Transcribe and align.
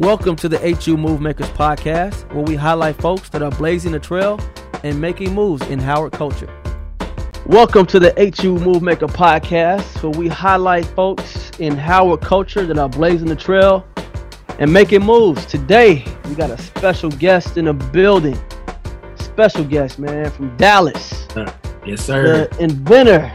Welcome 0.00 0.34
to 0.36 0.48
the 0.48 0.56
HU 0.56 0.96
Movemakers 0.96 1.52
podcast, 1.54 2.26
where 2.32 2.42
we 2.42 2.56
highlight 2.56 2.96
folks 2.96 3.28
that 3.28 3.42
are 3.42 3.50
blazing 3.50 3.92
the 3.92 4.00
trail 4.00 4.40
and 4.82 4.98
making 4.98 5.34
moves 5.34 5.60
in 5.66 5.78
Howard 5.78 6.12
culture. 6.12 6.48
Welcome 7.44 7.84
to 7.88 8.00
the 8.00 8.14
HU 8.14 8.56
Movemaker 8.56 9.10
podcast, 9.10 10.02
where 10.02 10.18
we 10.18 10.26
highlight 10.26 10.86
folks 10.86 11.50
in 11.58 11.76
Howard 11.76 12.22
culture 12.22 12.64
that 12.64 12.78
are 12.78 12.88
blazing 12.88 13.28
the 13.28 13.36
trail 13.36 13.86
and 14.58 14.72
making 14.72 15.02
moves. 15.02 15.44
Today, 15.44 16.02
we 16.24 16.34
got 16.34 16.48
a 16.48 16.56
special 16.56 17.10
guest 17.10 17.58
in 17.58 17.66
the 17.66 17.74
building. 17.74 18.40
Special 19.16 19.64
guest, 19.64 19.98
man, 19.98 20.30
from 20.30 20.56
Dallas. 20.56 21.28
Uh, 21.36 21.52
yes, 21.84 22.06
sir. 22.06 22.48
The 22.48 22.58
inventor, 22.58 23.30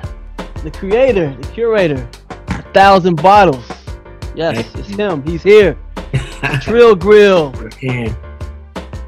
the 0.63 0.71
creator, 0.71 1.31
the 1.39 1.47
curator, 1.49 2.09
a 2.47 2.63
thousand 2.73 3.21
bottles. 3.21 3.71
Yes, 4.33 4.73
it's 4.73 4.87
him. 4.87 5.21
He's 5.21 5.43
here. 5.43 5.77
Trill 6.61 6.95
Grill. 6.95 7.51
Can. 7.71 8.15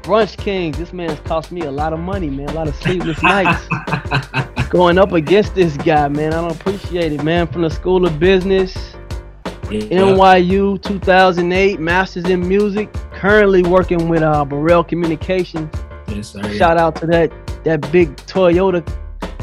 Brunch 0.02 0.36
King. 0.38 0.72
This 0.72 0.92
man's 0.92 1.20
cost 1.20 1.52
me 1.52 1.62
a 1.62 1.70
lot 1.70 1.92
of 1.92 2.00
money, 2.00 2.30
man. 2.30 2.48
A 2.48 2.52
lot 2.52 2.66
of 2.68 2.74
sleepless 2.76 3.22
nights 3.22 3.66
going 4.70 4.96
up 4.98 5.12
against 5.12 5.54
this 5.54 5.76
guy, 5.76 6.08
man. 6.08 6.32
I 6.32 6.40
don't 6.40 6.52
appreciate 6.52 7.12
it, 7.12 7.22
man. 7.22 7.46
From 7.46 7.62
the 7.62 7.70
School 7.70 8.06
of 8.06 8.18
Business, 8.18 8.74
Yeah. 9.70 9.80
NYU 10.00 10.82
2008, 10.82 11.78
Masters 11.78 12.24
in 12.24 12.46
Music. 12.48 12.90
Currently 13.12 13.64
working 13.64 14.08
with 14.08 14.22
uh, 14.22 14.44
Burrell 14.46 14.82
Communications. 14.82 15.68
Yes, 16.08 16.28
sir. 16.28 16.42
Shout 16.56 16.78
out 16.78 16.96
to 16.96 17.06
that 17.08 17.30
that 17.64 17.92
big 17.92 18.16
Toyota 18.16 18.80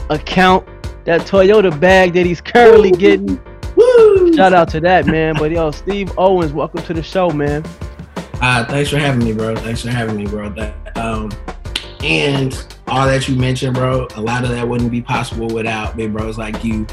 account, 0.09 0.65
that 1.05 1.21
Toyota 1.21 1.77
bag 1.79 2.13
that 2.13 2.25
he's 2.25 2.41
currently 2.41 2.89
getting. 2.91 3.39
Woo! 3.97 4.33
Shout 4.33 4.53
out 4.53 4.69
to 4.69 4.79
that, 4.81 5.05
man. 5.05 5.35
But 5.35 5.51
yo, 5.51 5.71
Steve 5.71 6.11
Owens, 6.17 6.53
welcome 6.53 6.83
to 6.83 6.93
the 6.93 7.03
show, 7.03 7.29
man. 7.29 7.63
Uh, 8.41 8.65
thanks 8.65 8.89
for 8.89 8.97
having 8.97 9.25
me, 9.25 9.33
bro. 9.33 9.55
Thanks 9.55 9.81
for 9.81 9.89
having 9.89 10.17
me, 10.17 10.25
bro. 10.25 10.49
That, 10.49 10.97
um, 10.97 11.31
and 12.03 12.67
all 12.87 13.07
that 13.07 13.27
you 13.27 13.35
mentioned, 13.35 13.75
bro, 13.75 14.07
a 14.15 14.21
lot 14.21 14.43
of 14.43 14.49
that 14.51 14.67
wouldn't 14.67 14.91
be 14.91 15.01
possible 15.01 15.47
without 15.47 15.95
big 15.95 16.13
bros 16.13 16.37
like 16.37 16.63
you, 16.63 16.85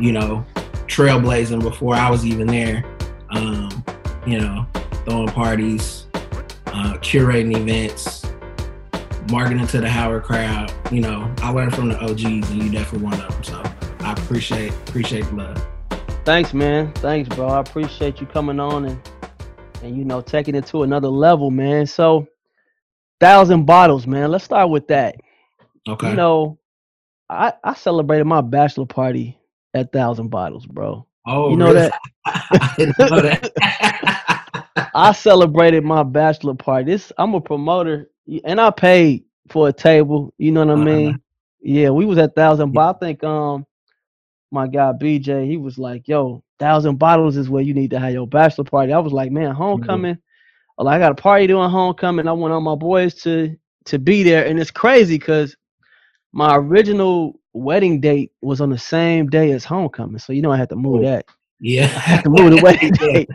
you 0.00 0.12
know, 0.12 0.44
trailblazing 0.86 1.62
before 1.62 1.94
I 1.94 2.10
was 2.10 2.26
even 2.26 2.46
there. 2.46 2.84
Um, 3.30 3.84
you 4.26 4.40
know, 4.40 4.66
throwing 5.04 5.28
parties, 5.28 6.06
uh, 6.66 6.94
curating 7.00 7.56
events, 7.56 8.26
marketing 9.30 9.66
to 9.68 9.80
the 9.80 9.88
Howard 9.88 10.24
crowd. 10.24 10.72
You 10.90 11.00
know, 11.00 11.32
I 11.38 11.50
learned 11.50 11.74
from 11.74 11.88
the 11.88 11.98
OGs, 11.98 12.50
and 12.50 12.62
you 12.62 12.70
definitely 12.70 13.06
one 13.06 13.20
of 13.20 13.28
them. 13.28 13.44
So 13.44 13.62
I 14.00 14.12
appreciate 14.12 14.72
appreciate 14.88 15.24
the 15.26 15.34
love. 15.36 15.68
Thanks, 16.28 16.52
man. 16.52 16.92
Thanks, 16.92 17.26
bro. 17.34 17.48
I 17.48 17.60
appreciate 17.60 18.20
you 18.20 18.26
coming 18.26 18.60
on 18.60 18.84
and 18.84 19.00
and 19.82 19.96
you 19.96 20.04
know 20.04 20.20
taking 20.20 20.54
it 20.54 20.66
to 20.66 20.82
another 20.82 21.08
level, 21.08 21.50
man. 21.50 21.86
So, 21.86 22.28
thousand 23.18 23.64
bottles, 23.64 24.06
man. 24.06 24.30
Let's 24.30 24.44
start 24.44 24.68
with 24.68 24.88
that. 24.88 25.16
Okay. 25.88 26.10
You 26.10 26.16
know, 26.16 26.58
I 27.30 27.54
I 27.64 27.72
celebrated 27.72 28.26
my 28.26 28.42
bachelor 28.42 28.84
party 28.84 29.38
at 29.72 29.90
thousand 29.90 30.28
bottles, 30.28 30.66
bro. 30.66 31.06
oh, 31.26 31.50
you 31.50 31.56
know 31.56 31.72
really? 31.72 31.80
that 31.80 31.94
I 32.26 32.76
know 32.98 33.22
that. 33.22 33.50
I 34.94 35.12
celebrated 35.12 35.82
my 35.82 36.02
bachelor 36.02 36.56
party. 36.56 36.92
This 36.92 37.10
I'm 37.16 37.34
a 37.36 37.40
promoter, 37.40 38.10
and 38.44 38.60
I 38.60 38.70
paid 38.70 39.24
for 39.48 39.68
a 39.68 39.72
table. 39.72 40.34
You 40.36 40.52
know 40.52 40.60
what 40.66 40.72
I 40.72 40.76
Uh-huh. 40.76 40.84
mean? 40.84 41.22
Yeah, 41.62 41.88
we 41.88 42.04
was 42.04 42.18
at 42.18 42.36
thousand. 42.36 42.72
But 42.72 42.96
I 42.96 42.98
think 42.98 43.24
um 43.24 43.64
my 44.50 44.66
guy 44.66 44.92
BJ, 44.92 45.46
he 45.46 45.56
was 45.56 45.78
like, 45.78 46.08
"Yo, 46.08 46.42
thousand 46.58 46.96
bottles 46.98 47.36
is 47.36 47.48
where 47.50 47.62
you 47.62 47.74
need 47.74 47.90
to 47.90 47.98
have 48.00 48.12
your 48.12 48.26
bachelor 48.26 48.64
party." 48.64 48.92
I 48.92 48.98
was 48.98 49.12
like, 49.12 49.30
"Man, 49.30 49.48
mm-hmm. 49.50 49.56
homecoming. 49.56 50.18
Well, 50.76 50.88
I 50.88 50.98
got 50.98 51.12
a 51.12 51.16
party 51.16 51.46
doing 51.46 51.70
homecoming. 51.70 52.28
I 52.28 52.32
want 52.32 52.52
all 52.52 52.60
my 52.60 52.74
boys 52.76 53.14
to 53.22 53.56
to 53.86 53.98
be 53.98 54.22
there, 54.22 54.46
and 54.46 54.58
it's 54.60 54.70
crazy 54.70 55.18
because 55.18 55.56
my 56.32 56.56
original 56.56 57.40
wedding 57.52 58.00
date 58.00 58.32
was 58.42 58.60
on 58.60 58.70
the 58.70 58.78
same 58.78 59.28
day 59.28 59.50
as 59.52 59.64
homecoming. 59.64 60.18
So 60.18 60.32
you 60.32 60.42
know 60.42 60.52
I 60.52 60.56
had 60.56 60.68
to 60.70 60.76
move 60.76 61.00
Oh. 61.00 61.04
that. 61.04 61.24
yeah. 61.60 61.84
I 61.96 62.00
had 62.00 62.24
to 62.24 62.30
move 62.30 62.50
the 62.52 62.60
wedding 62.62 62.92
date. 62.92 63.28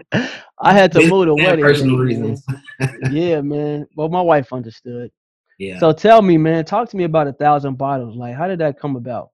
I 0.59 0.73
had 0.73 0.91
to 0.93 0.99
Business 0.99 1.11
move 1.11 1.25
the 1.27 1.35
wedding 1.35 1.65
personal 1.65 1.97
date, 1.97 2.19
man. 2.19 2.29
reasons. 2.29 2.45
Yeah, 3.11 3.41
man. 3.41 3.85
Well, 3.95 4.09
my 4.09 4.21
wife 4.21 4.53
understood. 4.53 5.11
Yeah. 5.59 5.79
So 5.79 5.91
tell 5.91 6.21
me, 6.21 6.37
man, 6.37 6.63
talk 6.65 6.89
to 6.89 6.97
me 6.97 7.03
about 7.03 7.27
a 7.27 7.33
thousand 7.33 7.77
bottles. 7.77 8.15
Like, 8.15 8.35
how 8.35 8.47
did 8.47 8.59
that 8.59 8.79
come 8.79 8.95
about? 8.95 9.31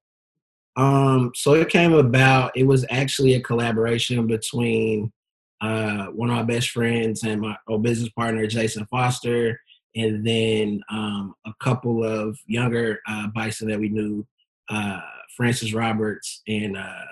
Um, 0.80 1.34
so 1.36 1.56
it 1.56 1.68
came 1.68 1.92
about. 1.92 2.56
It 2.56 2.64
was 2.64 2.86
actually 2.90 3.34
a 3.34 3.42
collaboration 3.42 4.26
between 4.28 5.12
uh, 5.60 6.06
one 6.06 6.30
of 6.30 6.38
my 6.38 6.44
best 6.44 6.70
friends 6.70 7.24
and 7.24 7.42
my 7.42 7.58
old 7.68 7.84
business 7.84 8.08
partner, 8.10 8.48
Jason 8.48 8.86
Foster, 8.86 9.60
and 9.98 10.26
then 10.26 10.82
um, 10.90 11.36
a 11.46 11.52
couple 11.62 12.06
of 12.06 12.40
younger 12.46 13.02
uh, 13.10 13.28
bison 13.36 13.68
that 13.68 13.80
we 13.80 13.90
knew, 13.90 14.26
uh, 14.70 15.02
Francis 15.36 15.74
Roberts 15.74 16.44
and 16.48 16.78
uh, 16.78 17.06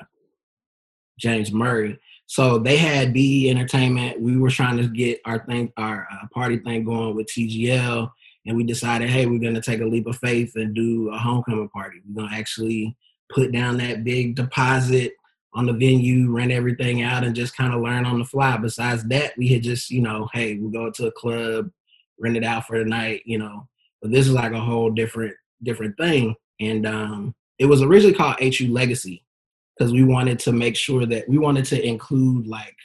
James 1.19 1.51
Murray. 1.51 1.99
So 2.25 2.59
they 2.59 2.77
had 2.77 3.13
BE 3.13 3.49
Entertainment. 3.49 4.21
We 4.21 4.37
were 4.37 4.49
trying 4.49 4.77
to 4.77 4.87
get 4.87 5.19
our 5.25 5.45
thing, 5.45 5.73
our 5.75 6.07
uh, 6.09 6.27
party 6.33 6.59
thing 6.59 6.85
going 6.85 7.17
with 7.17 7.27
TGL, 7.27 8.09
and 8.45 8.55
we 8.55 8.63
decided, 8.63 9.09
hey, 9.09 9.25
we're 9.25 9.41
gonna 9.41 9.61
take 9.61 9.81
a 9.81 9.85
leap 9.85 10.07
of 10.07 10.15
faith 10.19 10.53
and 10.55 10.73
do 10.73 11.09
a 11.09 11.17
homecoming 11.17 11.67
party. 11.67 11.99
We're 12.07 12.23
gonna 12.23 12.33
actually 12.33 12.95
put 13.29 13.51
down 13.51 13.77
that 13.77 14.03
big 14.03 14.35
deposit 14.35 15.13
on 15.53 15.65
the 15.65 15.73
venue, 15.73 16.31
rent 16.31 16.51
everything 16.51 17.01
out, 17.01 17.23
and 17.23 17.35
just 17.35 17.55
kind 17.55 17.73
of 17.73 17.81
learn 17.81 18.05
on 18.05 18.19
the 18.19 18.25
fly. 18.25 18.57
Besides 18.57 19.03
that, 19.05 19.33
we 19.37 19.47
had 19.47 19.63
just, 19.63 19.89
you 19.89 20.01
know, 20.01 20.27
hey, 20.33 20.57
we'll 20.57 20.71
go 20.71 20.91
to 20.91 21.07
a 21.07 21.11
club, 21.11 21.69
rent 22.19 22.37
it 22.37 22.43
out 22.43 22.67
for 22.67 22.77
the 22.77 22.85
night, 22.85 23.23
you 23.25 23.37
know. 23.37 23.67
But 24.01 24.11
this 24.11 24.27
is 24.27 24.33
like 24.33 24.53
a 24.53 24.59
whole 24.59 24.91
different 24.91 25.35
different 25.63 25.97
thing. 25.97 26.35
And 26.59 26.85
um, 26.85 27.35
it 27.59 27.65
was 27.65 27.81
originally 27.81 28.15
called 28.15 28.37
HU 28.39 28.71
Legacy 28.71 29.23
because 29.77 29.91
we 29.91 30.03
wanted 30.03 30.39
to 30.39 30.51
make 30.51 30.75
sure 30.75 31.05
that 31.05 31.27
we 31.27 31.37
wanted 31.37 31.65
to 31.65 31.85
include 31.85 32.47
like 32.47 32.75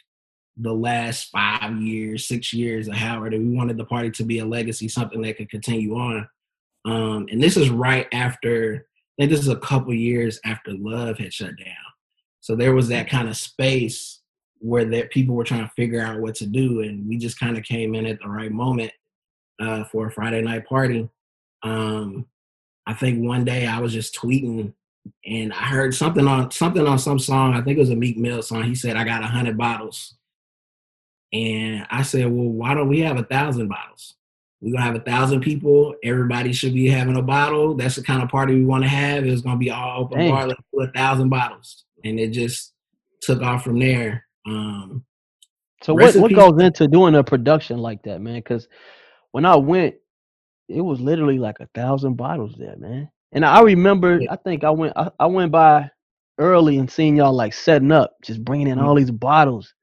the 0.56 0.72
last 0.72 1.30
five 1.30 1.80
years, 1.80 2.28
six 2.28 2.53
years 2.53 2.88
of 2.88 2.94
Howard, 2.94 3.34
and 3.34 3.48
we 3.48 3.56
wanted 3.56 3.76
the 3.76 3.84
party 3.84 4.10
to 4.12 4.24
be 4.24 4.38
a 4.38 4.44
legacy, 4.44 4.88
something 4.88 5.22
that 5.22 5.36
could 5.36 5.50
continue 5.50 5.94
on. 5.97 6.28
Um, 6.84 7.26
and 7.30 7.42
this 7.42 7.56
is 7.56 7.70
right 7.70 8.06
after 8.12 8.86
I 9.18 9.22
think 9.22 9.30
this 9.30 9.40
is 9.40 9.48
a 9.48 9.56
couple 9.56 9.92
years 9.92 10.40
after 10.44 10.72
Love 10.72 11.18
had 11.18 11.34
shut 11.34 11.56
down. 11.58 11.76
So 12.40 12.56
there 12.56 12.74
was 12.74 12.88
that 12.88 13.08
kind 13.08 13.28
of 13.28 13.36
space 13.36 14.20
where 14.58 14.84
that 14.86 15.10
people 15.10 15.34
were 15.34 15.44
trying 15.44 15.64
to 15.64 15.74
figure 15.74 16.00
out 16.00 16.20
what 16.20 16.34
to 16.36 16.46
do, 16.46 16.80
and 16.80 17.06
we 17.06 17.18
just 17.18 17.38
kind 17.38 17.58
of 17.58 17.64
came 17.64 17.94
in 17.94 18.06
at 18.06 18.20
the 18.20 18.28
right 18.28 18.50
moment 18.50 18.92
uh, 19.60 19.84
for 19.84 20.06
a 20.06 20.10
Friday 20.10 20.40
night 20.40 20.66
party. 20.66 21.08
Um, 21.62 22.26
I 22.86 22.94
think 22.94 23.22
one 23.22 23.44
day 23.44 23.66
I 23.66 23.80
was 23.80 23.92
just 23.92 24.14
tweeting, 24.14 24.72
and 25.26 25.52
I 25.52 25.64
heard 25.66 25.94
something 25.94 26.26
on 26.26 26.50
something 26.50 26.86
on 26.86 26.98
some 26.98 27.18
song. 27.18 27.54
I 27.54 27.60
think 27.60 27.76
it 27.76 27.80
was 27.80 27.90
a 27.90 27.96
Meek 27.96 28.16
Mill 28.16 28.42
song. 28.42 28.64
He 28.64 28.74
said, 28.74 28.96
"I 28.96 29.04
got 29.04 29.22
a 29.22 29.26
hundred 29.26 29.58
bottles," 29.58 30.16
and 31.32 31.86
I 31.90 32.02
said, 32.02 32.26
"Well, 32.26 32.48
why 32.48 32.74
don't 32.74 32.88
we 32.88 33.00
have 33.00 33.18
a 33.18 33.24
thousand 33.24 33.68
bottles?" 33.68 34.16
We're 34.62 34.72
gonna 34.74 34.84
have 34.84 34.94
a 34.94 35.00
thousand 35.00 35.40
people. 35.40 35.94
Everybody 36.04 36.52
should 36.52 36.72
be 36.72 36.88
having 36.88 37.16
a 37.16 37.22
bottle. 37.22 37.74
That's 37.74 37.96
the 37.96 38.02
kind 38.02 38.22
of 38.22 38.28
party 38.28 38.54
we 38.54 38.64
want 38.64 38.84
to 38.84 38.88
have. 38.88 39.24
It's 39.26 39.42
gonna 39.42 39.58
be 39.58 39.70
all 39.70 40.02
open 40.04 40.18
Dang. 40.18 40.30
bar. 40.30 40.46
Let's 40.46 40.60
do 40.72 40.80
a 40.80 40.90
thousand 40.92 41.28
bottles, 41.30 41.84
and 42.04 42.18
it 42.20 42.30
just 42.30 42.72
took 43.20 43.42
off 43.42 43.64
from 43.64 43.80
there. 43.80 44.24
Um, 44.46 45.04
So 45.82 45.94
what, 45.94 46.14
what 46.16 46.32
goes 46.32 46.60
into 46.62 46.86
doing 46.86 47.16
a 47.16 47.24
production 47.24 47.78
like 47.78 48.02
that, 48.04 48.20
man? 48.20 48.36
Because 48.36 48.68
when 49.32 49.44
I 49.44 49.56
went, 49.56 49.96
it 50.68 50.80
was 50.80 51.00
literally 51.00 51.38
like 51.38 51.56
a 51.60 51.66
thousand 51.74 52.14
bottles 52.14 52.54
there, 52.56 52.76
man. 52.76 53.10
And 53.32 53.44
I 53.44 53.62
remember, 53.62 54.20
Yeah. 54.20 54.32
I 54.32 54.36
think 54.36 54.62
I 54.62 54.70
went, 54.70 54.92
I, 54.96 55.10
I 55.18 55.26
went 55.26 55.50
by 55.50 55.90
early 56.38 56.78
and 56.78 56.91
seeing 56.91 57.16
y'all 57.16 57.32
like 57.32 57.53
setting 57.53 57.91
up, 57.92 58.15
just 58.22 58.44
bringing 58.44 58.68
in 58.68 58.78
Mhm. 58.78 58.82
all 58.84 58.94
these 58.94 59.10
bottles 59.10 59.74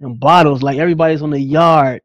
and 0.00 0.18
bottles, 0.18 0.62
like 0.62 0.78
everybody's 0.78 1.22
on 1.22 1.30
the 1.30 1.40
yard, 1.40 2.00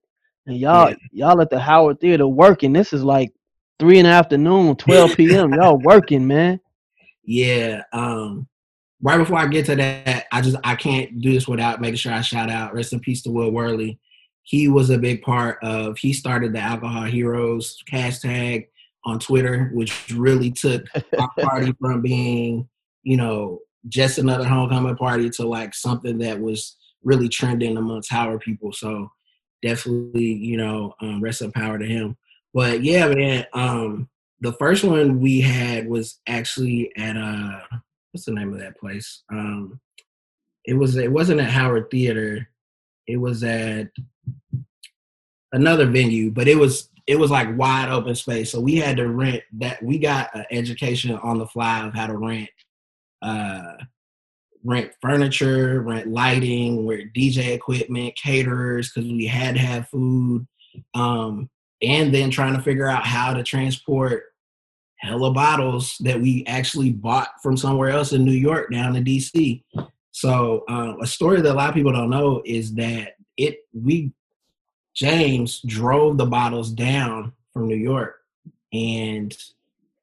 and 0.47 0.57
y'all, 0.57 0.89
Yeah. 0.89 0.95
y'all 1.11 1.41
at 1.41 1.49
the 1.49 1.59
Howard 1.59 1.99
Theater 1.99 2.27
working. 2.27 2.73
This 2.73 2.93
is 2.93 3.03
like 3.03 3.31
three 3.79 3.99
in 3.99 4.05
the 4.05 4.11
afternoon, 4.11 4.75
twelve 4.75 5.15
p.m. 5.17 5.53
y'all 5.53 5.79
working, 5.79 6.27
man. 6.27 6.59
yeah. 7.23 7.83
Um, 7.93 8.47
right 9.01 9.17
before 9.17 9.37
I 9.37 9.47
get 9.47 9.65
to 9.67 9.75
that, 9.75 10.25
I 10.31 10.41
just 10.41 10.57
I 10.63 10.75
can't 10.75 11.19
do 11.21 11.33
this 11.33 11.47
without 11.47 11.81
making 11.81 11.97
sure 11.97 12.13
I 12.13 12.21
shout 12.21 12.49
out. 12.49 12.73
Rest 12.73 12.93
in 12.93 12.99
peace 12.99 13.21
to 13.23 13.31
Will 13.31 13.51
Worley. 13.51 13.99
He 14.43 14.67
was 14.67 14.89
a 14.89 14.97
big 14.97 15.21
part 15.21 15.57
of. 15.63 15.97
He 15.97 16.13
started 16.13 16.53
the 16.53 16.59
Alcohol 16.59 17.03
Heroes 17.03 17.77
hashtag 17.91 18.67
on 19.05 19.19
Twitter, 19.19 19.69
which 19.73 20.11
really 20.15 20.51
took 20.51 20.85
our 21.17 21.29
party 21.39 21.73
from 21.79 22.01
being, 22.01 22.67
you 23.03 23.17
know, 23.17 23.59
just 23.87 24.17
another 24.19 24.45
homecoming 24.47 24.95
party 24.95 25.29
to 25.31 25.47
like 25.47 25.73
something 25.73 26.17
that 26.19 26.39
was 26.39 26.75
really 27.03 27.27
trending 27.29 27.77
amongst 27.77 28.11
Howard 28.11 28.41
people. 28.41 28.71
So 28.71 29.09
definitely, 29.61 30.33
you 30.33 30.57
know, 30.57 30.95
um, 31.01 31.21
rest 31.21 31.43
power 31.53 31.77
to 31.77 31.85
him. 31.85 32.17
But 32.53 32.83
yeah, 32.83 33.07
man, 33.07 33.45
um, 33.53 34.09
the 34.41 34.53
first 34.53 34.83
one 34.83 35.19
we 35.19 35.41
had 35.41 35.87
was 35.87 36.19
actually 36.27 36.91
at 36.97 37.15
uh, 37.15 37.61
what's 38.11 38.25
the 38.25 38.33
name 38.33 38.53
of 38.53 38.59
that 38.59 38.77
place? 38.77 39.23
Um, 39.31 39.79
it 40.65 40.73
was 40.73 40.95
it 40.97 41.11
wasn't 41.11 41.41
at 41.41 41.49
Howard 41.49 41.89
Theater. 41.89 42.49
It 43.07 43.17
was 43.17 43.43
at 43.43 43.89
another 45.53 45.85
venue, 45.85 46.31
but 46.31 46.47
it 46.47 46.57
was 46.57 46.89
it 47.07 47.17
was 47.17 47.31
like 47.31 47.57
wide 47.57 47.89
open 47.89 48.15
space. 48.15 48.51
So 48.51 48.59
we 48.59 48.75
had 48.75 48.97
to 48.97 49.07
rent 49.07 49.43
that. 49.59 49.81
We 49.81 49.97
got 49.97 50.33
an 50.35 50.45
education 50.51 51.15
on 51.15 51.39
the 51.39 51.47
fly 51.47 51.85
of 51.85 51.93
how 51.93 52.07
to 52.07 52.17
rent, 52.17 52.49
uh, 53.21 53.73
rent 54.63 54.91
furniture, 55.01 55.81
rent 55.81 56.07
lighting, 56.07 56.87
rent 56.87 57.13
DJ 57.13 57.53
equipment, 57.53 58.15
caterers 58.15 58.91
because 58.91 59.09
we 59.09 59.25
had 59.25 59.55
to 59.55 59.61
have 59.61 59.89
food, 59.89 60.47
um, 60.93 61.49
and 61.81 62.13
then 62.13 62.29
trying 62.29 62.55
to 62.55 62.61
figure 62.61 62.87
out 62.87 63.05
how 63.05 63.33
to 63.33 63.43
transport 63.43 64.23
hella 64.97 65.31
bottles 65.33 65.97
that 66.01 66.21
we 66.21 66.45
actually 66.45 66.91
bought 66.91 67.29
from 67.41 67.57
somewhere 67.57 67.89
else 67.89 68.13
in 68.13 68.23
New 68.23 68.31
York 68.31 68.71
down 68.71 68.93
to 68.93 69.01
DC. 69.01 69.63
So 70.11 70.63
uh, 70.69 70.95
a 71.01 71.07
story 71.07 71.41
that 71.41 71.51
a 71.51 71.53
lot 71.53 71.69
of 71.69 71.75
people 71.75 71.91
don't 71.91 72.09
know 72.09 72.41
is 72.45 72.75
that 72.75 73.15
it 73.37 73.59
we 73.73 74.11
James 74.93 75.61
drove 75.65 76.17
the 76.17 76.25
bottles 76.25 76.71
down 76.71 77.33
from 77.53 77.67
New 77.67 77.77
York 77.77 78.17
and 78.73 79.35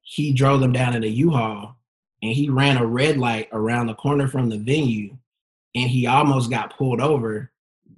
he 0.01 0.33
drove 0.33 0.59
them 0.59 0.73
down 0.73 0.95
in 0.95 1.03
a 1.03 1.07
U-Haul 1.07 1.78
and 2.21 2.31
he 2.31 2.49
ran 2.49 2.77
a 2.77 2.85
red 2.85 3.17
light 3.17 3.47
around 3.51 3.87
the 3.87 3.93
corner 3.95 4.27
from 4.27 4.49
the 4.49 4.57
venue 4.57 5.15
and 5.75 5.89
he 5.89 6.07
almost 6.07 6.49
got 6.49 6.75
pulled 6.77 7.01
over. 7.01 7.51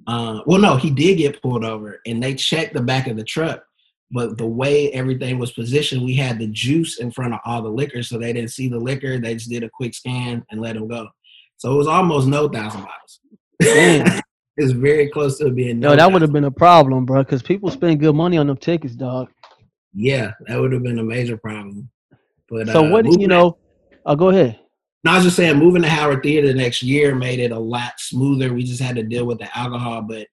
Uh, 0.08 0.42
well, 0.46 0.60
no, 0.60 0.76
he 0.76 0.90
did 0.90 1.18
get 1.18 1.42
pulled 1.42 1.64
over 1.64 2.02
and 2.06 2.22
they 2.22 2.34
checked 2.36 2.74
the 2.74 2.82
back 2.82 3.08
of 3.08 3.18
the 3.18 3.24
truck. 3.24 3.64
But 4.14 4.38
the 4.38 4.46
way 4.46 4.92
everything 4.92 5.40
was 5.40 5.54
positioned, 5.54 6.04
we 6.04 6.16
had 6.16 6.38
the 6.38 6.48
juice 6.48 7.00
in 7.00 7.12
front 7.12 7.34
of 7.34 7.40
all 7.46 7.62
the 7.62 7.70
liquor, 7.70 8.04
so 8.04 8.18
they 8.18 8.34
didn't 8.34 8.52
see 8.52 8.68
the 8.68 8.78
liquor. 8.78 9.18
They 9.18 9.36
just 9.36 9.50
did 9.50 9.64
a 9.64 9.70
quick 9.70 9.94
scan 9.94 10.46
and 10.52 10.60
let 10.60 10.76
him 10.76 10.90
go. 10.90 11.08
So 11.58 11.72
it 11.74 11.78
was 11.78 11.88
almost 11.88 12.28
no 12.28 12.50
thousand 12.50 12.82
bottles. 12.82 13.20
it's 14.58 14.74
very 14.74 15.10
close 15.10 15.38
to 15.38 15.50
being. 15.50 15.80
No, 15.80 15.96
that 15.96 16.12
would 16.12 16.22
have 16.22 16.34
been 16.34 16.44
a 16.44 16.52
problem, 16.52 17.06
bro, 17.06 17.24
because 17.24 17.42
people 17.42 17.72
spend 17.72 18.02
good 18.02 18.16
money 18.16 18.38
on 18.38 18.48
them 18.48 18.58
tickets, 18.58 18.96
dog. 18.96 19.30
Yeah, 19.94 20.32
that 20.48 20.60
would 20.60 20.74
have 20.74 20.84
been 20.84 21.00
a 21.00 21.04
major 21.04 21.38
problem. 21.38 21.90
But 22.50 22.68
so 22.68 22.86
uh, 22.86 22.90
what 22.90 23.20
you 23.20 23.28
know? 23.28 23.58
Uh, 24.06 24.16
go 24.16 24.30
ahead. 24.30 24.60
No, 25.04 25.12
I 25.12 25.16
was 25.16 25.24
just 25.24 25.36
saying, 25.36 25.58
moving 25.58 25.82
to 25.82 25.90
Howard 25.90 26.22
Theater 26.22 26.48
the 26.48 26.54
next 26.54 26.84
year 26.84 27.16
made 27.16 27.40
it 27.40 27.52
a 27.52 27.60
lot 27.60 27.94
smoother. 27.98 28.54
We 28.54 28.64
just 28.64 28.82
had 28.82 28.96
to 28.98 29.04
deal 29.04 29.26
with 29.26 29.40
the 29.40 29.58
alcohol, 29.58 30.04
but 30.04 30.28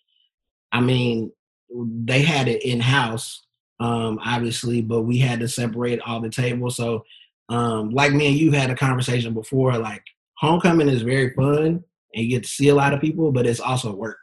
I 0.72 0.80
mean, 0.80 1.32
they 1.70 2.22
had 2.22 2.48
it 2.48 2.62
in 2.62 2.80
house, 2.80 3.46
um, 3.80 4.18
obviously, 4.24 4.82
but 4.82 5.02
we 5.02 5.18
had 5.18 5.40
to 5.40 5.48
separate 5.48 6.00
all 6.00 6.20
the 6.20 6.28
tables. 6.28 6.76
So, 6.76 7.04
um, 7.48 7.90
like 7.90 8.12
me 8.12 8.26
and 8.26 8.36
you 8.36 8.52
had 8.52 8.70
a 8.70 8.74
conversation 8.74 9.32
before, 9.32 9.78
like 9.78 10.02
homecoming 10.36 10.88
is 10.88 11.02
very 11.02 11.32
fun, 11.34 11.82
and 12.14 12.24
you 12.24 12.28
get 12.28 12.42
to 12.42 12.48
see 12.48 12.68
a 12.68 12.74
lot 12.74 12.92
of 12.92 13.00
people, 13.00 13.32
but 13.32 13.46
it's 13.46 13.60
also 13.60 13.94
work 13.94 14.18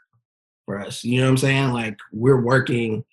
for 0.65 0.79
us. 0.79 1.03
You 1.03 1.19
know 1.19 1.25
what 1.25 1.31
I'm 1.31 1.37
saying? 1.37 1.71
Like 1.71 1.97
we're 2.11 2.41
working, 2.41 3.03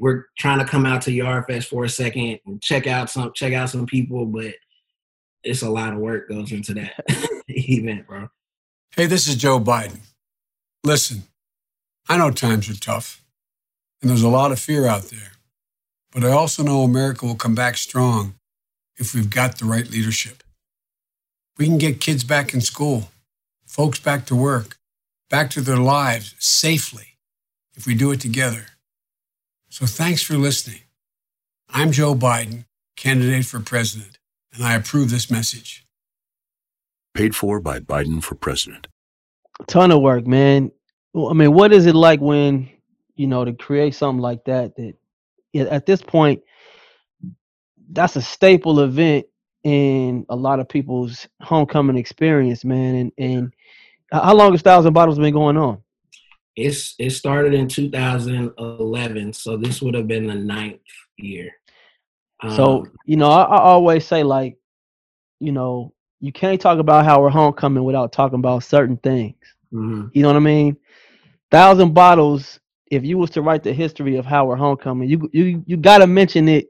we're 0.00 0.24
trying 0.38 0.58
to 0.58 0.64
come 0.64 0.86
out 0.86 1.02
to 1.02 1.12
Yard 1.12 1.44
Fest 1.46 1.68
for 1.68 1.84
a 1.84 1.88
second 1.88 2.40
and 2.46 2.60
check 2.60 2.88
out 2.88 3.10
some 3.10 3.30
check 3.34 3.52
out 3.52 3.70
some 3.70 3.86
people, 3.86 4.26
but 4.26 4.54
it's 5.42 5.62
a 5.62 5.70
lot 5.70 5.92
of 5.92 5.98
work 5.98 6.28
goes 6.28 6.52
into 6.52 6.74
that 6.74 6.92
event, 7.48 8.06
bro. 8.06 8.28
Hey, 8.96 9.06
this 9.06 9.26
is 9.26 9.36
Joe 9.36 9.60
Biden. 9.60 10.00
Listen, 10.84 11.24
I 12.08 12.16
know 12.16 12.30
times 12.30 12.68
are 12.68 12.78
tough, 12.78 13.22
and 14.00 14.10
there's 14.10 14.22
a 14.22 14.28
lot 14.28 14.52
of 14.52 14.58
fear 14.58 14.86
out 14.86 15.04
there, 15.04 15.32
but 16.12 16.24
I 16.24 16.30
also 16.30 16.62
know 16.62 16.82
America 16.82 17.26
will 17.26 17.34
come 17.34 17.54
back 17.54 17.76
strong 17.76 18.34
if 18.96 19.14
we've 19.14 19.30
got 19.30 19.58
the 19.58 19.64
right 19.64 19.88
leadership. 19.90 20.42
We 21.58 21.66
can 21.66 21.78
get 21.78 22.00
kids 22.00 22.24
back 22.24 22.54
in 22.54 22.60
school 22.60 23.10
folks 23.70 24.00
back 24.00 24.26
to 24.26 24.34
work, 24.34 24.78
back 25.28 25.48
to 25.48 25.60
their 25.60 25.76
lives 25.76 26.34
safely 26.40 27.16
if 27.76 27.86
we 27.86 27.94
do 27.94 28.10
it 28.10 28.20
together. 28.20 28.66
So 29.68 29.86
thanks 29.86 30.22
for 30.22 30.34
listening. 30.34 30.80
I'm 31.68 31.92
Joe 31.92 32.16
Biden, 32.16 32.64
candidate 32.96 33.46
for 33.46 33.60
president, 33.60 34.18
and 34.54 34.64
I 34.64 34.74
approve 34.74 35.10
this 35.10 35.30
message. 35.30 35.86
Paid 37.14 37.34
for 37.34 37.60
by 37.60 37.80
Biden 37.80 38.22
for 38.22 38.34
president. 38.34 38.88
A 39.60 39.64
ton 39.64 39.90
of 39.90 40.00
work, 40.00 40.26
man. 40.26 40.70
I 41.16 41.32
mean, 41.32 41.52
what 41.52 41.72
is 41.72 41.86
it 41.86 41.94
like 41.94 42.20
when, 42.20 42.70
you 43.16 43.26
know, 43.26 43.44
to 43.44 43.52
create 43.52 43.94
something 43.94 44.22
like 44.22 44.44
that 44.44 44.76
that 44.76 44.94
at 45.54 45.86
this 45.86 46.02
point 46.02 46.42
that's 47.92 48.16
a 48.16 48.22
staple 48.22 48.80
event 48.80 49.26
in 49.64 50.24
a 50.28 50.36
lot 50.36 50.60
of 50.60 50.68
people's 50.68 51.28
homecoming 51.42 51.98
experience, 51.98 52.64
man. 52.64 52.94
And 52.94 53.12
and 53.18 53.54
how 54.12 54.34
long 54.34 54.52
has 54.52 54.62
Thousand 54.62 54.92
Bottles 54.92 55.18
been 55.18 55.34
going 55.34 55.56
on? 55.56 55.78
It's 56.56 56.94
it 56.98 57.10
started 57.10 57.54
in 57.54 57.68
2011, 57.68 59.32
so 59.32 59.56
this 59.56 59.80
would 59.82 59.94
have 59.94 60.08
been 60.08 60.26
the 60.26 60.34
ninth 60.34 60.80
year. 61.16 61.52
Um, 62.42 62.56
so 62.56 62.86
you 63.04 63.16
know, 63.16 63.30
I, 63.30 63.42
I, 63.42 63.58
always 63.60 64.06
say 64.06 64.22
like, 64.22 64.56
you 65.40 65.52
know, 65.52 65.92
you 66.20 66.32
can't 66.32 66.60
talk 66.60 66.78
about 66.78 67.04
Howard 67.04 67.32
homecoming 67.32 67.84
without 67.84 68.12
talking 68.12 68.38
about 68.38 68.64
certain 68.64 68.96
things. 68.98 69.36
Mm-hmm. 69.72 70.08
You 70.12 70.22
know 70.22 70.28
what 70.28 70.36
I 70.36 70.40
mean? 70.40 70.76
Thousand 71.50 71.94
Bottles. 71.94 72.58
If 72.90 73.04
you 73.04 73.18
was 73.18 73.30
to 73.30 73.42
write 73.42 73.62
the 73.62 73.72
history 73.72 74.16
of 74.16 74.26
Howard 74.26 74.58
homecoming, 74.58 75.08
you 75.08 75.28
you 75.32 75.62
you 75.66 75.76
got 75.76 75.98
to 75.98 76.06
mention 76.06 76.48
it 76.48 76.68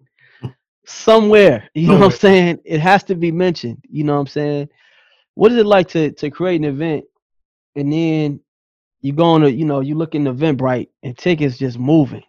somewhere. 0.87 1.69
You 1.75 1.89
know 1.89 1.99
what 1.99 2.05
I'm 2.05 2.11
saying? 2.11 2.61
It 2.65 2.81
has 2.81 3.05
to 3.05 3.15
be 3.15 3.33
mentioned. 3.33 3.83
You 3.89 4.05
know 4.05 4.15
what 4.15 4.21
I'm 4.21 4.27
saying? 4.27 4.69
What 5.35 5.53
is 5.53 5.59
it 5.59 5.67
like 5.67 5.89
to 5.89 6.13
to 6.13 6.31
create 6.31 6.57
an 6.57 6.65
event 6.65 7.05
and 7.77 7.93
then 7.93 8.41
you 9.01 9.13
go 9.13 9.25
on 9.25 9.41
to 9.43 9.51
you 9.51 9.65
know 9.65 9.81
you 9.81 9.95
look 9.95 10.15
in 10.15 10.25
Eventbrite 10.25 10.89
and 11.03 11.17
tickets 11.17 11.59
just 11.59 11.79
moving. 11.79 12.23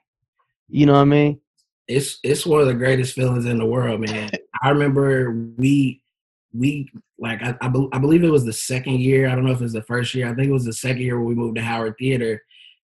You 0.70 0.86
know 0.86 0.94
what 0.94 1.00
I 1.00 1.06
mean? 1.06 1.41
It's 1.92 2.20
it's 2.24 2.46
one 2.46 2.62
of 2.62 2.68
the 2.68 2.74
greatest 2.74 3.14
feelings 3.14 3.46
in 3.46 3.58
the 3.58 3.66
world, 3.66 4.02
man. 4.02 4.30
I 4.62 4.70
remember 4.70 5.32
we 5.58 6.02
we 6.54 6.90
like 7.18 7.42
I, 7.42 7.56
I, 7.62 7.68
be, 7.68 7.88
I, 7.94 8.00
believe 8.00 8.24
it 8.24 8.32
was 8.32 8.46
the 8.46 8.54
second 8.54 9.00
year. 9.00 9.30
I 9.30 9.36
don't 9.36 9.46
know 9.46 9.52
if 9.52 9.60
it 9.60 9.64
was 9.64 9.74
the 9.74 9.84
first 9.84 10.14
year. 10.14 10.30
I 10.30 10.34
think 10.34 10.50
it 10.50 10.54
was 10.54 10.66
the 10.66 10.74
second 10.74 11.02
year 11.02 11.18
when 11.18 11.28
we 11.28 11.36
moved 11.36 11.56
to 11.56 11.62
Howard 11.62 11.96
Theater. 11.98 12.42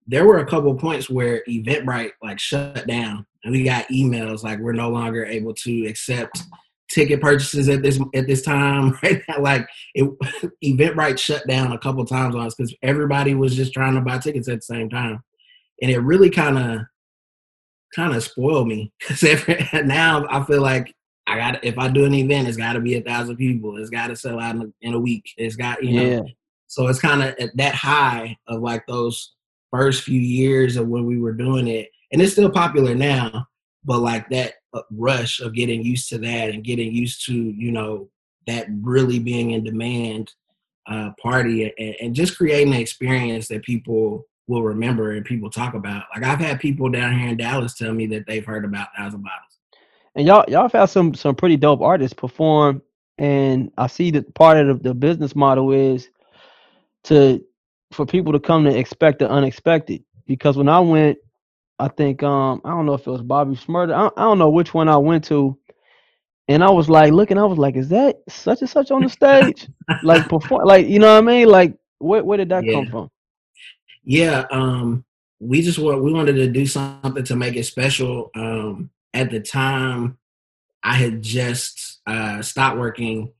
There 0.08 0.26
were 0.26 0.40
a 0.40 0.46
couple 0.46 0.74
points 0.76 1.10
where 1.10 1.44
Eventbrite 1.50 2.12
like 2.22 2.40
shut 2.40 2.86
down, 2.88 3.26
and 3.44 3.52
we 3.52 3.64
got 3.64 3.88
emails 3.88 4.44
like 4.44 4.60
we're 4.60 4.74
no 4.74 4.90
longer 4.90 5.26
able 5.26 5.54
to 5.54 5.86
accept 5.88 6.44
ticket 6.90 7.20
purchases 7.22 7.68
at 7.70 7.82
this 7.82 8.00
at 8.14 8.28
this 8.28 8.42
time 8.42 8.98
right 9.04 9.22
now. 9.28 9.40
Like 9.40 9.68
it, 9.94 10.04
Eventbrite 10.64 11.18
shut 11.18 11.48
down 11.48 11.72
a 11.72 11.80
couple 11.80 12.06
times 12.06 12.36
on 12.36 12.46
us 12.46 12.56
because 12.56 12.76
everybody 12.84 13.34
was 13.34 13.56
just 13.56 13.74
trying 13.74 13.96
to 13.96 14.02
buy 14.02 14.20
tickets 14.20 14.48
at 14.48 14.58
the 14.58 14.62
same 14.62 14.90
time, 14.90 15.24
and 15.82 15.92
it 15.92 16.00
really 16.00 16.30
kind 16.30 16.58
of 16.58 16.82
kind 17.96 18.16
of 18.16 18.24
spoiled 18.24 18.68
me 18.68 18.92
because 19.00 19.24
now 19.86 20.26
I 20.30 20.44
feel 20.44 20.62
like 20.62 20.94
I 21.28 21.38
got 21.38 21.64
if 21.64 21.78
I 21.78 21.88
do 21.88 22.06
an 22.06 22.14
event, 22.14 22.48
it's 22.48 22.58
got 22.58 22.74
to 22.74 22.80
be 22.80 22.96
a 22.96 23.02
thousand 23.02 23.38
people. 23.38 23.78
It's 23.78 23.90
got 23.90 24.08
to 24.08 24.16
sell 24.16 24.40
out 24.40 24.56
in 24.56 24.62
a, 24.62 24.88
in 24.88 24.94
a, 24.94 25.00
week. 25.00 25.26
It's 25.38 25.56
got 25.56 25.84
you 25.84 26.00
know. 26.00 26.10
Yeah. 26.10 26.32
So 26.68 26.88
it's 26.88 27.00
kind 27.00 27.24
of 27.24 27.36
at 27.40 27.56
that 27.58 27.76
high 27.76 28.38
of 28.48 28.62
like 28.62 28.86
those 28.88 29.34
first 29.72 30.04
few 30.04 30.20
years 30.20 30.78
of 30.78 30.88
when 30.88 31.06
we 31.06 31.20
were 31.20 31.34
doing 31.34 31.68
it, 31.68 31.90
and 32.12 32.22
it's 32.22 32.34
still 32.34 32.52
popular 32.52 32.94
now. 32.94 33.48
But 33.84 34.00
like 34.00 34.30
that 34.30 34.56
rush 34.92 35.40
of 35.40 35.54
getting 35.54 35.84
used 35.84 36.10
to 36.10 36.18
that 36.18 36.50
and 36.50 36.64
getting 36.64 36.94
used 36.94 37.26
to 37.26 37.34
you 37.34 37.72
know 37.72 38.10
that 38.46 38.68
really 38.82 39.20
being 39.20 39.52
in 39.52 39.64
demand 39.64 40.32
uh, 40.88 41.12
party 41.20 41.74
and, 41.78 41.96
and 42.02 42.16
just 42.16 42.38
creating 42.38 42.74
an 42.74 42.80
experience 42.80 43.48
that 43.48 43.64
people 43.64 44.26
will 44.48 44.64
remember 44.64 45.14
and 45.14 45.26
people 45.26 45.50
talk 45.50 45.74
about. 45.74 46.06
Like 46.14 46.24
I've 46.24 46.40
had 46.40 46.60
people 46.60 46.90
down 46.90 47.18
here 47.18 47.30
in 47.30 47.38
Dallas 47.38 47.74
tell 47.74 47.94
me 47.94 48.06
that 48.08 48.26
they've 48.28 48.46
heard 48.46 48.66
about 48.66 48.90
Thousand 48.98 49.24
Bottles. 49.24 49.58
And 50.16 50.26
y'all 50.26 50.46
y'all 50.48 50.64
have 50.64 50.72
had 50.72 50.86
some 50.86 51.14
some 51.14 51.36
pretty 51.36 51.58
dope 51.58 51.82
artists 51.82 52.14
perform, 52.14 52.82
and 53.18 53.72
I 53.78 53.88
see 53.88 54.12
that 54.12 54.34
part 54.34 54.58
of 54.58 54.82
the, 54.82 54.90
the 54.90 54.94
business 54.94 55.36
model 55.36 55.72
is 55.72 56.10
to 57.06 57.44
for 57.92 58.06
people 58.06 58.34
to 58.34 58.40
come 58.40 58.64
to 58.66 58.78
expect 58.78 59.20
the 59.20 59.30
unexpected. 59.30 60.04
Because 60.28 60.58
when 60.58 60.70
I 60.70 60.80
went 60.80 61.20
I 61.80 61.88
think 61.90 62.24
um 62.24 62.62
I 62.64 62.70
don't 62.70 62.86
know 62.86 62.94
if 62.94 63.06
it 63.06 63.12
was 63.12 63.22
Bobby 63.22 63.56
Shmurda. 63.56 63.94
I, 63.94 64.22
I 64.22 64.24
don't 64.24 64.40
know 64.40 64.50
which 64.50 64.74
one 64.74 64.88
I 64.88 64.98
went 64.98 65.24
to, 65.26 65.58
and 66.48 66.64
I 66.64 66.70
was 66.70 66.90
like 66.90 67.12
looking. 67.12 67.38
I 67.38 67.44
was 67.44 67.58
like, 67.58 67.76
is 67.76 67.90
that 67.90 68.18
such 68.30 68.62
and 68.62 68.70
such 68.70 68.92
on 68.92 69.04
the 69.04 69.10
stage? 69.10 69.68
like 70.04 70.28
perform, 70.30 70.66
like 70.66 70.88
you 70.88 71.00
know 71.00 71.14
what 71.14 71.24
I 71.24 71.26
mean? 71.28 71.48
Like 71.50 71.78
where 72.00 72.24
where 72.24 72.38
did 72.38 72.50
that 72.50 72.64
yeah. 72.64 72.74
come 72.74 72.88
from? 72.88 73.12
Yeah, 74.06 74.46
um, 74.52 75.04
we 75.40 75.62
just 75.62 75.80
want 75.80 76.04
we 76.04 76.14
wanted 76.14 76.34
to 76.34 76.48
do 76.48 76.66
something 76.66 77.24
to 77.24 77.36
make 77.36 77.56
it 77.56 77.66
special. 77.66 78.32
Um, 78.36 78.92
at 79.14 79.32
the 79.32 79.40
time, 79.40 80.18
I 80.84 80.94
had 80.94 81.22
just 81.22 82.00
uh, 82.06 82.42
stopped 82.42 82.78
working 82.78 83.34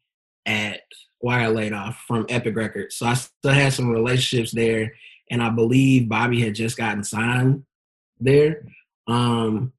at 0.46 0.82
well, 1.22 1.40
I 1.40 1.48
laid 1.48 1.74
off 1.74 2.04
from 2.08 2.26
Epic 2.30 2.56
Records, 2.56 2.96
so 2.96 3.06
I 3.06 3.14
still 3.14 3.54
had 3.54 3.74
some 3.74 3.90
relationships 3.90 4.52
there, 4.52 4.94
and 5.32 5.42
I 5.42 5.50
believe 5.50 6.10
Bobby 6.10 6.42
had 6.42 6.56
just 6.56 6.78
gotten 6.78 7.04
signed 7.04 7.64
there. 8.20 8.66
Um, 9.08 9.72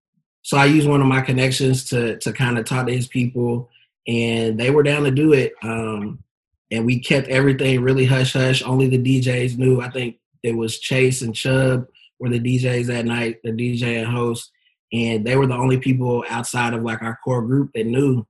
so 0.42 0.56
I 0.56 0.66
used 0.66 0.88
one 0.88 1.00
of 1.00 1.06
my 1.08 1.20
connections 1.20 1.84
to 1.86 2.16
to 2.18 2.32
kind 2.32 2.58
of 2.58 2.64
talk 2.64 2.86
to 2.86 2.94
his 2.94 3.08
people, 3.08 3.68
and 4.06 4.58
they 4.58 4.70
were 4.70 4.84
down 4.84 5.02
to 5.02 5.10
do 5.10 5.32
it. 5.32 5.52
Um, 5.62 6.22
and 6.70 6.86
we 6.86 6.98
kept 7.00 7.28
everything 7.28 7.80
really 7.80 8.06
hush 8.06 8.32
hush. 8.32 8.62
Only 8.62 8.88
the 8.88 8.98
DJs 8.98 9.58
knew. 9.58 9.80
I 9.80 9.90
think 9.90 10.18
it 10.42 10.56
was 10.56 10.78
Chase 10.78 11.22
and 11.22 11.34
Chubb 11.34 11.86
were 12.18 12.30
the 12.30 12.40
DJs 12.40 12.86
that 12.86 13.04
night, 13.04 13.38
the 13.44 13.50
DJ 13.50 13.98
and 13.98 14.06
host, 14.06 14.50
and 14.92 15.24
they 15.24 15.36
were 15.36 15.46
the 15.46 15.54
only 15.54 15.78
people 15.78 16.24
outside 16.28 16.74
of 16.74 16.82
like 16.82 17.02
our 17.02 17.18
core 17.24 17.42
group 17.42 17.70
that 17.74 17.86
knew. 17.86 18.26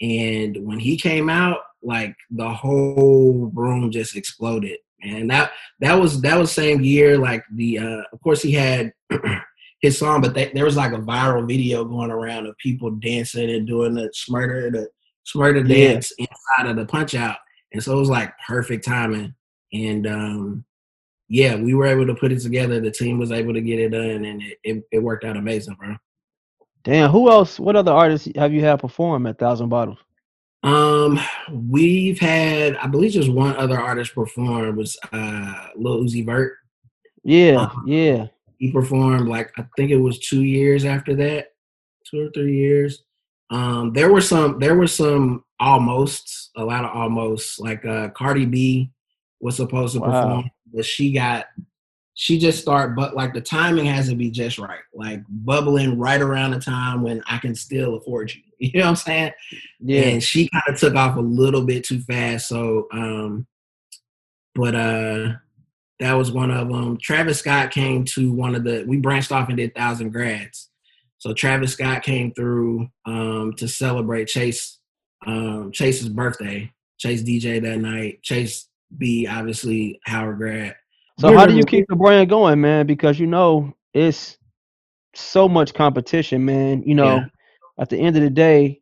And 0.00 0.56
when 0.66 0.78
he 0.78 0.96
came 0.96 1.28
out, 1.28 1.58
like 1.82 2.14
the 2.30 2.48
whole 2.48 3.50
room 3.54 3.90
just 3.90 4.16
exploded. 4.16 4.78
And 5.02 5.30
that 5.30 5.52
that 5.80 5.94
was 5.94 6.20
that 6.22 6.38
was 6.38 6.50
same 6.50 6.82
year. 6.82 7.18
Like 7.18 7.44
the 7.54 7.78
uh, 7.78 8.02
of 8.12 8.20
course 8.20 8.42
he 8.42 8.52
had 8.52 8.92
his 9.80 9.96
song, 9.96 10.20
but 10.20 10.34
they, 10.34 10.50
there 10.52 10.64
was 10.64 10.76
like 10.76 10.92
a 10.92 10.98
viral 10.98 11.46
video 11.46 11.84
going 11.84 12.10
around 12.10 12.46
of 12.46 12.58
people 12.58 12.90
dancing 12.90 13.50
and 13.50 13.66
doing 13.66 13.94
the 13.94 14.10
Shmurda 14.10 14.72
the 14.72 14.88
Shmurda 15.32 15.68
yeah. 15.68 15.92
dance 15.92 16.12
inside 16.18 16.70
of 16.70 16.76
the 16.76 16.86
punch 16.86 17.14
out. 17.14 17.36
And 17.72 17.82
so 17.82 17.96
it 17.96 18.00
was 18.00 18.10
like 18.10 18.32
perfect 18.46 18.84
timing. 18.84 19.34
And 19.72 20.06
um, 20.06 20.64
yeah, 21.28 21.56
we 21.56 21.74
were 21.74 21.86
able 21.86 22.06
to 22.06 22.14
put 22.14 22.32
it 22.32 22.40
together. 22.40 22.80
The 22.80 22.90
team 22.90 23.18
was 23.18 23.32
able 23.32 23.52
to 23.54 23.60
get 23.60 23.78
it 23.78 23.90
done, 23.90 24.24
and 24.24 24.42
it, 24.42 24.58
it, 24.64 24.84
it 24.92 24.98
worked 24.98 25.24
out 25.24 25.36
amazing, 25.36 25.74
bro. 25.74 25.96
Damn, 26.84 27.10
who 27.10 27.30
else? 27.30 27.60
What 27.60 27.76
other 27.76 27.92
artists 27.92 28.28
have 28.36 28.52
you 28.52 28.62
had 28.62 28.80
perform 28.80 29.26
at 29.26 29.38
Thousand 29.38 29.68
Bottles? 29.68 29.98
Um, 30.62 31.20
we've 31.52 32.18
had, 32.18 32.76
I 32.76 32.86
believe, 32.86 33.12
just 33.12 33.30
one 33.30 33.56
other 33.56 33.78
artist 33.78 34.14
perform 34.14 34.76
was 34.76 34.98
uh 35.12 35.68
Lil 35.76 36.04
Uzi 36.04 36.24
Vert. 36.24 36.56
Yeah, 37.22 37.56
um, 37.56 37.84
yeah. 37.86 38.26
He 38.58 38.72
performed 38.72 39.28
like 39.28 39.52
I 39.58 39.66
think 39.76 39.90
it 39.90 39.98
was 39.98 40.18
two 40.18 40.42
years 40.42 40.84
after 40.84 41.14
that, 41.16 41.52
two 42.04 42.26
or 42.26 42.30
three 42.30 42.56
years. 42.56 43.04
Um, 43.50 43.92
there 43.92 44.12
were 44.12 44.20
some, 44.20 44.58
there 44.58 44.76
were 44.76 44.86
some 44.86 45.44
almost, 45.58 46.50
a 46.56 46.64
lot 46.64 46.84
of 46.84 46.94
almost. 46.94 47.60
Like 47.60 47.84
uh, 47.84 48.08
Cardi 48.10 48.44
B 48.44 48.90
was 49.40 49.56
supposed 49.56 49.94
to 49.94 50.00
wow. 50.00 50.06
perform, 50.06 50.50
but 50.72 50.84
she 50.84 51.12
got 51.12 51.46
she 52.14 52.36
just 52.36 52.60
start 52.60 52.96
but 52.96 53.14
like 53.14 53.32
the 53.32 53.40
timing 53.40 53.86
has 53.86 54.08
to 54.08 54.16
be 54.16 54.28
just 54.28 54.58
right 54.58 54.80
like 54.92 55.22
bubbling 55.28 55.96
right 55.96 56.20
around 56.20 56.50
the 56.50 56.58
time 56.58 57.00
when 57.00 57.22
i 57.28 57.38
can 57.38 57.54
still 57.54 57.94
afford 57.94 58.34
you 58.34 58.42
you 58.58 58.72
know 58.74 58.86
what 58.86 58.88
i'm 58.90 58.96
saying? 58.96 59.32
Yeah. 59.78 60.02
And 60.02 60.22
she 60.22 60.48
kind 60.48 60.64
of 60.66 60.76
took 60.76 60.96
off 60.96 61.16
a 61.16 61.20
little 61.20 61.62
bit 61.62 61.84
too 61.84 62.00
fast 62.00 62.48
so 62.48 62.88
um 62.92 63.46
but 64.54 64.74
uh 64.74 65.34
that 66.00 66.14
was 66.14 66.32
one 66.32 66.50
of 66.50 66.68
them 66.68 66.98
travis 67.00 67.38
scott 67.38 67.70
came 67.70 68.04
to 68.04 68.32
one 68.32 68.56
of 68.56 68.64
the 68.64 68.84
we 68.88 68.98
branched 68.98 69.30
off 69.30 69.48
and 69.48 69.56
did 69.56 69.74
thousand 69.74 70.10
grads. 70.10 70.70
So 71.18 71.32
travis 71.32 71.74
scott 71.74 72.02
came 72.02 72.32
through 72.32 72.88
um 73.06 73.52
to 73.58 73.68
celebrate 73.68 74.26
chase 74.26 74.80
um 75.24 75.70
chase's 75.70 76.08
birthday 76.08 76.72
chase 76.98 77.22
dj 77.22 77.62
that 77.62 77.78
night 77.78 78.22
chase 78.22 78.68
b 78.96 79.26
obviously 79.26 80.00
howard 80.04 80.38
grad 80.38 80.74
so 81.18 81.36
how 81.36 81.46
do 81.46 81.56
you 81.56 81.64
keep 81.64 81.88
the 81.88 81.96
brand 81.96 82.30
going, 82.30 82.60
man? 82.60 82.86
Because 82.86 83.18
you 83.18 83.26
know 83.26 83.74
it's 83.92 84.38
so 85.14 85.48
much 85.48 85.74
competition, 85.74 86.44
man. 86.44 86.82
You 86.84 86.94
know, 86.94 87.16
yeah. 87.16 87.26
at 87.78 87.88
the 87.90 87.98
end 87.98 88.16
of 88.16 88.22
the 88.22 88.30
day, 88.30 88.80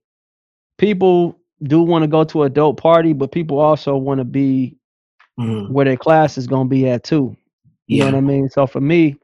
people 0.76 1.38
do 1.62 1.80
want 1.80 2.02
to 2.02 2.08
go 2.08 2.24
to 2.24 2.42
a 2.42 2.50
dope 2.50 2.78
party, 2.78 3.14
but 3.14 3.32
people 3.32 3.58
also 3.58 3.96
want 3.96 4.18
to 4.18 4.24
be 4.24 4.76
mm. 5.40 5.70
where 5.70 5.86
their 5.86 5.96
class 5.96 6.36
is 6.36 6.46
gonna 6.46 6.68
be 6.68 6.88
at 6.90 7.04
too. 7.04 7.34
You 7.86 7.98
yeah. 7.98 8.04
know 8.04 8.16
what 8.16 8.18
I 8.18 8.20
mean? 8.20 8.50
So 8.50 8.66
for 8.66 8.82
me, 8.82 9.16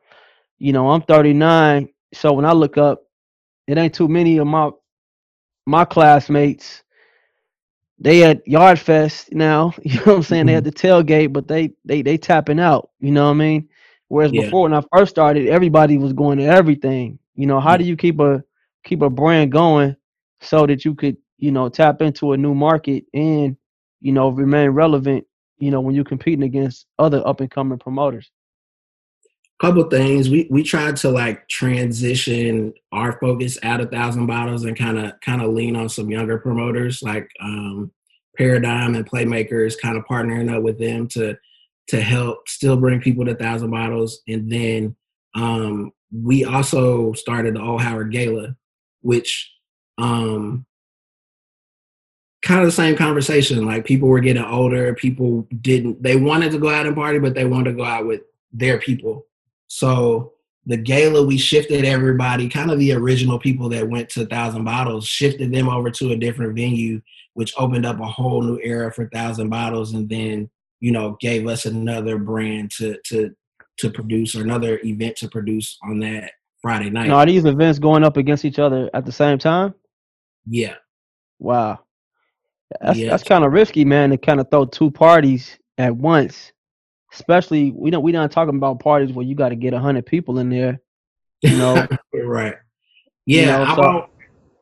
you 0.58 0.72
know, 0.72 0.90
I'm 0.90 1.02
39. 1.02 1.90
So 2.14 2.32
when 2.32 2.46
I 2.46 2.52
look 2.52 2.78
up, 2.78 3.02
it 3.66 3.76
ain't 3.76 3.94
too 3.94 4.08
many 4.08 4.38
of 4.38 4.46
my 4.46 4.70
my 5.66 5.84
classmates 5.84 6.82
they 7.98 8.24
at 8.24 8.46
Yard 8.46 8.78
Fest 8.78 9.32
now. 9.32 9.74
You 9.82 9.96
know 9.96 10.04
what 10.04 10.16
I'm 10.16 10.22
saying? 10.22 10.40
Mm-hmm. 10.40 10.46
They 10.46 10.52
had 10.54 10.64
the 10.64 10.72
tailgate, 10.72 11.32
but 11.32 11.48
they 11.48 11.72
they 11.84 12.02
they 12.02 12.16
tapping 12.16 12.60
out. 12.60 12.90
You 13.00 13.12
know 13.12 13.26
what 13.26 13.32
I 13.32 13.34
mean? 13.34 13.68
Whereas 14.08 14.32
yeah. 14.32 14.42
before, 14.42 14.62
when 14.62 14.74
I 14.74 14.82
first 14.94 15.10
started, 15.10 15.48
everybody 15.48 15.96
was 15.96 16.12
going 16.12 16.38
to 16.38 16.44
everything. 16.44 17.18
You 17.34 17.46
know, 17.46 17.60
how 17.60 17.76
do 17.76 17.84
you 17.84 17.96
keep 17.96 18.20
a 18.20 18.42
keep 18.84 19.02
a 19.02 19.10
brand 19.10 19.52
going 19.52 19.96
so 20.40 20.66
that 20.66 20.84
you 20.84 20.94
could 20.94 21.16
you 21.38 21.50
know 21.50 21.68
tap 21.68 22.02
into 22.02 22.32
a 22.32 22.36
new 22.36 22.54
market 22.54 23.04
and 23.14 23.56
you 24.00 24.12
know 24.12 24.28
remain 24.28 24.70
relevant? 24.70 25.26
You 25.58 25.70
know, 25.70 25.80
when 25.80 25.94
you're 25.94 26.04
competing 26.04 26.42
against 26.42 26.86
other 26.98 27.26
up 27.26 27.40
and 27.40 27.50
coming 27.50 27.78
promoters 27.78 28.30
couple 29.62 29.84
things. 29.84 30.28
We 30.28 30.48
we 30.50 30.64
tried 30.64 30.96
to 30.98 31.10
like 31.10 31.48
transition 31.48 32.74
our 32.90 33.18
focus 33.20 33.58
out 33.62 33.80
of 33.80 33.90
thousand 33.90 34.26
bottles 34.26 34.64
and 34.64 34.76
kind 34.76 34.98
of 34.98 35.12
kind 35.20 35.40
of 35.40 35.52
lean 35.52 35.76
on 35.76 35.88
some 35.88 36.10
younger 36.10 36.38
promoters 36.38 37.00
like 37.00 37.30
um 37.40 37.92
paradigm 38.36 38.96
and 38.96 39.08
playmakers 39.08 39.80
kind 39.80 39.96
of 39.96 40.04
partnering 40.04 40.52
up 40.52 40.62
with 40.64 40.80
them 40.80 41.06
to 41.06 41.36
to 41.88 42.00
help 42.00 42.48
still 42.48 42.76
bring 42.76 43.00
people 43.00 43.24
to 43.24 43.36
thousand 43.36 43.70
bottles. 43.70 44.20
And 44.26 44.50
then 44.50 44.96
um 45.36 45.92
we 46.10 46.44
also 46.44 47.12
started 47.12 47.54
the 47.54 47.62
old 47.62 47.82
howard 47.82 48.10
gala 48.10 48.56
which 49.02 49.50
um 49.98 50.66
kind 52.42 52.60
of 52.60 52.66
the 52.66 52.72
same 52.72 52.96
conversation. 52.96 53.64
Like 53.64 53.84
people 53.84 54.08
were 54.08 54.18
getting 54.18 54.42
older. 54.42 54.92
People 54.94 55.46
didn't 55.60 56.02
they 56.02 56.16
wanted 56.16 56.50
to 56.50 56.58
go 56.58 56.68
out 56.68 56.86
and 56.86 56.96
party 56.96 57.20
but 57.20 57.34
they 57.34 57.44
wanted 57.44 57.70
to 57.70 57.76
go 57.76 57.84
out 57.84 58.08
with 58.08 58.22
their 58.52 58.78
people 58.78 59.24
so 59.72 60.34
the 60.66 60.76
gala, 60.76 61.24
we 61.24 61.38
shifted 61.38 61.86
everybody, 61.86 62.46
kind 62.46 62.70
of 62.70 62.78
the 62.78 62.92
original 62.92 63.38
people 63.38 63.70
that 63.70 63.88
went 63.88 64.10
to 64.10 64.26
Thousand 64.26 64.64
Bottles, 64.64 65.06
shifted 65.06 65.50
them 65.50 65.66
over 65.66 65.90
to 65.92 66.12
a 66.12 66.16
different 66.16 66.54
venue, 66.54 67.00
which 67.32 67.54
opened 67.56 67.86
up 67.86 67.98
a 67.98 68.04
whole 68.04 68.42
new 68.42 68.60
era 68.62 68.92
for 68.92 69.08
Thousand 69.08 69.48
Bottles, 69.48 69.94
and 69.94 70.10
then 70.10 70.50
you 70.80 70.92
know 70.92 71.16
gave 71.20 71.48
us 71.48 71.64
another 71.64 72.18
brand 72.18 72.70
to 72.72 72.98
to 73.06 73.34
to 73.78 73.90
produce 73.90 74.34
or 74.34 74.42
another 74.42 74.78
event 74.84 75.16
to 75.16 75.28
produce 75.28 75.78
on 75.84 76.00
that 76.00 76.32
Friday 76.60 76.90
night. 76.90 77.08
Now, 77.08 77.16
are 77.16 77.26
these 77.26 77.46
events 77.46 77.78
going 77.78 78.04
up 78.04 78.18
against 78.18 78.44
each 78.44 78.58
other 78.58 78.90
at 78.92 79.06
the 79.06 79.12
same 79.12 79.38
time? 79.38 79.74
Yeah. 80.46 80.74
Wow. 81.38 81.80
That's 82.78 82.98
yeah. 82.98 83.08
that's 83.08 83.22
kind 83.22 83.42
of 83.42 83.52
risky, 83.52 83.86
man, 83.86 84.10
to 84.10 84.18
kind 84.18 84.38
of 84.38 84.50
throw 84.50 84.66
two 84.66 84.90
parties 84.90 85.58
at 85.78 85.96
once 85.96 86.52
especially 87.12 87.70
we 87.70 87.90
don't 87.90 88.02
we 88.02 88.12
not 88.12 88.30
talking 88.30 88.56
about 88.56 88.80
parties 88.80 89.12
where 89.12 89.26
you 89.26 89.34
got 89.34 89.50
to 89.50 89.56
get 89.56 89.74
a 89.74 89.78
hundred 89.78 90.06
people 90.06 90.38
in 90.38 90.50
there. 90.50 90.80
You 91.42 91.56
know, 91.58 91.86
right? 92.14 92.56
Yeah, 93.26 93.40
you 93.40 93.46
know, 93.46 93.62
I've, 93.62 93.76
so, 93.76 93.82
al- 93.82 94.10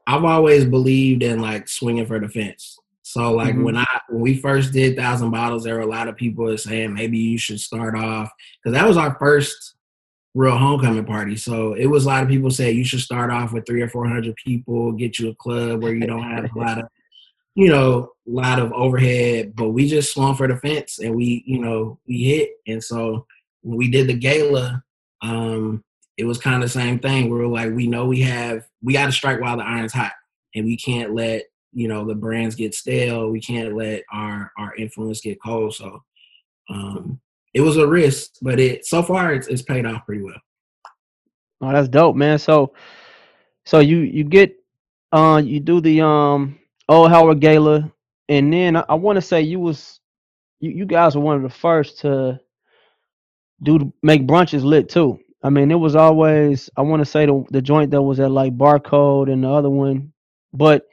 I've 0.06 0.24
always 0.24 0.64
believed 0.64 1.22
in 1.22 1.40
like 1.40 1.68
swinging 1.68 2.06
for 2.06 2.18
the 2.18 2.28
fence. 2.28 2.78
So 3.02 3.32
like 3.32 3.54
mm-hmm. 3.54 3.64
when 3.64 3.76
I 3.76 3.86
when 4.08 4.20
we 4.20 4.36
first 4.36 4.72
did 4.72 4.96
Thousand 4.96 5.30
Bottles, 5.30 5.64
there 5.64 5.74
were 5.74 5.80
a 5.80 5.86
lot 5.86 6.08
of 6.08 6.16
people 6.16 6.56
saying 6.56 6.94
maybe 6.94 7.18
you 7.18 7.38
should 7.38 7.60
start 7.60 7.96
off 7.96 8.30
because 8.62 8.78
that 8.78 8.86
was 8.86 8.96
our 8.96 9.16
first 9.18 9.74
real 10.34 10.56
homecoming 10.56 11.04
party. 11.04 11.36
So 11.36 11.74
it 11.74 11.86
was 11.86 12.04
a 12.04 12.08
lot 12.08 12.22
of 12.22 12.28
people 12.28 12.50
say 12.50 12.70
you 12.70 12.84
should 12.84 13.00
start 13.00 13.30
off 13.30 13.52
with 13.52 13.66
three 13.66 13.82
or 13.82 13.88
four 13.88 14.06
hundred 14.06 14.36
people, 14.36 14.92
get 14.92 15.18
you 15.18 15.30
a 15.30 15.34
club 15.34 15.82
where 15.82 15.94
you 15.94 16.06
don't 16.06 16.22
have 16.22 16.44
a 16.54 16.58
lot 16.58 16.78
of 16.78 16.84
you 17.54 17.68
know, 17.68 18.12
a 18.26 18.30
lot 18.30 18.58
of 18.58 18.72
overhead, 18.72 19.54
but 19.56 19.70
we 19.70 19.88
just 19.88 20.12
swung 20.12 20.34
for 20.34 20.46
the 20.46 20.56
fence 20.56 20.98
and 20.98 21.14
we, 21.14 21.42
you 21.46 21.58
know, 21.58 21.98
we 22.06 22.22
hit. 22.22 22.50
And 22.66 22.82
so 22.82 23.26
when 23.62 23.76
we 23.76 23.90
did 23.90 24.06
the 24.06 24.14
gala, 24.14 24.82
um, 25.22 25.84
it 26.16 26.24
was 26.24 26.38
kind 26.38 26.56
of 26.56 26.62
the 26.62 26.72
same 26.72 26.98
thing. 26.98 27.28
We 27.28 27.38
were 27.38 27.46
like, 27.46 27.72
we 27.72 27.86
know 27.86 28.06
we 28.06 28.20
have, 28.20 28.66
we 28.82 28.92
got 28.92 29.06
to 29.06 29.12
strike 29.12 29.40
while 29.40 29.56
the 29.56 29.64
iron's 29.64 29.92
hot, 29.92 30.12
and 30.54 30.64
we 30.64 30.76
can't 30.76 31.14
let 31.14 31.44
you 31.72 31.88
know 31.88 32.04
the 32.04 32.14
brands 32.14 32.54
get 32.54 32.74
stale. 32.74 33.30
We 33.30 33.40
can't 33.40 33.76
let 33.76 34.02
our 34.12 34.52
our 34.58 34.74
influence 34.76 35.20
get 35.20 35.42
cold. 35.42 35.74
So 35.74 36.02
um, 36.68 37.20
it 37.54 37.60
was 37.60 37.76
a 37.76 37.86
risk, 37.86 38.32
but 38.42 38.60
it 38.60 38.86
so 38.86 39.02
far 39.02 39.32
it's, 39.32 39.48
it's 39.48 39.62
paid 39.62 39.86
off 39.86 40.04
pretty 40.06 40.22
well. 40.22 40.40
Oh, 41.60 41.72
that's 41.72 41.88
dope, 41.88 42.16
man. 42.16 42.38
So 42.38 42.74
so 43.64 43.80
you 43.80 43.98
you 43.98 44.24
get 44.24 44.56
uh 45.12 45.42
you 45.44 45.60
do 45.60 45.80
the 45.80 46.00
um 46.00 46.58
old 46.90 47.10
Howard 47.10 47.40
Gala, 47.40 47.90
and 48.28 48.52
then 48.52 48.76
I, 48.76 48.84
I 48.90 48.94
want 48.94 49.16
to 49.16 49.22
say 49.22 49.40
you 49.40 49.60
was 49.60 50.00
you, 50.58 50.70
you 50.70 50.86
guys 50.86 51.14
were 51.14 51.22
one 51.22 51.36
of 51.36 51.42
the 51.42 51.48
first 51.48 52.00
to 52.00 52.38
do 53.62 53.92
make 54.02 54.26
brunches 54.26 54.64
lit 54.64 54.88
too. 54.88 55.18
I 55.42 55.48
mean, 55.50 55.70
it 55.70 55.76
was 55.76 55.96
always 55.96 56.68
I 56.76 56.82
want 56.82 57.00
to 57.00 57.06
say 57.06 57.26
the 57.26 57.44
the 57.50 57.62
joint 57.62 57.92
that 57.92 58.02
was 58.02 58.20
at 58.20 58.30
like 58.30 58.58
Barcode 58.58 59.32
and 59.32 59.44
the 59.44 59.50
other 59.50 59.70
one, 59.70 60.12
but 60.52 60.86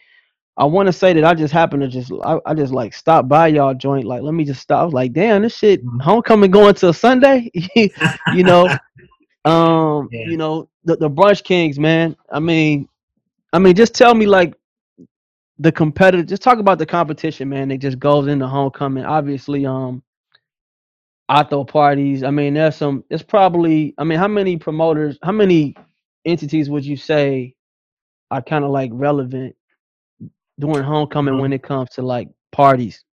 I 0.55 0.65
want 0.65 0.87
to 0.87 0.93
say 0.93 1.13
that 1.13 1.23
I 1.23 1.33
just 1.33 1.53
happened 1.53 1.81
to 1.81 1.87
just 1.87 2.11
I, 2.23 2.39
I 2.45 2.53
just 2.53 2.73
like 2.73 2.93
stop 2.93 3.27
by 3.27 3.47
y'all 3.47 3.73
joint 3.73 4.05
like 4.05 4.21
let 4.21 4.33
me 4.33 4.45
just 4.45 4.61
stop. 4.61 4.81
I 4.81 4.85
was 4.85 4.93
like, 4.93 5.13
damn, 5.13 5.41
this 5.41 5.57
shit 5.57 5.83
mm-hmm. 5.83 5.99
homecoming 5.99 6.51
going 6.51 6.75
till 6.75 6.93
Sunday, 6.93 7.51
you 8.33 8.43
know. 8.43 8.69
Um, 9.45 10.09
yeah. 10.11 10.25
you 10.25 10.35
know 10.35 10.67
the 10.83 10.97
the 10.97 11.09
brunch 11.09 11.41
kings, 11.41 11.79
man. 11.79 12.17
I 12.29 12.41
mean, 12.41 12.89
I 13.53 13.59
mean, 13.59 13.75
just 13.75 13.95
tell 13.95 14.13
me 14.13 14.25
like 14.25 14.53
the 15.59 15.71
competitive 15.71 16.27
just 16.27 16.41
talk 16.41 16.59
about 16.59 16.77
the 16.77 16.85
competition 16.85 17.49
man 17.49 17.71
It 17.71 17.79
just 17.79 17.99
goes 17.99 18.27
into 18.27 18.47
homecoming 18.47 19.05
obviously 19.05 19.65
um 19.65 20.03
I 21.29 21.43
throw 21.43 21.65
parties 21.65 22.23
i 22.23 22.31
mean 22.31 22.53
there's 22.53 22.75
some 22.75 23.03
it's 23.09 23.23
probably 23.23 23.93
i 23.97 24.03
mean 24.03 24.19
how 24.19 24.27
many 24.27 24.57
promoters 24.57 25.17
how 25.23 25.31
many 25.31 25.75
entities 26.25 26.69
would 26.69 26.85
you 26.85 26.95
say 26.95 27.53
are 28.31 28.41
kind 28.41 28.63
of 28.63 28.71
like 28.71 28.91
relevant 28.93 29.55
during 30.59 30.83
homecoming 30.83 31.33
mm-hmm. 31.33 31.41
when 31.41 31.53
it 31.53 31.63
comes 31.63 31.89
to 31.91 32.01
like 32.01 32.29
parties 32.51 33.03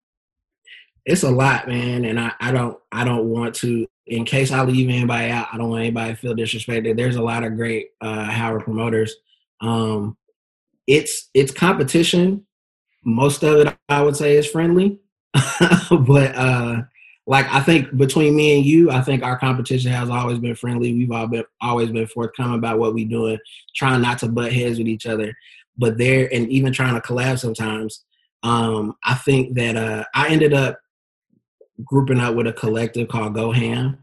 it's 1.07 1.25
a 1.25 1.31
lot 1.31 1.67
man 1.67 2.05
and 2.05 2.21
i 2.21 2.33
i 2.41 2.53
don't 2.53 2.79
i 2.93 3.05
don't 3.05 3.25
want 3.27 3.55
to 3.55 3.87
in 4.07 4.25
case 4.25 4.51
I 4.51 4.63
leave 4.63 4.89
anybody 4.89 5.31
out, 5.31 5.49
I 5.53 5.57
don't 5.57 5.71
want 5.71 5.81
anybody 5.81 6.13
to 6.13 6.17
feel 6.17 6.35
disrespected. 6.35 6.97
There's 6.97 7.17
a 7.17 7.23
lot 7.23 7.45
of 7.45 7.57
great 7.57 7.89
uh, 8.01 8.25
Howard 8.25 8.65
promoters. 8.65 9.17
Um, 9.61 10.17
it's 10.87 11.31
it's 11.35 11.53
competition. 11.53 12.47
Most 13.05 13.43
of 13.43 13.67
it, 13.67 13.76
I 13.88 14.03
would 14.03 14.17
say, 14.17 14.37
is 14.37 14.50
friendly. 14.50 14.99
but 15.91 16.35
uh, 16.35 16.83
like 17.26 17.47
I 17.53 17.61
think 17.61 17.97
between 17.97 18.37
me 18.37 18.57
and 18.57 18.67
you, 18.67 18.91
I 18.91 19.00
think 19.00 19.23
our 19.23 19.38
competition 19.38 19.91
has 19.93 20.11
always 20.11 20.38
been 20.38 20.55
friendly. 20.55 20.93
We've 20.93 21.11
all 21.11 21.26
been 21.26 21.45
always 21.61 21.91
been 21.91 22.07
forthcoming 22.07 22.59
about 22.59 22.79
what 22.79 22.95
we're 22.95 23.09
doing, 23.09 23.38
trying 23.75 24.03
not 24.03 24.19
to 24.19 24.29
butt 24.29 24.53
heads 24.53 24.79
with 24.79 24.88
each 24.88 25.07
other. 25.07 25.35
But 25.76 25.99
there, 25.99 26.33
and 26.33 26.49
even 26.50 26.73
trying 26.73 26.95
to 26.95 27.00
collab 27.00 27.38
sometimes. 27.38 28.05
Um, 28.43 28.95
I 29.03 29.14
think 29.14 29.55
that 29.55 29.76
uh, 29.76 30.05
I 30.14 30.29
ended 30.29 30.53
up 30.53 30.79
grouping 31.83 32.21
up 32.21 32.35
with 32.35 32.47
a 32.47 32.53
collective 32.53 33.09
called 33.09 33.35
Go 33.35 33.50
Ham. 33.53 33.99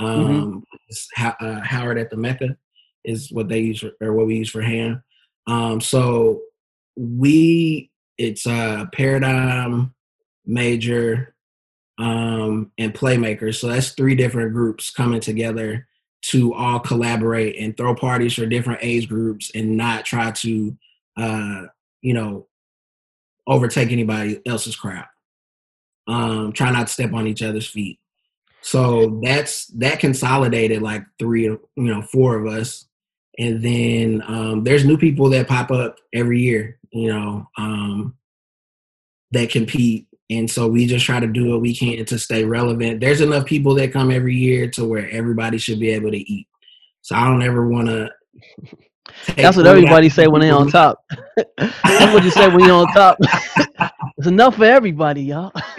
Mm-hmm. 0.00 0.30
Um, 0.30 0.64
mm-hmm. 0.92 1.44
uh, 1.46 1.60
Howard 1.60 1.98
at 1.98 2.10
the 2.10 2.16
Mecca 2.16 2.56
is 3.04 3.30
what 3.32 3.48
they 3.48 3.60
use 3.60 3.80
for, 3.80 3.92
or 4.00 4.12
what 4.12 4.26
we 4.26 4.36
use 4.36 4.50
for 4.50 4.60
ham. 4.60 5.02
Um, 5.46 5.80
so 5.80 6.42
we 6.96 7.90
it's 8.18 8.46
a 8.46 8.88
paradigm 8.92 9.94
major 10.46 11.34
um, 11.98 12.72
and 12.78 12.94
playmakers. 12.94 13.56
So 13.56 13.68
that's 13.68 13.90
three 13.90 14.14
different 14.14 14.52
groups 14.52 14.90
coming 14.90 15.20
together 15.20 15.86
to 16.22 16.54
all 16.54 16.80
collaborate 16.80 17.56
and 17.56 17.76
throw 17.76 17.94
parties 17.94 18.34
for 18.34 18.46
different 18.46 18.80
age 18.82 19.08
groups 19.08 19.50
and 19.54 19.76
not 19.76 20.04
try 20.04 20.30
to, 20.32 20.76
uh, 21.16 21.62
you 22.02 22.14
know, 22.14 22.46
overtake 23.46 23.92
anybody 23.92 24.40
else's 24.46 24.76
crowd. 24.76 25.06
Um, 26.08 26.52
try 26.52 26.70
not 26.70 26.86
to 26.86 26.92
step 26.92 27.12
on 27.12 27.26
each 27.26 27.42
other's 27.42 27.66
feet. 27.66 27.98
So 28.62 29.20
that's 29.22 29.66
that 29.68 30.00
consolidated 30.00 30.82
like 30.82 31.04
three, 31.18 31.44
you 31.44 31.60
know, 31.76 32.02
four 32.02 32.36
of 32.36 32.52
us, 32.52 32.85
and 33.38 33.62
then 33.62 34.22
um, 34.26 34.64
there's 34.64 34.84
new 34.84 34.96
people 34.96 35.28
that 35.30 35.48
pop 35.48 35.70
up 35.70 35.96
every 36.12 36.40
year, 36.40 36.78
you 36.90 37.12
know, 37.12 37.48
um, 37.58 38.16
that 39.32 39.50
compete, 39.50 40.06
and 40.30 40.50
so 40.50 40.66
we 40.66 40.86
just 40.86 41.04
try 41.04 41.20
to 41.20 41.26
do 41.26 41.50
what 41.50 41.60
we 41.60 41.74
can 41.74 42.04
to 42.04 42.18
stay 42.18 42.44
relevant. 42.44 43.00
There's 43.00 43.20
enough 43.20 43.44
people 43.44 43.74
that 43.74 43.92
come 43.92 44.10
every 44.10 44.34
year 44.34 44.68
to 44.70 44.84
where 44.84 45.08
everybody 45.10 45.58
should 45.58 45.78
be 45.78 45.90
able 45.90 46.10
to 46.10 46.18
eat. 46.18 46.48
So 47.02 47.14
I 47.14 47.26
don't 47.26 47.42
ever 47.42 47.68
want 47.68 47.88
to. 47.88 48.10
That's 49.36 49.56
what 49.56 49.66
everybody 49.66 50.08
say 50.08 50.26
when 50.26 50.40
they 50.40 50.50
on 50.50 50.68
top. 50.68 51.04
That's 51.56 52.12
what 52.12 52.24
you 52.24 52.30
say 52.30 52.48
when 52.48 52.60
you're 52.60 52.72
on 52.72 52.92
top. 52.92 53.18
it's 54.16 54.26
enough 54.26 54.56
for 54.56 54.64
everybody, 54.64 55.22
y'all. 55.22 55.52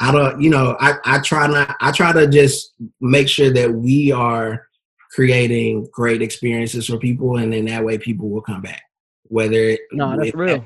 I 0.00 0.10
don't, 0.12 0.40
you 0.40 0.50
know, 0.50 0.76
I, 0.78 0.94
I 1.04 1.18
try 1.20 1.46
not, 1.46 1.76
I 1.80 1.90
try 1.90 2.12
to 2.12 2.26
just 2.28 2.74
make 3.00 3.28
sure 3.28 3.52
that 3.52 3.72
we 3.72 4.12
are 4.12 4.68
creating 5.14 5.88
great 5.92 6.22
experiences 6.22 6.86
for 6.86 6.98
people, 6.98 7.36
and 7.36 7.52
then 7.52 7.66
that 7.66 7.84
way 7.84 7.98
people 7.98 8.28
will 8.28 8.42
come 8.42 8.62
back. 8.62 8.82
Whether 9.24 9.78
no, 9.92 10.16
that's 10.18 10.34
real. 10.34 10.58
That, 10.58 10.64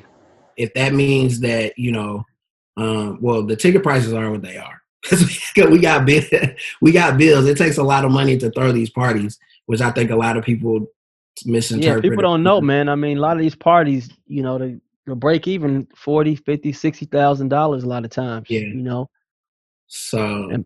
if 0.57 0.75
that 0.75 0.95
means 0.95 1.41
that 1.41 1.79
you 1.79 1.93
know, 1.93 2.25
um, 2.77 3.19
well, 3.21 3.45
the 3.45 3.57
ticket 3.57 3.83
prices 3.83 4.13
are 4.13 4.31
what 4.31 4.43
they 4.43 4.57
are 4.57 4.83
because 5.03 5.25
we 5.57 5.79
got 5.79 6.07
we 6.81 6.93
got 6.93 7.19
bills. 7.19 7.47
It 7.47 7.59
takes 7.59 7.79
a 7.79 7.83
lot 7.83 8.05
of 8.05 8.11
money 8.11 8.39
to 8.39 8.51
throw 8.51 8.73
these 8.73 8.91
parties, 8.91 9.39
which 9.67 9.81
I 9.81 9.91
think 9.91 10.11
a 10.11 10.17
lot 10.17 10.37
of 10.37 10.45
people 10.45 10.87
misinterpret. 11.45 12.05
Yeah, 12.05 12.11
people 12.11 12.23
don't 12.23 12.43
know, 12.43 12.61
man. 12.61 12.89
I 12.89 12.95
mean, 12.95 13.19
a 13.19 13.21
lot 13.21 13.37
of 13.37 13.43
these 13.43 13.55
parties, 13.55 14.11
you 14.27 14.43
know, 14.43 14.59
they, 14.59 14.77
they 15.07 15.15
break 15.15 15.47
even 15.47 15.87
40, 15.95 16.37
50, 16.37 16.73
60,000 16.73 17.49
dollars 17.49 17.85
a 17.85 17.87
lot 17.87 18.05
of 18.05 18.11
times. 18.11 18.47
Yeah. 18.49 18.61
You 18.61 18.83
know, 18.83 19.11
so 19.87 20.51
and, 20.51 20.65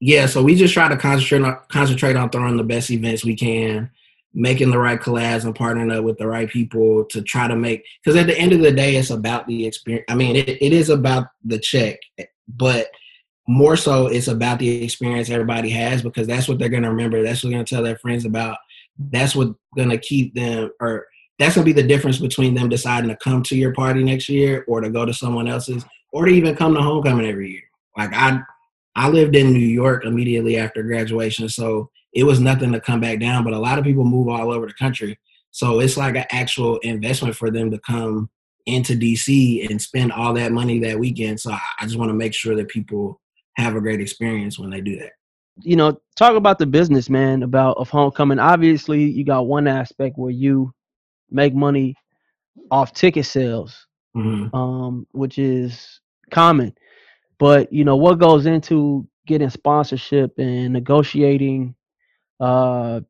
yeah, 0.00 0.26
so 0.26 0.42
we 0.42 0.54
just 0.54 0.74
try 0.74 0.88
to 0.88 0.96
concentrate 0.96 1.42
on, 1.42 1.58
concentrate 1.68 2.16
on 2.16 2.30
throwing 2.30 2.56
the 2.56 2.62
best 2.64 2.90
events 2.90 3.24
we 3.24 3.34
can, 3.34 3.90
making 4.32 4.70
the 4.70 4.78
right 4.78 5.00
collabs 5.00 5.44
and 5.44 5.54
partnering 5.54 5.96
up 5.96 6.04
with 6.04 6.18
the 6.18 6.26
right 6.26 6.48
people 6.48 7.04
to 7.06 7.22
try 7.22 7.48
to 7.48 7.56
make. 7.56 7.84
Because 8.02 8.18
at 8.18 8.26
the 8.26 8.38
end 8.38 8.52
of 8.52 8.60
the 8.60 8.70
day, 8.70 8.96
it's 8.96 9.10
about 9.10 9.46
the 9.48 9.66
experience. 9.66 10.04
I 10.08 10.14
mean, 10.14 10.36
it, 10.36 10.48
it 10.48 10.72
is 10.72 10.88
about 10.88 11.28
the 11.44 11.58
check, 11.58 11.98
but 12.46 12.88
more 13.48 13.76
so, 13.76 14.06
it's 14.06 14.28
about 14.28 14.58
the 14.58 14.84
experience 14.84 15.30
everybody 15.30 15.70
has 15.70 16.02
because 16.02 16.26
that's 16.26 16.46
what 16.46 16.58
they're 16.58 16.68
gonna 16.68 16.90
remember. 16.90 17.22
That's 17.22 17.42
what 17.42 17.50
they're 17.50 17.58
gonna 17.58 17.64
tell 17.64 17.82
their 17.82 17.96
friends 17.96 18.24
about. 18.24 18.58
That's 18.98 19.34
what 19.34 19.54
gonna 19.76 19.98
keep 19.98 20.34
them, 20.34 20.70
or 20.80 21.06
that's 21.38 21.54
gonna 21.54 21.64
be 21.64 21.72
the 21.72 21.82
difference 21.82 22.18
between 22.18 22.54
them 22.54 22.68
deciding 22.68 23.08
to 23.08 23.16
come 23.16 23.42
to 23.44 23.56
your 23.56 23.72
party 23.72 24.04
next 24.04 24.28
year 24.28 24.64
or 24.68 24.80
to 24.80 24.90
go 24.90 25.06
to 25.06 25.14
someone 25.14 25.48
else's 25.48 25.84
or 26.12 26.26
to 26.26 26.30
even 26.30 26.54
come 26.54 26.74
to 26.74 26.82
homecoming 26.82 27.26
every 27.26 27.50
year. 27.50 27.62
Like 27.96 28.10
I, 28.12 28.40
I 28.98 29.08
lived 29.08 29.36
in 29.36 29.52
New 29.52 29.60
York 29.60 30.04
immediately 30.04 30.56
after 30.58 30.82
graduation, 30.82 31.48
so 31.48 31.88
it 32.12 32.24
was 32.24 32.40
nothing 32.40 32.72
to 32.72 32.80
come 32.80 33.00
back 33.00 33.20
down. 33.20 33.44
But 33.44 33.52
a 33.52 33.58
lot 33.58 33.78
of 33.78 33.84
people 33.84 34.04
move 34.04 34.26
all 34.26 34.52
over 34.52 34.66
the 34.66 34.74
country, 34.74 35.16
so 35.52 35.78
it's 35.78 35.96
like 35.96 36.16
an 36.16 36.24
actual 36.32 36.78
investment 36.78 37.36
for 37.36 37.48
them 37.52 37.70
to 37.70 37.78
come 37.78 38.28
into 38.66 38.94
DC 38.94 39.70
and 39.70 39.80
spend 39.80 40.10
all 40.10 40.34
that 40.34 40.50
money 40.50 40.80
that 40.80 40.98
weekend. 40.98 41.38
So 41.38 41.52
I 41.52 41.84
just 41.84 41.96
want 41.96 42.10
to 42.10 42.14
make 42.14 42.34
sure 42.34 42.56
that 42.56 42.68
people 42.68 43.20
have 43.54 43.76
a 43.76 43.80
great 43.80 44.00
experience 44.00 44.58
when 44.58 44.68
they 44.68 44.80
do 44.80 44.98
that. 44.98 45.12
You 45.62 45.76
know, 45.76 46.00
talk 46.16 46.34
about 46.34 46.58
the 46.58 46.66
business, 46.66 47.08
man, 47.08 47.44
about 47.44 47.76
of 47.76 47.88
homecoming. 47.90 48.40
Obviously, 48.40 49.04
you 49.04 49.24
got 49.24 49.46
one 49.46 49.68
aspect 49.68 50.18
where 50.18 50.32
you 50.32 50.74
make 51.30 51.54
money 51.54 51.94
off 52.72 52.92
ticket 52.94 53.26
sales, 53.26 53.86
mm-hmm. 54.16 54.54
um, 54.56 55.06
which 55.12 55.38
is 55.38 56.00
common. 56.32 56.74
But 57.38 57.72
you 57.72 57.84
know 57.84 57.96
what 57.96 58.18
goes 58.18 58.46
into 58.46 59.06
getting 59.26 59.50
sponsorship 59.50 60.38
and 60.38 60.72
negotiating 60.72 61.74
uh, 62.40 63.00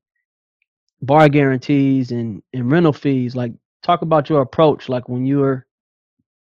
bar 1.00 1.28
guarantees 1.28 2.10
and, 2.10 2.42
and 2.52 2.70
rental 2.70 2.92
fees. 2.92 3.34
Like, 3.36 3.52
talk 3.82 4.02
about 4.02 4.28
your 4.28 4.42
approach, 4.42 4.88
like 4.88 5.08
when 5.08 5.24
you 5.24 5.38
were 5.38 5.66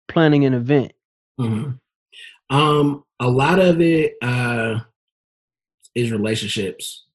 planning 0.08 0.45
an 0.45 0.54
event. 0.54 0.93
Mm-hmm. 1.39 2.56
Um, 2.56 3.04
a 3.19 3.28
lot 3.28 3.60
of 3.60 3.82
it 3.82 4.15
uh, 4.21 4.80
is 5.95 6.12
relationships. 6.12 7.06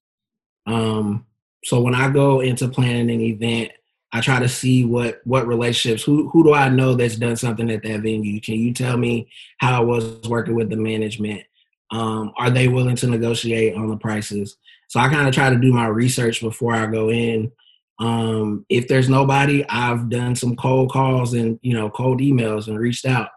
Um, 0.65 1.25
so 1.63 1.81
when 1.81 1.95
I 1.95 2.09
go 2.09 2.41
into 2.41 2.67
planning 2.67 3.09
an 3.09 3.21
event, 3.21 3.71
I 4.13 4.21
try 4.21 4.39
to 4.39 4.47
see 4.47 4.85
what 4.85 5.21
what 5.25 5.47
relationships 5.47 6.03
who 6.03 6.29
who 6.29 6.43
do 6.43 6.53
I 6.53 6.69
know 6.69 6.93
that's 6.93 7.15
done 7.15 7.35
something 7.35 7.69
at 7.71 7.81
that 7.81 8.01
venue. 8.01 8.39
Can 8.39 8.55
you 8.55 8.71
tell 8.71 8.95
me 8.95 9.27
how 9.57 9.81
I 9.81 9.83
was 9.83 10.21
working 10.29 10.53
with 10.53 10.69
the 10.69 10.77
management? 10.77 11.41
Um, 11.89 12.31
are 12.37 12.51
they 12.51 12.67
willing 12.67 12.95
to 12.97 13.07
negotiate 13.07 13.75
on 13.75 13.87
the 13.87 13.97
prices? 13.97 14.55
So 14.87 14.99
I 14.99 15.09
kind 15.09 15.27
of 15.27 15.33
try 15.33 15.49
to 15.49 15.55
do 15.55 15.73
my 15.73 15.87
research 15.87 16.41
before 16.41 16.75
I 16.75 16.85
go 16.85 17.09
in. 17.09 17.51
Um, 17.99 18.65
if 18.69 18.87
there's 18.87 19.09
nobody, 19.09 19.67
I've 19.67 20.09
done 20.09 20.35
some 20.35 20.55
cold 20.55 20.91
calls 20.91 21.33
and 21.33 21.59
you 21.63 21.73
know 21.73 21.89
cold 21.89 22.21
emails 22.21 22.67
and 22.67 22.77
reached 22.77 23.05
out. 23.05 23.29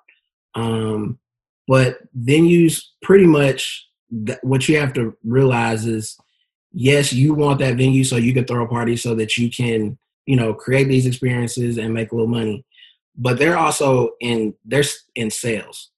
Um, 0.55 1.19
but 1.67 1.99
venues 2.15 2.83
pretty 3.01 3.27
much 3.27 3.89
what 4.43 4.69
you 4.69 4.79
have 4.79 4.93
to 4.93 5.17
realize 5.25 5.87
is 5.87 6.19
yes, 6.73 7.15
you 7.15 7.33
want 7.33 7.61
that 7.61 7.77
venue 7.77 8.05
so 8.05 8.17
you 8.17 8.35
can 8.35 8.45
throw 8.45 8.65
a 8.65 8.69
party 8.69 8.97
so 8.97 9.15
that 9.15 9.39
you 9.39 9.51
can 9.51 9.99
you 10.27 10.37
know, 10.37 10.53
create 10.53 10.89
these 10.89 11.07
experiences 11.07 11.79
and 11.79 11.95
make 11.95 12.13
a 12.13 12.15
little 12.15 12.29
money. 12.29 12.65
But 13.17 13.39
they're 13.39 13.57
also 13.57 14.11
in 14.21 14.55
they're 14.65 14.85
in 15.15 15.31
sales. 15.31 15.91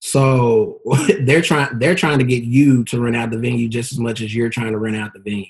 So 0.00 0.80
they're 1.20 1.42
trying 1.42 1.78
they're 1.78 1.94
trying 1.94 2.18
to 2.18 2.24
get 2.24 2.44
you 2.44 2.84
to 2.84 3.00
rent 3.00 3.16
out 3.16 3.30
the 3.30 3.38
venue 3.38 3.68
just 3.68 3.92
as 3.92 3.98
much 3.98 4.20
as 4.20 4.34
you're 4.34 4.48
trying 4.48 4.72
to 4.72 4.78
rent 4.78 4.96
out 4.96 5.12
the 5.12 5.20
venue. 5.20 5.46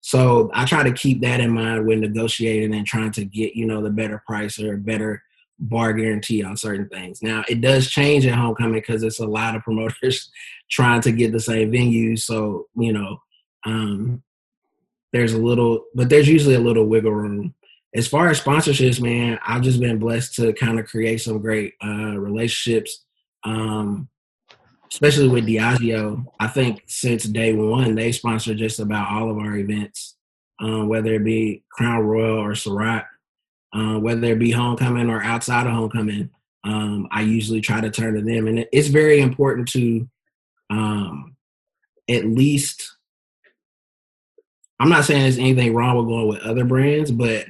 So 0.00 0.50
I 0.54 0.64
try 0.64 0.84
to 0.84 0.92
keep 0.92 1.20
that 1.22 1.40
in 1.40 1.50
mind 1.50 1.86
when 1.86 2.00
negotiating 2.00 2.74
and 2.74 2.86
trying 2.86 3.10
to 3.12 3.24
get, 3.24 3.54
you 3.54 3.66
know, 3.66 3.82
the 3.82 3.90
better 3.90 4.22
price 4.26 4.60
or 4.60 4.76
better 4.76 5.22
bar 5.58 5.92
guarantee 5.92 6.44
on 6.44 6.56
certain 6.56 6.88
things. 6.88 7.20
Now 7.20 7.44
it 7.48 7.60
does 7.60 7.90
change 7.90 8.24
at 8.26 8.38
homecoming 8.38 8.74
because 8.74 9.02
it's 9.02 9.18
a 9.20 9.26
lot 9.26 9.56
of 9.56 9.62
promoters 9.64 10.30
trying 10.70 11.00
to 11.02 11.12
get 11.12 11.32
the 11.32 11.40
same 11.40 11.70
venue. 11.72 12.16
So, 12.16 12.66
you 12.76 12.92
know, 12.92 13.20
um, 13.66 14.22
there's 15.12 15.32
a 15.32 15.38
little 15.38 15.84
but 15.94 16.08
there's 16.08 16.28
usually 16.28 16.54
a 16.54 16.60
little 16.60 16.84
wiggle 16.84 17.12
room 17.12 17.54
as 17.94 18.06
far 18.06 18.28
as 18.28 18.40
sponsorships, 18.40 19.00
man, 19.00 19.38
I've 19.46 19.62
just 19.62 19.80
been 19.80 19.98
blessed 19.98 20.34
to 20.36 20.52
kind 20.52 20.78
of 20.78 20.86
create 20.86 21.20
some 21.20 21.40
great 21.40 21.74
uh, 21.82 22.18
relationships, 22.18 23.04
um, 23.44 24.08
especially 24.92 25.28
with 25.28 25.46
Diageo. 25.46 26.26
I 26.38 26.48
think 26.48 26.82
since 26.86 27.24
day 27.24 27.54
one, 27.54 27.94
they 27.94 28.12
sponsor 28.12 28.54
just 28.54 28.78
about 28.78 29.10
all 29.10 29.30
of 29.30 29.38
our 29.38 29.56
events, 29.56 30.16
um, 30.60 30.88
whether 30.88 31.14
it 31.14 31.24
be 31.24 31.64
Crown 31.70 32.00
Royal 32.00 32.38
or 32.38 32.52
Ciroc, 32.52 33.06
uh, 33.72 33.98
whether 33.98 34.32
it 34.32 34.38
be 34.38 34.50
homecoming 34.50 35.08
or 35.08 35.22
outside 35.22 35.66
of 35.66 35.72
homecoming. 35.72 36.30
Um, 36.64 37.08
I 37.10 37.22
usually 37.22 37.62
try 37.62 37.80
to 37.80 37.90
turn 37.90 38.14
to 38.14 38.20
them, 38.20 38.48
and 38.48 38.66
it's 38.70 38.88
very 38.88 39.20
important 39.20 39.68
to 39.68 40.08
um, 40.68 41.36
at 42.08 42.26
least. 42.26 42.96
I'm 44.80 44.90
not 44.90 45.04
saying 45.04 45.22
there's 45.22 45.38
anything 45.38 45.74
wrong 45.74 45.96
with 45.96 46.06
going 46.06 46.28
with 46.28 46.40
other 46.42 46.64
brands, 46.64 47.10
but 47.10 47.46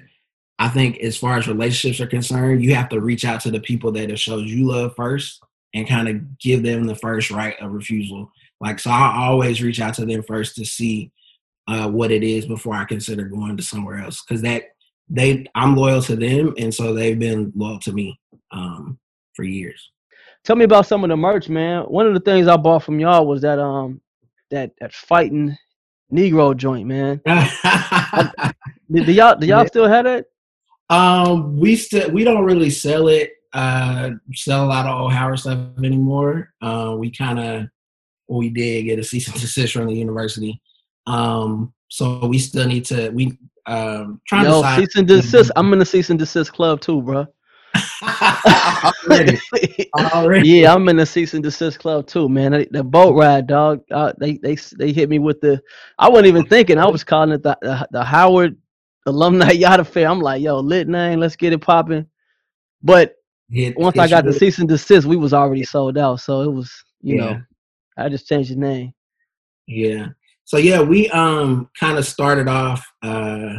I 0.59 0.69
think 0.69 0.99
as 0.99 1.17
far 1.17 1.39
as 1.39 1.47
relationships 1.47 2.01
are 2.01 2.07
concerned, 2.07 2.65
you 2.65 2.75
have 2.75 2.89
to 2.89 3.01
reach 3.01 3.25
out 3.25 3.41
to 3.43 3.51
the 3.51 3.61
people 3.61 3.93
that 3.93 4.11
have 4.11 4.19
shows 4.19 4.51
you 4.51 4.67
love 4.67 4.95
first 4.97 5.41
and 5.75 5.89
kind 5.89 6.09
of 6.09 6.39
give 6.39 6.63
them 6.63 6.85
the 6.85 6.97
first 6.97 7.31
right 7.31 7.55
of 7.61 7.73
refusal 7.73 8.31
Like 8.61 8.81
so, 8.81 8.91
I 8.91 9.27
always 9.27 9.63
reach 9.63 9.81
out 9.81 9.95
to 9.95 10.07
them 10.07 10.23
first 10.23 10.57
to 10.57 10.65
see 10.65 11.13
uh, 11.69 11.89
what 11.89 12.11
it 12.11 12.25
is 12.25 12.47
before 12.47 12.75
I 12.75 12.85
consider 12.85 13.25
going 13.25 13.57
to 13.57 13.63
somewhere 13.63 13.99
else 13.99 14.23
because 14.23 14.43
that 14.43 14.65
they 15.09 15.47
I'm 15.55 15.77
loyal 15.77 16.03
to 16.03 16.17
them 16.17 16.55
and 16.59 16.75
so 16.75 16.93
they've 16.93 17.19
been 17.19 17.53
loyal 17.55 17.79
to 17.81 17.93
me 17.93 18.19
um, 18.51 18.99
for 19.35 19.45
years. 19.45 19.91
Tell 20.45 20.57
me 20.57 20.65
about 20.65 20.87
some 20.87 21.05
of 21.05 21.11
the 21.11 21.17
merch, 21.17 21.49
man. 21.49 21.83
One 21.85 22.07
of 22.07 22.15
the 22.15 22.21
things 22.21 22.49
I 22.49 22.57
bought 22.57 22.83
from 22.83 22.99
y'all 22.99 23.27
was 23.27 23.43
that 23.43 23.59
um 23.59 24.01
that 24.51 24.73
that 24.81 24.93
fighting 24.93 25.57
Negro 26.13 26.57
joint, 26.57 26.87
man. 26.87 27.21
do, 28.91 29.05
do 29.05 29.13
y'all 29.13 29.37
do 29.37 29.47
y'all 29.47 29.67
still 29.67 29.87
have 29.87 30.07
it? 30.07 30.27
Um, 30.91 31.59
we 31.59 31.77
still 31.77 32.11
we 32.11 32.25
don't 32.25 32.45
really 32.45 32.71
sell 32.71 33.09
it. 33.09 33.33
Uh, 33.53 34.11
sell 34.35 34.65
a 34.65 34.67
lot 34.67 34.87
of 34.87 35.01
old 35.01 35.13
Howard 35.13 35.39
stuff 35.39 35.59
anymore. 35.79 36.53
Uh, 36.61 36.95
we 36.99 37.11
kind 37.11 37.39
of 37.39 37.69
we 38.29 38.51
did 38.51 38.85
get 38.85 38.99
a 38.99 39.05
cease 39.05 39.29
and 39.29 39.41
desist 39.41 39.73
from 39.73 39.87
the 39.87 39.95
university. 39.95 40.61
Um, 41.07 41.73
so 41.89 42.27
we 42.27 42.39
still 42.39 42.67
need 42.67 42.85
to 42.87 43.11
we 43.11 43.39
um 43.67 44.21
trying 44.27 44.45
Yo, 44.45 44.63
to 44.63 44.77
cease 44.77 44.97
and 44.97 45.09
desist. 45.09 45.51
I'm 45.57 45.73
in 45.73 45.79
the 45.79 45.87
cease 45.87 46.11
and 46.11 46.19
desist 46.19 46.53
club 46.53 46.81
too, 46.81 47.03
bro. 47.03 47.27
already, 49.11 49.39
already. 49.95 50.49
yeah, 50.61 50.75
I'm 50.75 50.89
in 50.89 50.97
the 50.97 51.07
cease 51.07 51.35
and 51.35 51.43
desist 51.43 51.79
club 51.79 52.07
too, 52.07 52.29
man. 52.29 52.67
The 52.71 52.83
boat 52.83 53.15
ride, 53.15 53.47
dog. 53.47 53.83
Uh, 53.91 54.13
they 54.19 54.39
they 54.39 54.57
they 54.77 54.93
hit 54.93 55.09
me 55.09 55.19
with 55.19 55.41
the. 55.41 55.61
I 55.99 56.09
wasn't 56.09 56.29
even 56.29 56.47
thinking. 56.47 56.79
I 56.79 56.87
was 56.87 57.05
calling 57.05 57.33
it 57.33 57.43
the 57.43 57.59
the, 57.61 57.89
the 57.91 58.05
Howard 58.05 58.57
Alumni 59.09 59.51
Yacht 59.53 59.81
Affair. 59.81 60.09
I'm 60.09 60.21
like, 60.21 60.43
yo, 60.43 60.59
lit 60.61 60.89
name. 60.89 61.21
Let's 61.21 61.37
get 61.37 61.53
it 61.53 61.59
popping. 61.61 62.07
But 62.83 63.15
once 63.77 63.99
I 63.99 64.09
got 64.09 64.25
the 64.25 64.33
cease 64.33 64.59
and 64.59 64.69
desist, 64.69 65.07
we 65.07 65.17
was 65.17 65.33
already 65.35 65.65
sold 65.65 65.99
out. 65.99 66.21
So 66.21 66.43
it 66.43 66.53
was, 66.53 66.71
you 67.01 67.17
Yeah. 67.17 67.25
know, 67.25 67.41
I 67.97 68.09
just 68.09 68.29
changed 68.29 68.53
the 68.53 68.57
name. 68.57 68.93
Yeah. 69.67 70.09
So 70.45 70.57
yeah, 70.57 70.81
we 70.81 71.09
um 71.11 71.69
kind 71.79 71.99
of 71.99 72.07
started 72.07 72.49
off 72.49 72.87
uh 73.03 73.57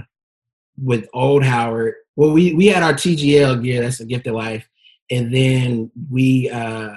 with 0.82 1.08
old 1.14 1.44
Howard. 1.44 1.96
Well, 2.16 2.32
we 2.32 2.54
we 2.54 2.68
had 2.68 2.84
our 2.84 2.94
TGL 2.94 3.64
gear, 3.64 3.82
that's 3.82 4.00
a 4.00 4.06
gifted 4.06 4.34
life, 4.34 4.68
and 5.12 5.34
then 5.34 5.92
we 6.10 6.50
uh 6.50 6.96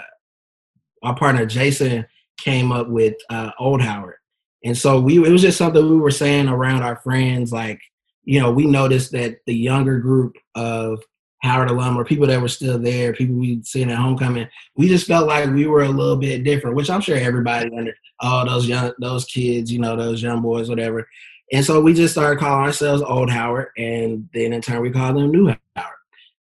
our 1.03 1.17
partner 1.17 1.45
Jason 1.47 2.07
came 2.39 2.73
up 2.73 2.89
with 2.89 3.15
uh 3.31 3.51
old 3.59 3.83
Howard. 3.83 4.17
And 4.65 4.77
so 4.79 5.01
we 5.01 5.17
it 5.19 5.31
was 5.33 5.43
just 5.43 5.59
something 5.59 5.89
we 5.91 5.97
were 5.99 6.11
saying 6.11 6.49
around 6.49 6.83
our 6.83 6.97
friends, 6.97 7.53
like, 7.53 7.81
you 8.25 8.41
know, 8.41 8.51
we 8.51 8.67
noticed 8.67 9.13
that 9.13 9.39
the 9.47 9.55
younger 9.55 9.99
group 9.99 10.37
of 10.55 11.03
Howard 11.43 11.71
alum 11.71 11.97
or 11.97 12.05
people 12.05 12.27
that 12.29 12.41
were 12.41 12.49
still 12.49 12.79
there, 12.79 13.13
people 13.13 13.35
we'd 13.35 13.67
seen 13.67 13.91
at 13.91 13.99
homecoming, 13.99 14.49
we 14.77 14.87
just 14.87 15.09
felt 15.09 15.27
like 15.27 15.51
we 15.51 15.67
were 15.67 15.83
a 15.83 15.89
little 15.89 16.17
bit 16.17 16.45
different, 16.45 16.77
which 16.77 16.89
I'm 16.89 17.01
sure 17.01 17.17
everybody 17.17 17.69
under 17.77 17.93
all 18.21 18.47
those 18.47 18.69
young 18.69 18.93
those 19.01 19.25
kids, 19.25 19.73
you 19.73 19.81
know, 19.81 19.97
those 19.97 20.23
young 20.23 20.41
boys, 20.41 20.69
whatever. 20.69 21.09
And 21.53 21.65
so 21.65 21.81
we 21.81 21.95
just 21.95 22.15
started 22.15 22.39
calling 22.39 22.65
ourselves 22.65 23.03
Old 23.03 23.29
Howard, 23.29 23.69
and 23.77 24.29
then 24.33 24.53
in 24.53 24.63
turn 24.63 24.81
we 24.81 24.91
called 24.91 25.17
them 25.17 25.33
New 25.33 25.55
Howard. 25.77 25.93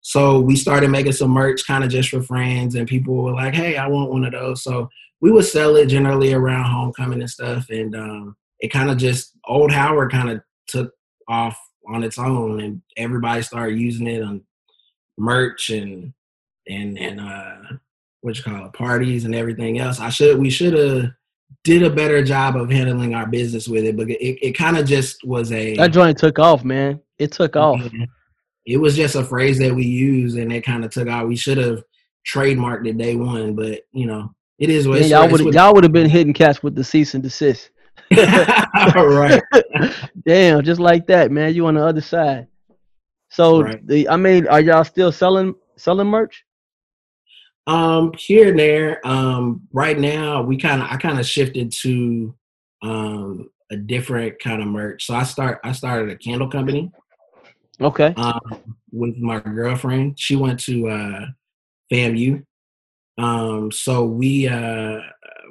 So 0.02 0.40
we 0.40 0.56
started 0.56 0.90
making 0.92 1.14
some 1.14 1.32
merch, 1.32 1.66
kind 1.66 1.84
of 1.84 1.90
just 1.90 2.10
for 2.10 2.22
friends, 2.22 2.76
and 2.76 2.88
people 2.88 3.16
were 3.16 3.34
like, 3.34 3.54
"Hey, 3.54 3.78
I 3.78 3.88
want 3.88 4.12
one 4.12 4.26
of 4.26 4.34
those." 4.34 4.64
So 4.64 4.90
we 5.22 5.32
would 5.32 5.46
sell 5.46 5.78
it 5.78 5.88
generally 5.88 6.34
around 6.34 6.66
homecoming 6.66 7.22
and 7.22 7.30
stuff, 7.30 7.70
and 7.70 7.96
um, 7.96 8.36
it 8.60 8.68
kind 8.68 8.92
of 8.92 8.98
just 8.98 9.34
Old 9.48 9.72
Howard 9.72 10.12
kind 10.12 10.30
of 10.30 10.42
took 10.68 10.92
off 11.30 11.58
on 11.90 12.04
its 12.04 12.18
own, 12.18 12.60
and 12.62 12.82
everybody 12.98 13.42
started 13.42 13.80
using 13.80 14.08
it 14.08 14.22
on 14.22 14.42
merch 15.18 15.70
and 15.70 16.14
and 16.68 16.98
and 16.98 17.20
uh, 17.20 17.78
what 18.22 18.38
you 18.38 18.44
call 18.44 18.66
it, 18.66 18.74
parties 18.74 19.26
and 19.26 19.36
everything 19.36 19.80
else. 19.80 20.00
I 20.00 20.10
should 20.10 20.40
we 20.40 20.50
should 20.50 20.74
have 20.74 21.12
did 21.64 21.84
a 21.84 21.90
better 21.90 22.24
job 22.24 22.56
of 22.56 22.70
handling 22.70 23.16
our 23.16 23.28
business 23.28 23.68
with 23.68 23.84
it, 23.84 23.98
but 23.98 24.10
it, 24.10 24.46
it 24.46 24.54
kind 24.54 24.78
of 24.78 24.86
just 24.86 25.24
was 25.26 25.52
a 25.52 25.76
That 25.76 25.92
joint 25.92 26.18
took 26.18 26.40
off, 26.40 26.64
man. 26.64 27.00
It 27.18 27.32
took 27.32 27.56
off. 27.56 27.82
it 28.66 28.78
was 28.78 28.96
just 28.96 29.16
a 29.16 29.24
phrase 29.24 29.60
that 29.60 29.74
we 29.74 29.86
used, 29.86 30.38
and 30.38 30.54
it 30.54 30.64
kind 30.64 30.86
of 30.86 30.92
took 30.92 31.08
off. 31.08 31.28
We 31.28 31.36
should 31.36 31.58
have 31.58 31.84
trademarked 32.28 32.88
it 32.88 32.98
day 32.98 33.16
one, 33.16 33.56
but 33.56 33.82
you 33.92 34.06
know, 34.06 34.34
it 34.58 34.70
is 34.70 34.88
what 34.88 35.02
Yeah, 35.02 35.24
y'all 35.24 35.32
would 35.32 35.54
y'all 35.54 35.74
would 35.74 35.84
have 35.84 35.94
been 35.94 36.10
hitting 36.10 36.34
cats 36.34 36.62
with 36.64 36.76
the 36.76 36.84
cease 36.84 37.14
and 37.14 37.24
desist. 37.24 37.72
right. 38.96 39.42
Damn, 40.26 40.64
just 40.64 40.80
like 40.80 41.08
that, 41.08 41.32
man. 41.32 41.54
You 41.54 41.68
on 41.68 41.76
the 41.76 41.86
other 41.86 42.02
side. 42.02 42.48
So 43.30 43.62
Right. 43.64 43.86
the 43.86 44.10
I 44.10 44.18
mean, 44.18 44.48
are 44.48 44.62
y'all 44.62 44.84
still 44.84 45.12
selling 45.12 45.56
selling 45.78 46.08
merch? 46.08 46.44
Um, 47.68 48.12
here 48.18 48.50
and 48.50 48.60
there. 48.60 49.06
Um, 49.06 49.68
right 49.72 49.98
now 50.00 50.42
we 50.42 50.58
kind 50.58 50.82
of 50.82 50.88
I 50.90 50.98
kind 50.98 51.20
of 51.20 51.26
shifted 51.26 51.72
to 51.84 52.34
um 52.82 53.50
a 53.72 53.76
different 53.76 54.40
kind 54.40 54.62
of 54.62 54.68
merch. 54.68 55.06
So 55.06 55.14
I 55.14 55.24
start 55.24 55.60
I 55.64 55.74
started 55.74 56.10
a 56.10 56.18
candle 56.18 56.50
company. 56.50 56.92
Okay. 57.82 58.14
um, 58.18 58.76
with 58.92 59.16
my 59.18 59.40
girlfriend. 59.40 60.20
She 60.20 60.36
went 60.36 60.60
to 60.62 60.90
uh, 60.90 61.26
FAMU. 61.92 62.44
Um, 63.18 63.72
so 63.72 64.06
we 64.06 64.48
uh, 64.48 65.00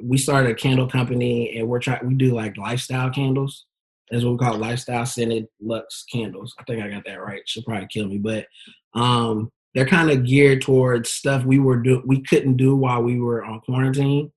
we 0.03 0.19
started 0.19 0.51
a 0.51 0.55
candle 0.55 0.89
company, 0.89 1.57
and 1.59 1.69
we're 1.69 1.81
trying. 1.81 2.07
We 2.07 2.15
do 2.15 2.35
like 2.35 2.57
lifestyle 2.57 3.11
candles. 3.11 3.67
That's 4.11 4.25
what 4.25 4.33
we 4.33 4.39
call 4.39 4.57
lifestyle 4.57 5.07
scented 5.07 5.49
lux 5.61 6.05
candles. 6.11 6.55
I 6.59 6.65
think 6.65 6.83
I 6.83 6.89
got 6.89 7.05
that 7.05 7.21
right. 7.21 7.43
She'll 7.47 7.63
probably 7.63 7.89
kill 7.89 8.09
me, 8.09 8.19
but 8.19 8.47
um, 8.95 9.51
they're 9.75 9.87
kind 9.87 10.11
of 10.11 10.25
geared 10.25 10.63
towards 10.63 11.11
stuff 11.11 11.45
we 11.45 11.59
were 11.59 11.77
do 11.77 12.03
we 12.07 12.23
couldn't 12.23 12.57
do 12.57 12.75
while 12.75 13.03
we 13.03 13.21
were 13.21 13.45
on 13.45 13.61
quarantine, 13.61 14.33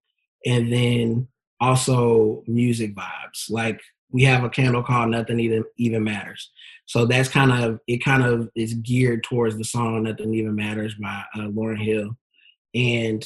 and 0.46 0.72
then 0.72 1.28
also 1.60 2.44
music 2.48 2.96
vibes. 2.96 3.50
Like 3.50 3.80
we 4.12 4.24
have 4.24 4.44
a 4.44 4.50
candle 4.50 4.84
called 4.84 5.10
"Nothing 5.10 5.40
Even 5.40 5.64
Even 5.78 6.04
Matters." 6.04 6.52
So 6.86 7.06
that's 7.06 7.30
kind 7.30 7.52
of 7.52 7.80
it. 7.88 8.04
Kind 8.04 8.24
of 8.24 8.50
is 8.56 8.74
geared 8.74 9.24
towards 9.24 9.58
the 9.58 9.64
song 9.64 10.04
"Nothing 10.04 10.34
Even 10.34 10.56
Matters" 10.56 10.96
by 10.96 11.24
uh, 11.36 11.48
Lauryn 11.48 11.82
Hill, 11.82 12.18
and 12.76 13.26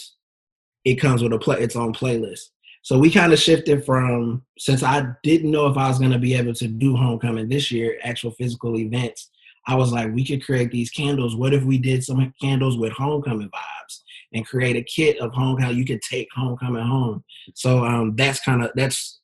it 0.86 0.96
comes 0.96 1.22
with 1.22 1.34
a 1.34 1.40
play 1.40 1.60
its 1.60 1.76
own 1.76 1.94
playlist. 1.94 2.50
So 2.84 3.00
we 3.00 3.12
kind 3.12 3.34
of 3.34 3.40
shifted 3.40 3.84
from 3.84 4.44
since 4.60 4.84
I 4.84 5.08
didn't 5.24 5.50
know 5.50 5.66
if 5.66 5.76
I 5.76 5.90
was 5.90 5.98
going 5.98 6.12
to 6.12 6.20
be 6.20 6.36
able 6.36 6.54
to 6.54 6.68
do 6.68 6.96
homecoming 6.96 7.50
this 7.50 7.72
year, 7.72 7.98
actual 8.04 8.32
physical 8.32 8.78
events. 8.78 9.32
I 9.68 9.74
was 9.74 9.92
like, 9.92 10.14
we 10.14 10.24
could 10.24 10.46
create 10.46 10.72
these 10.72 10.92
candles. 10.92 11.36
What 11.36 11.54
if 11.56 11.64
we 11.64 11.80
did 11.80 12.04
some 12.04 12.32
candles 12.40 12.78
with 12.78 12.94
homecoming 12.94 13.50
vibes 13.50 14.02
and 14.34 14.46
create 14.46 14.76
a 14.76 14.84
kit 14.84 15.20
of 15.20 15.34
homecoming? 15.34 15.76
You 15.76 15.86
could 15.86 16.04
take 16.04 16.28
homecoming 16.36 16.86
home. 16.86 17.24
So 17.56 17.84
um, 17.84 18.16
that's 18.16 18.40
kind 18.42 18.64
of 18.64 18.70
that's 18.76 19.20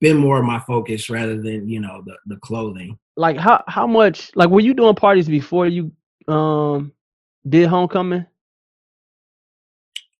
been 0.00 0.16
more 0.16 0.38
of 0.38 0.44
my 0.44 0.60
focus 0.60 1.10
rather 1.10 1.42
than 1.42 1.68
you 1.68 1.80
know 1.80 2.02
the 2.06 2.16
the 2.26 2.36
clothing. 2.36 2.96
Like 3.16 3.36
how 3.36 3.64
how 3.66 3.88
much 3.88 4.30
like 4.36 4.50
were 4.50 4.60
you 4.60 4.74
doing 4.74 4.94
parties 4.94 5.28
before 5.28 5.66
you 5.66 5.90
um 6.28 6.92
did 7.48 7.68
homecoming? 7.68 8.24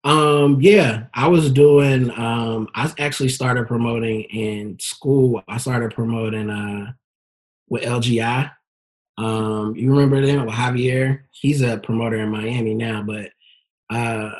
Um, 0.04 0.60
yeah, 0.60 1.06
I 1.12 1.28
was 1.28 1.50
doing. 1.52 2.10
Um, 2.10 2.68
I 2.74 2.92
actually 2.98 3.28
started 3.30 3.66
promoting 3.66 4.22
in 4.22 4.78
school. 4.78 5.42
I 5.48 5.58
started 5.58 5.92
promoting 5.94 6.50
uh 6.50 6.92
with 7.68 7.82
LGI. 7.82 8.50
Um, 9.18 9.74
you 9.76 9.90
remember 9.90 10.24
them 10.24 10.46
with 10.46 10.54
Javier? 10.54 11.22
He's 11.32 11.60
a 11.60 11.78
promoter 11.78 12.16
in 12.18 12.28
Miami 12.30 12.74
now, 12.74 13.02
but 13.02 13.30
uh, 13.90 14.30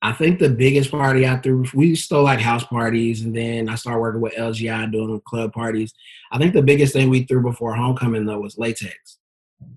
I 0.00 0.12
think 0.12 0.38
the 0.38 0.48
biggest 0.48 0.90
party 0.90 1.26
I 1.28 1.36
threw. 1.36 1.66
We 1.74 1.94
still 1.94 2.22
like 2.22 2.40
house 2.40 2.64
parties, 2.64 3.20
and 3.22 3.36
then 3.36 3.68
I 3.68 3.74
started 3.74 4.00
working 4.00 4.22
with 4.22 4.32
LGI 4.34 4.90
doing 4.90 5.20
club 5.26 5.52
parties. 5.52 5.92
I 6.32 6.38
think 6.38 6.54
the 6.54 6.62
biggest 6.62 6.94
thing 6.94 7.10
we 7.10 7.24
threw 7.24 7.42
before 7.42 7.74
homecoming 7.74 8.24
though 8.24 8.40
was 8.40 8.56
latex. 8.58 9.18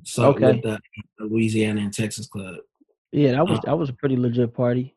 So 0.04 0.28
Okay. 0.30 0.54
with 0.54 0.62
the 0.62 0.80
Louisiana 1.20 1.82
and 1.82 1.94
Texas 1.94 2.28
club. 2.28 2.56
Yeah, 3.12 3.32
that 3.34 3.48
was 3.48 3.60
Uh, 3.60 3.62
that 3.66 3.78
was 3.78 3.90
a 3.90 3.94
pretty 3.94 4.16
legit 4.16 4.54
party. 4.54 4.96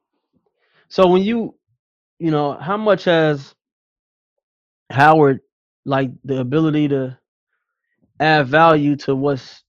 So 0.92 1.06
when 1.06 1.22
you 1.22 1.54
you 2.18 2.30
know, 2.30 2.52
how 2.52 2.76
much 2.76 3.04
has 3.04 3.54
Howard 4.90 5.40
like 5.86 6.10
the 6.22 6.38
ability 6.38 6.88
to 6.88 7.18
add 8.20 8.48
value 8.48 8.96
to 8.96 9.16
what's 9.16 9.64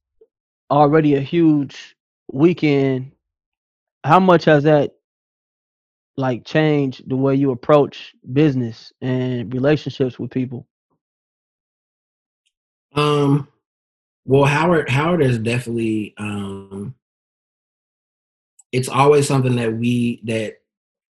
already 0.70 1.16
a 1.16 1.22
huge 1.22 1.96
weekend? 2.30 3.14
How 4.04 4.20
much 4.20 4.44
has 4.44 4.64
that 4.66 4.96
like 6.18 6.44
changed 6.44 7.10
the 7.10 7.16
way 7.16 7.36
you 7.36 7.52
approach 7.52 8.14
business 8.34 8.92
and 9.00 9.54
relationships 9.54 10.20
with 10.20 10.30
people? 10.30 10.68
Um, 12.96 13.48
well, 14.26 14.44
Howard 14.44 14.90
Howard 14.90 15.24
is 15.24 15.40
definitely 15.40 16.16
um, 16.18 16.96
it's 18.74 18.90
always 18.90 19.26
something 19.26 19.56
that 19.56 19.72
we 19.72 20.20
that 20.26 20.58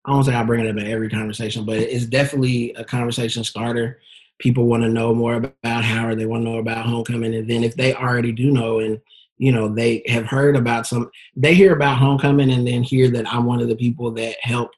I 0.05 0.13
don't 0.13 0.25
say 0.25 0.35
I 0.35 0.43
bring 0.43 0.65
it 0.65 0.71
up 0.71 0.77
in 0.77 0.91
every 0.91 1.09
conversation, 1.09 1.65
but 1.65 1.77
it's 1.77 2.07
definitely 2.07 2.73
a 2.75 2.85
conversation 2.85 3.45
starter. 3.45 4.01
People 4.39 4.67
want 4.67 4.83
to 4.83 4.89
know 4.89 5.15
more 5.15 5.35
about 5.35 5.85
Howard. 5.85 6.19
They 6.19 6.27
want 6.27 6.45
to 6.45 6.51
know 6.51 6.59
about 6.59 6.87
homecoming, 6.87 7.35
and 7.35 7.49
then 7.49 7.63
if 7.63 7.77
they 7.77 7.95
already 7.95 8.33
do 8.33 8.51
know, 8.51 8.81
and 8.81 9.01
you 9.39 9.53
know 9.53 9.69
they 9.69 10.03
have 10.09 10.27
heard 10.27 10.57
about 10.57 10.87
some, 10.87 11.11
they 11.37 11.55
hear 11.55 11.73
about 11.75 11.99
homecoming, 11.99 12.51
and 12.51 12.67
then 12.67 12.83
hear 12.83 13.11
that 13.11 13.33
I'm 13.33 13.45
one 13.45 13.61
of 13.61 13.69
the 13.69 13.77
people 13.77 14.11
that 14.13 14.37
help 14.41 14.73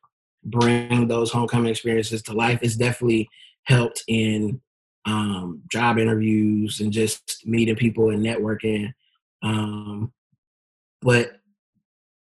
bring 0.44 1.08
those 1.08 1.30
homecoming 1.30 1.70
experiences 1.70 2.22
to 2.22 2.34
life. 2.34 2.58
It's 2.60 2.76
definitely 2.76 3.30
helped 3.64 4.04
in 4.08 4.60
um, 5.06 5.62
job 5.70 5.98
interviews 5.98 6.80
and 6.80 6.92
just 6.92 7.46
meeting 7.46 7.76
people 7.76 8.10
and 8.10 8.24
networking. 8.24 8.92
Um, 9.42 10.12
but 11.00 11.40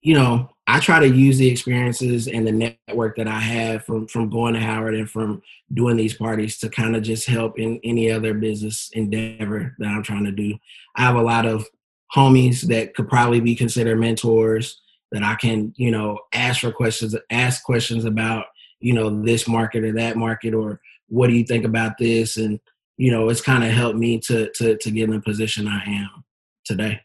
you 0.03 0.15
know, 0.15 0.51
I 0.71 0.81
try 0.81 1.01
to 1.01 1.09
use 1.09 1.39
the 1.39 1.49
experiences 1.49 2.29
and 2.29 2.47
the 2.47 2.77
network 2.87 3.17
that 3.17 3.27
I 3.27 3.41
have 3.41 3.87
from 3.87 4.07
from 4.07 4.29
going 4.29 4.53
to 4.53 4.61
Howard 4.61 4.95
and 4.95 5.11
from 5.11 5.41
doing 5.73 5.97
these 5.97 6.15
parties 6.15 6.59
to 6.59 6.69
kind 6.69 6.95
of 6.95 7.03
just 7.03 7.27
help 7.27 7.59
in 7.59 7.81
any 7.83 8.11
other 8.11 8.35
business 8.35 8.91
endeavor 8.93 9.75
that 9.79 9.89
I'm 9.89 10.03
trying 10.03 10.25
to 10.25 10.31
do. 10.31 10.59
I 10.95 11.03
have 11.03 11.17
a 11.17 11.23
lot 11.23 11.47
of 11.47 11.67
homies 12.15 12.63
that 12.69 12.95
could 12.95 13.09
probably 13.09 13.41
be 13.41 13.55
considered 13.55 13.99
mentors 13.99 14.79
that 15.11 15.23
I 15.23 15.37
can, 15.37 15.73
you 15.77 15.91
know, 15.91 16.19
ask 16.35 16.61
for 16.61 16.71
questions, 16.71 17.17
ask 17.31 17.65
questions 17.65 18.05
about, 18.05 18.45
you 18.81 18.93
know, 18.93 19.23
this 19.23 19.49
market 19.49 19.85
or 19.85 19.93
that 19.93 20.19
market 20.19 20.53
or 20.53 20.81
what 21.09 21.29
do 21.29 21.33
you 21.33 21.45
think 21.45 21.65
about 21.65 21.97
this 21.99 22.37
and 22.37 22.61
you 22.99 23.13
know, 23.13 23.29
it's 23.29 23.41
kind 23.41 23.65
of 23.65 23.71
helped 23.71 23.97
me 23.97 24.19
to 24.19 24.51
to 24.57 24.77
to 24.77 24.91
get 24.91 25.05
in 25.05 25.13
the 25.13 25.21
position 25.21 25.67
I 25.67 25.83
am 25.85 26.25
today. 26.67 27.01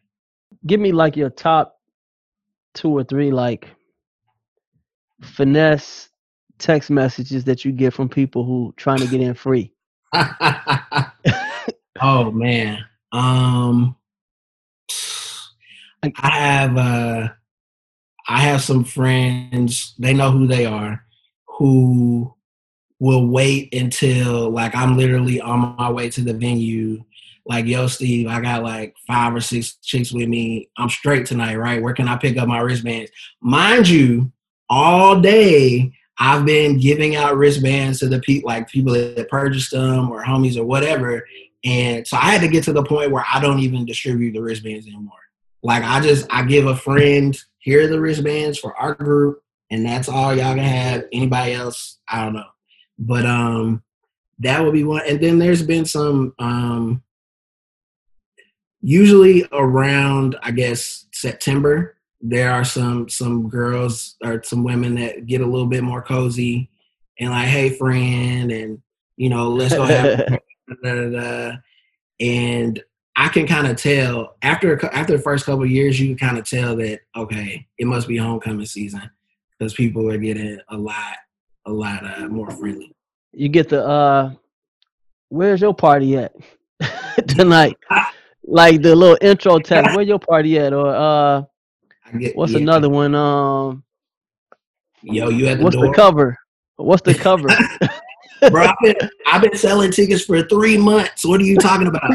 Give 0.66 0.82
me 0.82 0.92
like 0.92 1.16
your 1.16 1.30
top 1.30 1.78
two 2.74 2.90
or 2.90 3.04
three 3.04 3.32
like 3.32 3.68
finesse 5.22 6.10
text 6.60 6.90
messages 6.90 7.44
that 7.46 7.66
you 7.66 7.72
get 7.72 7.94
from 7.94 8.10
people 8.10 8.44
who 8.44 8.74
trying 8.78 9.00
to 9.00 9.08
get 9.08 9.22
in 9.22 9.34
free. 9.34 9.72
oh 12.02 12.32
man. 12.32 12.80
Um 13.12 13.96
I 16.04 16.30
have 16.30 16.78
uh 16.78 17.30
I 18.28 18.40
have 18.42 18.62
some 18.62 18.84
friends, 18.84 19.96
they 20.00 20.14
know 20.14 20.32
who 20.32 20.48
they 20.48 20.66
are, 20.66 21.06
who 21.48 22.34
will 23.00 23.28
wait 23.28 23.74
until 23.74 24.50
like 24.50 24.76
I'm 24.76 24.98
literally 24.98 25.42
on 25.42 25.76
my 25.78 25.90
way 25.90 26.10
to 26.12 26.22
the 26.22 26.34
venue. 26.34 27.04
Like, 27.46 27.66
yo, 27.66 27.88
Steve, 27.88 28.28
I 28.28 28.40
got 28.40 28.64
like 28.64 28.96
five 29.06 29.36
or 29.36 29.42
six 29.42 29.76
chicks 29.82 30.14
with 30.14 30.30
me. 30.30 30.70
I'm 30.78 30.90
straight 30.90 31.26
tonight, 31.26 31.58
right? 31.58 31.82
Where 31.82 31.94
can 31.94 32.08
I 32.08 32.16
pick 32.16 32.38
up 32.38 32.48
my 32.48 32.60
wristbands? 32.60 33.12
Mind 33.42 33.88
you, 33.88 34.32
all 34.70 35.20
day 35.20 35.92
I've 36.20 36.46
been 36.46 36.80
giving 36.80 37.16
out 37.16 37.38
wristbands 37.38 38.00
to 38.00 38.08
the 38.08 38.20
people, 38.20 38.48
like 38.48 38.70
people 38.70 38.94
that 38.94 39.30
purchased 39.30 39.72
them 39.72 40.10
or 40.10 40.24
homies 40.24 40.58
or 40.58 40.64
whatever. 40.64 41.26
And 41.66 42.08
so 42.08 42.18
I 42.18 42.32
had 42.32 42.42
to 42.42 42.48
get 42.48 42.64
to 42.66 42.74
the 42.74 42.84
point 42.84 43.12
where 43.12 43.26
I 43.32 43.40
don't 43.40 43.60
even 43.60 43.86
distribute 43.86 44.34
the 44.34 44.42
wristbands 44.42 44.88
anymore. 44.88 45.18
Like 45.64 45.84
I 45.84 46.02
just 46.02 46.28
I 46.30 46.44
give 46.44 46.68
a 46.68 46.76
friend 46.76 47.38
here 47.60 47.86
are 47.86 47.88
the 47.88 48.00
wristbands 48.00 48.60
for 48.60 48.76
our 48.78 48.94
group, 48.94 49.42
and 49.72 49.86
that's 49.86 50.10
all 50.10 50.36
y'all 50.36 50.56
can 50.56 50.60
have. 50.60 51.06
Anybody 51.14 51.54
else, 51.54 52.00
I 52.08 52.26
don't 52.26 52.34
know. 52.34 52.50
But 53.00 53.26
um, 53.26 53.82
that 54.40 54.62
would 54.62 54.74
be 54.74 54.84
one. 54.84 55.04
And 55.08 55.22
then 55.22 55.40
there's 55.40 55.64
been 55.64 55.86
some 55.86 56.34
um, 56.40 57.02
usually 58.84 59.48
around 59.52 60.36
I 60.44 60.52
guess 60.52 61.06
September. 61.12 61.96
There 62.22 62.52
are 62.52 62.64
some 62.64 63.10
some 63.10 63.50
girls 63.50 64.16
or 64.24 64.44
some 64.44 64.64
women 64.64 64.96
that 64.96 65.26
get 65.26 65.42
a 65.42 65.46
little 65.46 65.68
bit 65.68 65.84
more 65.84 66.02
cozy 66.02 66.70
and 67.20 67.32
like, 67.32 67.48
hey 67.48 67.70
friend, 67.70 68.52
and 68.52 68.82
you 69.18 69.30
know, 69.30 69.50
let's 69.50 69.74
go 69.74 69.86
have. 69.86 70.28
da, 70.84 70.96
da, 70.96 71.10
da. 71.10 71.52
And 72.20 72.82
I 73.16 73.28
can 73.30 73.48
kind 73.48 73.68
of 73.68 73.78
tell 73.78 74.36
after 74.42 74.84
after 74.94 75.18
the 75.18 75.24
first 75.24 75.46
couple 75.46 75.66
years, 75.66 76.00
you 76.00 76.16
can 76.16 76.28
kind 76.28 76.38
of 76.38 76.48
tell 76.48 76.76
that 76.78 77.02
okay, 77.16 77.66
it 77.78 77.88
must 77.88 78.08
be 78.08 78.18
homecoming 78.18 78.66
season 78.66 79.10
because 79.58 79.74
people 79.74 80.10
are 80.12 80.18
getting 80.18 80.60
a 80.70 80.78
lot 80.78 81.16
a 81.66 81.72
lot 81.72 82.06
uh, 82.06 82.28
more 82.28 82.52
friendly. 82.52 82.96
You 83.32 83.50
get 83.50 83.70
the 83.70 83.86
uh, 83.86 84.34
where's 85.30 85.62
your 85.62 85.74
party 85.74 86.18
at 86.18 86.34
tonight? 87.28 87.78
like 88.46 88.82
the 88.82 88.96
little 88.96 89.18
intro 89.22 89.60
text. 89.64 89.96
Where 89.96 90.06
your 90.06 90.20
party 90.20 90.60
at? 90.60 90.74
Or 90.74 90.88
uh, 90.88 91.44
get, 92.18 92.36
what's 92.36 92.54
yeah. 92.54 92.60
another 92.60 92.90
one? 92.90 93.16
Um, 93.16 93.84
yo, 95.02 95.30
you 95.30 95.48
at 95.48 95.58
the 95.58 95.64
What's 95.64 95.76
door? 95.76 95.88
the 95.88 95.94
cover? 95.94 96.38
What's 96.78 97.02
the 97.04 97.14
cover? 97.14 97.48
Bro, 98.50 98.66
I've 98.66 98.76
been, 98.82 98.96
I've 99.28 99.42
been 99.42 99.58
selling 99.58 99.92
tickets 99.92 100.26
for 100.26 100.42
three 100.44 100.78
months. 100.78 101.26
What 101.26 101.40
are 101.40 101.46
you 101.46 101.56
talking 101.58 101.88
about? 101.88 102.12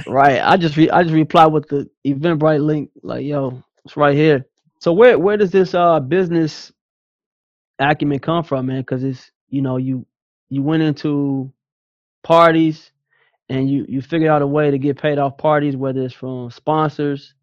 right. 0.06 0.40
I 0.42 0.56
just 0.56 0.76
re- 0.78 0.88
I 0.88 1.02
just 1.02 1.14
reply 1.14 1.44
with 1.44 1.68
the 1.68 1.88
Eventbrite 2.06 2.64
link. 2.64 2.90
Like, 3.02 3.26
yo, 3.26 3.62
it's 3.84 3.96
right 3.96 4.16
here. 4.16 4.46
So 4.80 4.92
where 4.92 5.18
where 5.18 5.36
does 5.36 5.50
this 5.50 5.74
uh 5.74 6.00
business 6.00 6.72
acumen 7.78 8.20
come 8.20 8.42
from, 8.42 8.66
man? 8.66 8.80
Because 8.80 9.04
it's 9.04 9.30
you 9.50 9.60
know 9.60 9.76
you 9.76 10.06
you 10.48 10.62
went 10.62 10.82
into 10.82 11.52
parties 12.22 12.90
and 13.52 13.68
you 13.68 13.84
you 13.86 14.00
figured 14.00 14.30
out 14.30 14.40
a 14.40 14.46
way 14.46 14.70
to 14.70 14.78
get 14.78 15.00
paid 15.00 15.18
off 15.18 15.36
parties, 15.36 15.76
whether 15.76 16.00
it's 16.00 16.14
from 16.14 16.50
sponsors, 16.50 17.34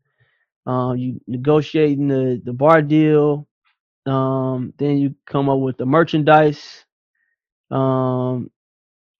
um, 0.66 0.98
you 0.98 1.22
negotiating 1.28 2.08
the 2.08 2.42
the 2.44 2.52
bar 2.52 2.82
deal, 2.82 3.48
um, 4.08 4.74
then 4.78 4.98
you 4.98 5.14
come 5.28 5.50
up 5.50 5.60
with 5.60 5.78
the 5.78 5.86
merchandise. 5.86 6.84
Um, 7.70 8.50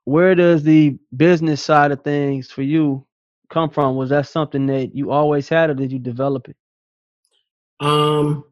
where 0.06 0.34
does 0.34 0.64
the 0.64 0.98
business 1.16 1.64
side 1.64 1.92
of 1.92 2.04
things 2.04 2.50
for 2.50 2.64
you 2.64 3.06
come 3.52 3.70
from? 3.70 3.96
Was 3.96 4.10
that 4.10 4.28
something 4.28 4.66
that 4.66 4.96
you 4.96 5.12
always 5.12 5.48
had, 5.48 5.70
or 5.70 5.76
did 5.76 5.92
you 5.92 6.00
develop 6.00 6.50
it? 6.50 6.56
Um, 7.80 8.46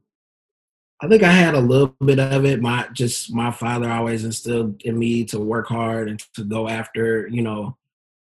I 1.02 1.08
think 1.08 1.24
I 1.24 1.32
had 1.32 1.56
a 1.56 1.60
little 1.60 1.96
bit 2.06 2.20
of 2.20 2.46
it. 2.46 2.62
My 2.62 2.88
just 2.94 3.34
my 3.34 3.50
father 3.50 3.90
always 3.92 4.24
instilled 4.24 4.84
in 4.84 5.00
me 5.00 5.26
to 5.26 5.40
work 5.40 5.68
hard 5.68 6.08
and 6.08 6.20
to 6.36 6.44
go 6.44 6.70
after, 6.70 7.28
you 7.30 7.42
know, 7.42 7.76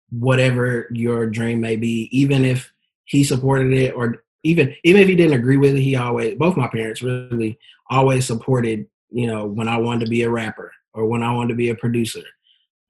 whatever 0.10 0.88
your 0.92 1.28
dream 1.28 1.62
may 1.62 1.76
be, 1.76 2.10
even 2.12 2.46
if 2.46 2.72
he 3.06 3.24
supported 3.24 3.74
it 3.74 3.94
or 3.94 4.24
even 4.44 4.76
even 4.84 5.02
if 5.02 5.08
he 5.08 5.16
didn't 5.16 5.38
agree 5.38 5.58
with 5.58 5.76
it, 5.76 5.82
he 5.82 5.96
always 5.96 6.36
both 6.36 6.58
my 6.58 6.68
parents 6.68 7.02
really 7.02 7.58
always 7.90 8.26
supported, 8.26 8.88
you 9.10 9.28
know, 9.28 9.46
when 9.46 9.68
I 9.68 9.78
wanted 9.78 10.06
to 10.06 10.10
be 10.10 10.24
a 10.24 10.30
rapper 10.30 10.72
or 10.94 11.06
when 11.06 11.24
I 11.24 11.34
wanted 11.34 11.50
to 11.50 11.56
be 11.56 11.70
a 11.70 11.76
producer. 11.76 12.24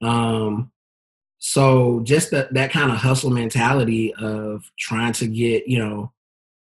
Um 0.02 0.70
so 1.40 2.00
just 2.02 2.30
that 2.32 2.52
that 2.54 2.72
kind 2.72 2.90
of 2.90 2.98
hustle 2.98 3.30
mentality 3.30 4.14
of 4.14 4.70
trying 4.78 5.12
to 5.14 5.26
get, 5.26 5.68
you 5.68 5.78
know, 5.78 6.12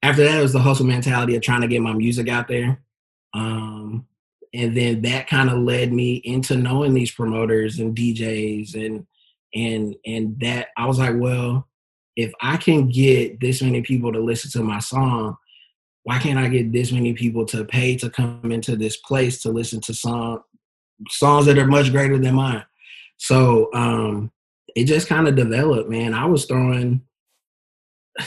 after 0.03 0.25
that 0.25 0.41
was 0.41 0.53
the 0.53 0.61
hustle 0.61 0.87
mentality 0.87 1.37
of 1.37 1.43
trying 1.43 1.63
to 1.63 1.69
get 1.69 1.81
my 1.81 1.93
music 1.93 2.29
out 2.29 2.49
there 2.49 2.83
um, 3.35 4.07
and 4.55 4.77
then 4.77 5.03
that 5.03 5.29
kind 5.29 5.49
of 5.49 5.59
led 5.59 5.93
me 5.93 6.17
into 6.17 6.57
knowing 6.57 6.95
these 6.95 7.11
promoters 7.11 7.79
and 7.79 7.97
DJs 7.97 8.75
and 8.75 9.07
and 9.55 9.95
and 10.05 10.39
that 10.41 10.69
I 10.77 10.87
was 10.87 10.99
like, 10.99 11.15
well, 11.17 11.69
if 12.17 12.33
I 12.41 12.57
can 12.57 12.89
get 12.89 13.41
this 13.41 13.63
many 13.63 13.83
people 13.83 14.13
to 14.13 14.21
listen 14.21 14.51
to 14.53 14.63
my 14.63 14.79
song, 14.79 15.37
why 16.05 16.19
can't 16.19 16.39
I 16.39 16.49
get 16.49 16.73
this 16.73 16.93
many 16.93 17.13
people 17.13 17.47
to 17.47 17.65
pay 17.65 17.97
to 17.97 18.11
come 18.11 18.53
into 18.53 18.77
this 18.77 18.97
place 18.97 19.43
to 19.43 19.51
listen 19.51 19.81
to 19.83 19.95
song 19.95 20.43
songs 21.09 21.47
that 21.47 21.59
are 21.59 21.67
much 21.67 21.91
greater 21.91 22.19
than 22.19 22.35
mine? 22.35 22.65
So 23.19 23.71
um 23.75 24.31
it 24.75 24.85
just 24.85 25.09
kind 25.09 25.29
of 25.29 25.37
developed, 25.37 25.91
man. 25.91 26.15
I 26.15 26.27
was 26.27 26.45
throwing 26.47 27.03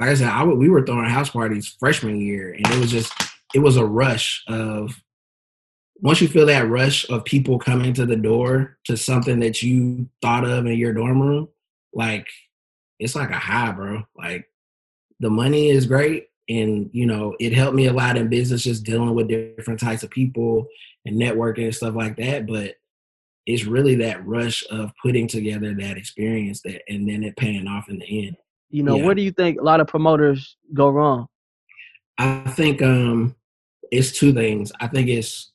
like 0.00 0.10
I 0.10 0.14
said, 0.14 0.28
I 0.28 0.44
we 0.44 0.68
were 0.68 0.84
throwing 0.84 1.08
house 1.08 1.30
parties 1.30 1.74
freshman 1.78 2.20
year, 2.20 2.52
and 2.52 2.66
it 2.66 2.78
was 2.78 2.90
just 2.90 3.12
it 3.54 3.60
was 3.60 3.76
a 3.76 3.84
rush 3.86 4.44
of 4.48 5.00
once 6.00 6.20
you 6.20 6.28
feel 6.28 6.46
that 6.46 6.68
rush 6.68 7.08
of 7.08 7.24
people 7.24 7.58
coming 7.58 7.92
to 7.94 8.06
the 8.06 8.16
door 8.16 8.78
to 8.84 8.96
something 8.96 9.40
that 9.40 9.62
you 9.62 10.08
thought 10.22 10.44
of 10.44 10.66
in 10.66 10.76
your 10.76 10.92
dorm 10.92 11.20
room, 11.20 11.48
like 11.92 12.26
it's 12.98 13.14
like 13.14 13.30
a 13.30 13.38
high, 13.38 13.72
bro. 13.72 14.02
Like 14.16 14.46
the 15.20 15.30
money 15.30 15.70
is 15.70 15.86
great 15.86 16.28
and 16.48 16.90
you 16.92 17.06
know 17.06 17.34
it 17.40 17.52
helped 17.52 17.74
me 17.74 17.86
a 17.86 17.92
lot 17.92 18.16
in 18.16 18.28
business 18.28 18.62
just 18.62 18.84
dealing 18.84 19.14
with 19.14 19.28
different 19.28 19.80
types 19.80 20.04
of 20.04 20.10
people 20.10 20.64
and 21.04 21.20
networking 21.20 21.64
and 21.64 21.74
stuff 21.74 21.96
like 21.96 22.16
that 22.16 22.46
but 22.46 22.74
it's 23.46 23.64
really 23.64 23.96
that 23.96 24.24
rush 24.24 24.62
of 24.70 24.92
putting 25.02 25.26
together 25.26 25.74
that 25.74 25.96
experience 25.96 26.60
that 26.62 26.82
and 26.88 27.08
then 27.08 27.24
it 27.24 27.36
paying 27.36 27.66
off 27.66 27.88
in 27.88 27.98
the 27.98 28.26
end 28.26 28.36
you 28.70 28.84
know 28.84 28.96
yeah. 28.96 29.04
where 29.04 29.14
do 29.14 29.22
you 29.22 29.32
think 29.32 29.58
a 29.58 29.64
lot 29.64 29.80
of 29.80 29.88
promoters 29.88 30.56
go 30.72 30.88
wrong 30.88 31.26
I 32.18 32.50
think 32.50 32.82
um, 32.82 33.34
it's 33.90 34.12
two 34.12 34.32
things. 34.32 34.72
I 34.80 34.86
think 34.88 35.08
it's 35.08 35.52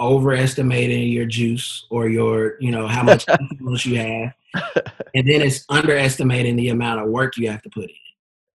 overestimating 0.00 1.08
your 1.08 1.26
juice 1.26 1.86
or 1.90 2.08
your, 2.08 2.56
you 2.60 2.70
know, 2.70 2.86
how 2.86 3.02
much 3.02 3.26
influence 3.40 3.86
you 3.86 3.96
have, 3.98 4.34
and 5.14 5.28
then 5.28 5.42
it's 5.42 5.64
underestimating 5.68 6.56
the 6.56 6.70
amount 6.70 7.00
of 7.00 7.08
work 7.08 7.36
you 7.36 7.50
have 7.50 7.62
to 7.62 7.70
put 7.70 7.84
in. 7.84 7.96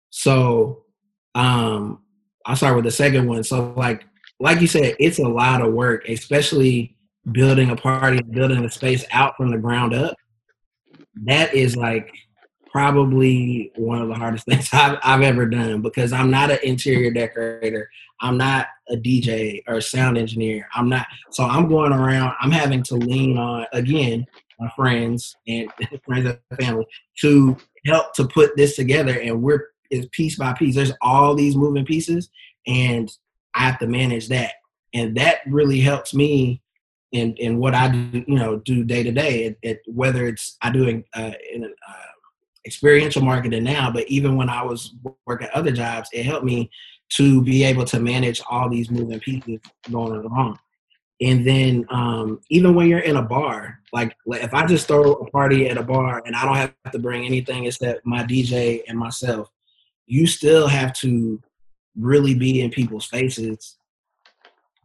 So, 0.09 0.83
um, 1.35 2.01
I'll 2.45 2.55
start 2.55 2.75
with 2.75 2.85
the 2.85 2.91
second 2.91 3.27
one. 3.27 3.43
So, 3.43 3.73
like, 3.77 4.05
like 4.39 4.59
you 4.61 4.67
said, 4.67 4.95
it's 4.99 5.19
a 5.19 5.27
lot 5.27 5.61
of 5.61 5.73
work, 5.73 6.07
especially 6.09 6.97
building 7.31 7.69
a 7.69 7.75
party, 7.75 8.21
building 8.21 8.63
a 8.65 8.69
space 8.69 9.05
out 9.11 9.37
from 9.37 9.49
the 9.51 9.57
ground 9.57 9.93
up. 9.93 10.15
That 11.23 11.53
is 11.53 11.75
like 11.75 12.11
probably 12.73 13.71
one 13.75 14.01
of 14.01 14.09
the 14.09 14.15
hardest 14.15 14.45
things 14.49 14.69
I've, 14.73 14.97
I've 15.03 15.21
ever 15.21 15.45
done 15.45 15.81
because 15.81 16.11
I'm 16.11 16.29
not 16.29 16.51
an 16.51 16.59
interior 16.63 17.11
decorator. 17.11 17.89
I'm 18.19 18.37
not 18.37 18.67
a 18.89 18.95
DJ 18.95 19.61
or 19.67 19.75
a 19.75 19.81
sound 19.81 20.17
engineer. 20.17 20.67
I'm 20.75 20.89
not. 20.89 21.05
So 21.31 21.45
I'm 21.45 21.69
going 21.69 21.93
around. 21.93 22.33
I'm 22.41 22.51
having 22.51 22.83
to 22.83 22.95
lean 22.95 23.37
on 23.37 23.65
again 23.71 24.25
my 24.59 24.69
friends 24.75 25.35
and 25.47 25.69
friends 26.05 26.27
and 26.27 26.59
family 26.59 26.85
to 27.21 27.55
help 27.85 28.13
to 28.15 28.27
put 28.27 28.57
this 28.57 28.75
together. 28.75 29.19
And 29.19 29.41
we're 29.41 29.67
is 29.89 30.07
piece 30.07 30.37
by 30.37 30.53
piece. 30.53 30.75
There's 30.75 30.93
all 31.01 31.35
these 31.35 31.55
moving 31.55 31.85
pieces, 31.85 32.29
and 32.65 33.11
I 33.53 33.59
have 33.61 33.79
to 33.79 33.87
manage 33.87 34.29
that. 34.29 34.53
And 34.93 35.15
that 35.17 35.39
really 35.45 35.79
helps 35.79 36.13
me 36.13 36.63
in 37.11 37.35
in 37.35 37.59
what 37.59 37.75
I 37.75 37.89
do, 37.89 38.23
you 38.27 38.35
know, 38.35 38.57
do 38.57 38.83
day 38.83 39.03
to 39.03 39.11
day. 39.11 39.55
Whether 39.85 40.27
it's 40.27 40.57
I 40.61 40.71
do 40.71 40.87
in, 40.87 41.03
uh, 41.13 41.33
in 41.53 41.65
uh, 41.65 41.93
experiential 42.65 43.21
marketing 43.21 43.63
now, 43.63 43.91
but 43.91 44.07
even 44.07 44.35
when 44.35 44.49
I 44.49 44.63
was 44.63 44.93
working 45.25 45.49
other 45.53 45.71
jobs, 45.71 46.09
it 46.13 46.23
helped 46.23 46.45
me 46.45 46.69
to 47.09 47.43
be 47.43 47.63
able 47.63 47.85
to 47.85 47.99
manage 47.99 48.41
all 48.49 48.69
these 48.69 48.89
moving 48.89 49.19
pieces 49.19 49.59
going 49.91 50.13
along. 50.13 50.57
And 51.21 51.45
then 51.45 51.85
um, 51.89 52.41
even 52.49 52.73
when 52.75 52.87
you're 52.87 52.99
in 52.99 53.17
a 53.17 53.21
bar, 53.21 53.79
like, 53.91 54.15
if 54.25 54.53
I 54.53 54.65
just 54.65 54.87
throw 54.87 55.13
a 55.13 55.29
party 55.29 55.69
at 55.69 55.77
a 55.77 55.83
bar 55.83 56.21
and 56.25 56.35
I 56.35 56.45
don't 56.45 56.55
have 56.55 56.91
to 56.91 56.99
bring 56.99 57.25
anything 57.25 57.65
except 57.65 58.05
my 58.05 58.23
DJ 58.23 58.81
and 58.87 58.97
myself, 58.97 59.49
you 60.05 60.25
still 60.27 60.67
have 60.67 60.91
to 60.93 61.41
really 61.95 62.33
be 62.33 62.61
in 62.61 62.71
people's 62.71 63.05
faces, 63.05 63.77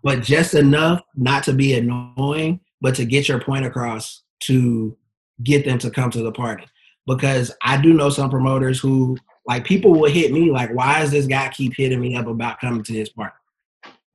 but 0.03 0.23
just 0.23 0.55
enough 0.55 1.03
not 1.17 1.43
to 1.45 1.53
be 1.53 1.75
annoying, 1.75 2.61
but 2.81 2.95
to 2.97 3.05
get 3.05 3.29
your 3.29 3.41
point 3.41 3.65
across 3.65 4.23
to 4.41 4.97
get 5.43 5.65
them 5.65 5.79
to 5.79 5.91
come 5.91 6.11
to 6.11 6.23
the 6.23 6.33
party. 6.33 6.67
Because 7.09 7.51
I 7.63 7.81
do 7.81 7.95
know 7.95 8.11
some 8.11 8.31
promoters 8.31 8.79
who 8.79 9.17
like 9.47 9.65
people 9.65 9.93
will 9.93 10.11
hit 10.11 10.31
me 10.31 10.51
like, 10.51 10.73
why 10.75 11.01
does 11.01 11.11
this 11.11 11.27
guy 11.27 11.49
keep 11.49 11.75
hitting 11.75 12.01
me 12.01 12.15
up 12.15 12.27
about 12.27 12.61
coming 12.61 12.85
to 12.85 12.93
his 12.93 13.09
party? 13.09 13.35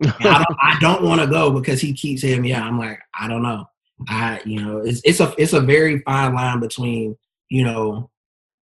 I 0.02 0.44
don't, 0.48 0.58
I 0.62 0.78
don't 0.82 1.04
want 1.04 1.20
to 1.22 1.28
go 1.28 1.52
because 1.52 1.82
he 1.82 1.92
keeps 1.92 2.22
hitting 2.22 2.44
me 2.44 2.54
up. 2.54 2.64
I'm 2.64 2.78
like, 2.78 3.00
I 3.20 3.28
don't 3.28 3.42
know. 3.42 3.68
I, 4.08 4.42
you 4.46 4.62
know, 4.64 4.78
it's 4.78 5.02
it's 5.04 5.20
a 5.20 5.34
it's 5.38 5.54
a 5.54 5.62
very 5.62 6.00
fine 6.00 6.34
line 6.34 6.60
between, 6.60 7.18
you 7.50 7.64
know, 7.64 8.10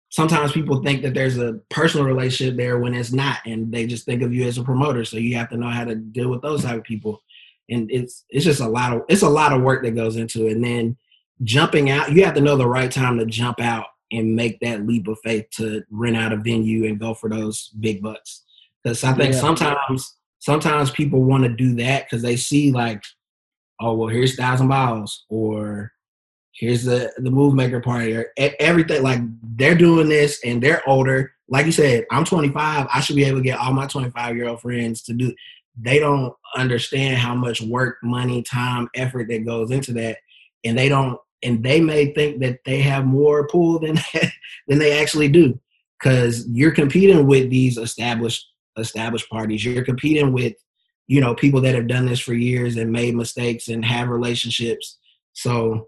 sometimes 0.09 0.53
people 0.53 0.81
think 0.81 1.01
that 1.03 1.13
there's 1.13 1.37
a 1.37 1.59
personal 1.69 2.05
relationship 2.05 2.55
there 2.55 2.79
when 2.79 2.93
it's 2.93 3.11
not, 3.11 3.39
and 3.45 3.71
they 3.71 3.85
just 3.85 4.05
think 4.05 4.21
of 4.21 4.33
you 4.33 4.47
as 4.47 4.57
a 4.57 4.63
promoter. 4.63 5.03
So 5.03 5.17
you 5.17 5.35
have 5.35 5.49
to 5.49 5.57
know 5.57 5.69
how 5.69 5.83
to 5.83 5.95
deal 5.95 6.29
with 6.29 6.41
those 6.41 6.63
type 6.63 6.77
of 6.77 6.83
people. 6.83 7.21
And 7.69 7.91
it's 7.91 8.23
it's 8.29 8.45
just 8.45 8.61
a 8.61 8.67
lot 8.67 8.93
of 8.93 9.03
it's 9.09 9.23
a 9.23 9.29
lot 9.29 9.53
of 9.53 9.61
work 9.61 9.83
that 9.83 9.91
goes 9.91 10.15
into 10.15 10.47
it. 10.47 10.53
And 10.53 10.63
then 10.63 10.97
jumping 11.43 11.89
out, 11.89 12.11
you 12.11 12.23
have 12.23 12.35
to 12.35 12.41
know 12.41 12.55
the 12.55 12.67
right 12.67 12.91
time 12.91 13.17
to 13.19 13.25
jump 13.25 13.59
out 13.59 13.87
and 14.11 14.35
make 14.35 14.59
that 14.59 14.85
leap 14.85 15.07
of 15.07 15.17
faith 15.23 15.45
to 15.51 15.83
rent 15.89 16.15
out 16.17 16.33
a 16.33 16.37
venue 16.37 16.85
and 16.85 16.99
go 16.99 17.13
for 17.13 17.29
those 17.29 17.69
big 17.79 18.01
bucks. 18.01 18.43
Because 18.83 19.03
I 19.03 19.13
think 19.13 19.33
yeah. 19.33 19.39
sometimes 19.39 20.15
sometimes 20.39 20.91
people 20.91 21.23
want 21.23 21.43
to 21.43 21.49
do 21.49 21.75
that 21.75 22.05
because 22.05 22.21
they 22.21 22.35
see 22.35 22.71
like, 22.71 23.03
oh 23.79 23.95
well, 23.95 24.09
here's 24.09 24.35
thousand 24.35 24.67
miles 24.67 25.25
or 25.29 25.91
here's 26.55 26.83
the 26.83 27.11
the 27.17 27.31
move 27.31 27.53
maker 27.53 27.79
party 27.79 28.15
or 28.15 28.31
everything 28.37 29.03
like 29.03 29.19
they're 29.55 29.75
doing 29.75 30.07
this 30.09 30.39
and 30.43 30.61
they're 30.61 30.87
older 30.87 31.33
like 31.49 31.65
you 31.65 31.71
said 31.71 32.05
i'm 32.11 32.23
25 32.23 32.87
i 32.91 32.99
should 33.01 33.15
be 33.15 33.25
able 33.25 33.39
to 33.39 33.43
get 33.43 33.59
all 33.59 33.73
my 33.73 33.85
25 33.85 34.35
year 34.35 34.47
old 34.47 34.61
friends 34.61 35.01
to 35.03 35.13
do 35.13 35.33
they 35.77 35.99
don't 35.99 36.33
understand 36.55 37.17
how 37.17 37.35
much 37.35 37.61
work 37.61 37.97
money 38.01 38.41
time 38.41 38.87
effort 38.95 39.27
that 39.27 39.45
goes 39.45 39.71
into 39.71 39.91
that 39.91 40.17
and 40.63 40.77
they 40.77 40.87
don't 40.87 41.19
and 41.45 41.63
they 41.63 41.79
may 41.79 42.13
think 42.13 42.39
that 42.41 42.59
they 42.65 42.81
have 42.81 43.05
more 43.05 43.47
pull 43.47 43.79
than 43.79 43.97
than 44.67 44.79
they 44.79 44.99
actually 44.99 45.29
do 45.29 45.59
because 45.99 46.47
you're 46.49 46.71
competing 46.71 47.27
with 47.27 47.49
these 47.49 47.77
established 47.77 48.45
established 48.77 49.29
parties 49.29 49.63
you're 49.63 49.85
competing 49.85 50.33
with 50.33 50.53
you 51.07 51.21
know 51.21 51.33
people 51.33 51.61
that 51.61 51.75
have 51.75 51.87
done 51.87 52.05
this 52.05 52.19
for 52.19 52.33
years 52.33 52.75
and 52.75 52.91
made 52.91 53.15
mistakes 53.15 53.69
and 53.69 53.85
have 53.85 54.09
relationships 54.09 54.97
so 55.33 55.87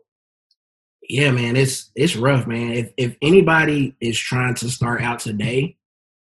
yeah, 1.10 1.32
man, 1.32 1.56
it's 1.56 1.92
it's 1.96 2.16
rough, 2.16 2.48
man. 2.48 2.72
If 2.74 2.92
if 2.98 3.16
anybody 3.22 3.96
is 4.00 4.20
trying 4.20 4.56
to 4.56 4.70
start 4.70 5.02
out 5.02 5.20
today, 5.20 5.78